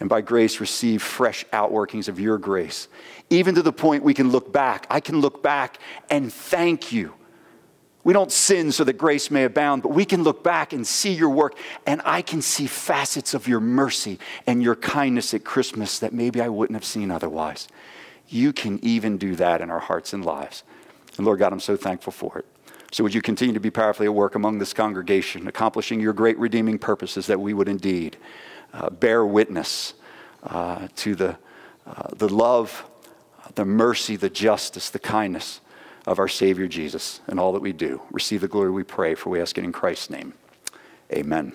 and 0.00 0.08
by 0.08 0.20
grace 0.20 0.60
receive 0.60 1.02
fresh 1.02 1.44
outworkings 1.52 2.08
of 2.08 2.20
your 2.20 2.38
grace. 2.38 2.88
Even 3.30 3.54
to 3.54 3.62
the 3.62 3.72
point 3.72 4.02
we 4.02 4.14
can 4.14 4.30
look 4.30 4.52
back. 4.52 4.86
I 4.90 5.00
can 5.00 5.20
look 5.20 5.42
back 5.42 5.78
and 6.10 6.32
thank 6.32 6.92
you. 6.92 7.14
We 8.06 8.12
don't 8.12 8.30
sin 8.30 8.70
so 8.70 8.84
that 8.84 8.92
grace 8.92 9.32
may 9.32 9.42
abound, 9.42 9.82
but 9.82 9.88
we 9.88 10.04
can 10.04 10.22
look 10.22 10.44
back 10.44 10.72
and 10.72 10.86
see 10.86 11.12
your 11.12 11.28
work, 11.28 11.58
and 11.86 12.00
I 12.04 12.22
can 12.22 12.40
see 12.40 12.68
facets 12.68 13.34
of 13.34 13.48
your 13.48 13.58
mercy 13.58 14.20
and 14.46 14.62
your 14.62 14.76
kindness 14.76 15.34
at 15.34 15.42
Christmas 15.42 15.98
that 15.98 16.12
maybe 16.12 16.40
I 16.40 16.48
wouldn't 16.48 16.76
have 16.76 16.84
seen 16.84 17.10
otherwise. 17.10 17.66
You 18.28 18.52
can 18.52 18.78
even 18.84 19.18
do 19.18 19.34
that 19.34 19.60
in 19.60 19.70
our 19.70 19.80
hearts 19.80 20.12
and 20.12 20.24
lives. 20.24 20.62
And 21.16 21.26
Lord 21.26 21.40
God, 21.40 21.52
I'm 21.52 21.58
so 21.58 21.76
thankful 21.76 22.12
for 22.12 22.38
it. 22.38 22.46
So 22.92 23.02
would 23.02 23.12
you 23.12 23.20
continue 23.20 23.54
to 23.54 23.58
be 23.58 23.72
powerfully 23.72 24.06
at 24.06 24.14
work 24.14 24.36
among 24.36 24.60
this 24.60 24.72
congregation, 24.72 25.48
accomplishing 25.48 25.98
your 25.98 26.12
great 26.12 26.38
redeeming 26.38 26.78
purposes 26.78 27.26
that 27.26 27.40
we 27.40 27.54
would 27.54 27.68
indeed 27.68 28.18
uh, 28.72 28.88
bear 28.88 29.26
witness 29.26 29.94
uh, 30.44 30.86
to 30.94 31.16
the, 31.16 31.36
uh, 31.84 32.08
the 32.14 32.28
love, 32.28 32.88
the 33.56 33.64
mercy, 33.64 34.14
the 34.14 34.30
justice, 34.30 34.90
the 34.90 35.00
kindness 35.00 35.60
of 36.06 36.18
our 36.18 36.28
Savior 36.28 36.68
Jesus 36.68 37.20
and 37.26 37.40
all 37.40 37.52
that 37.52 37.62
we 37.62 37.72
do. 37.72 38.00
Receive 38.10 38.40
the 38.40 38.48
glory 38.48 38.70
we 38.70 38.84
pray, 38.84 39.14
for 39.14 39.30
we 39.30 39.40
ask 39.40 39.58
it 39.58 39.64
in 39.64 39.72
Christ's 39.72 40.10
name. 40.10 40.32
Amen. 41.12 41.52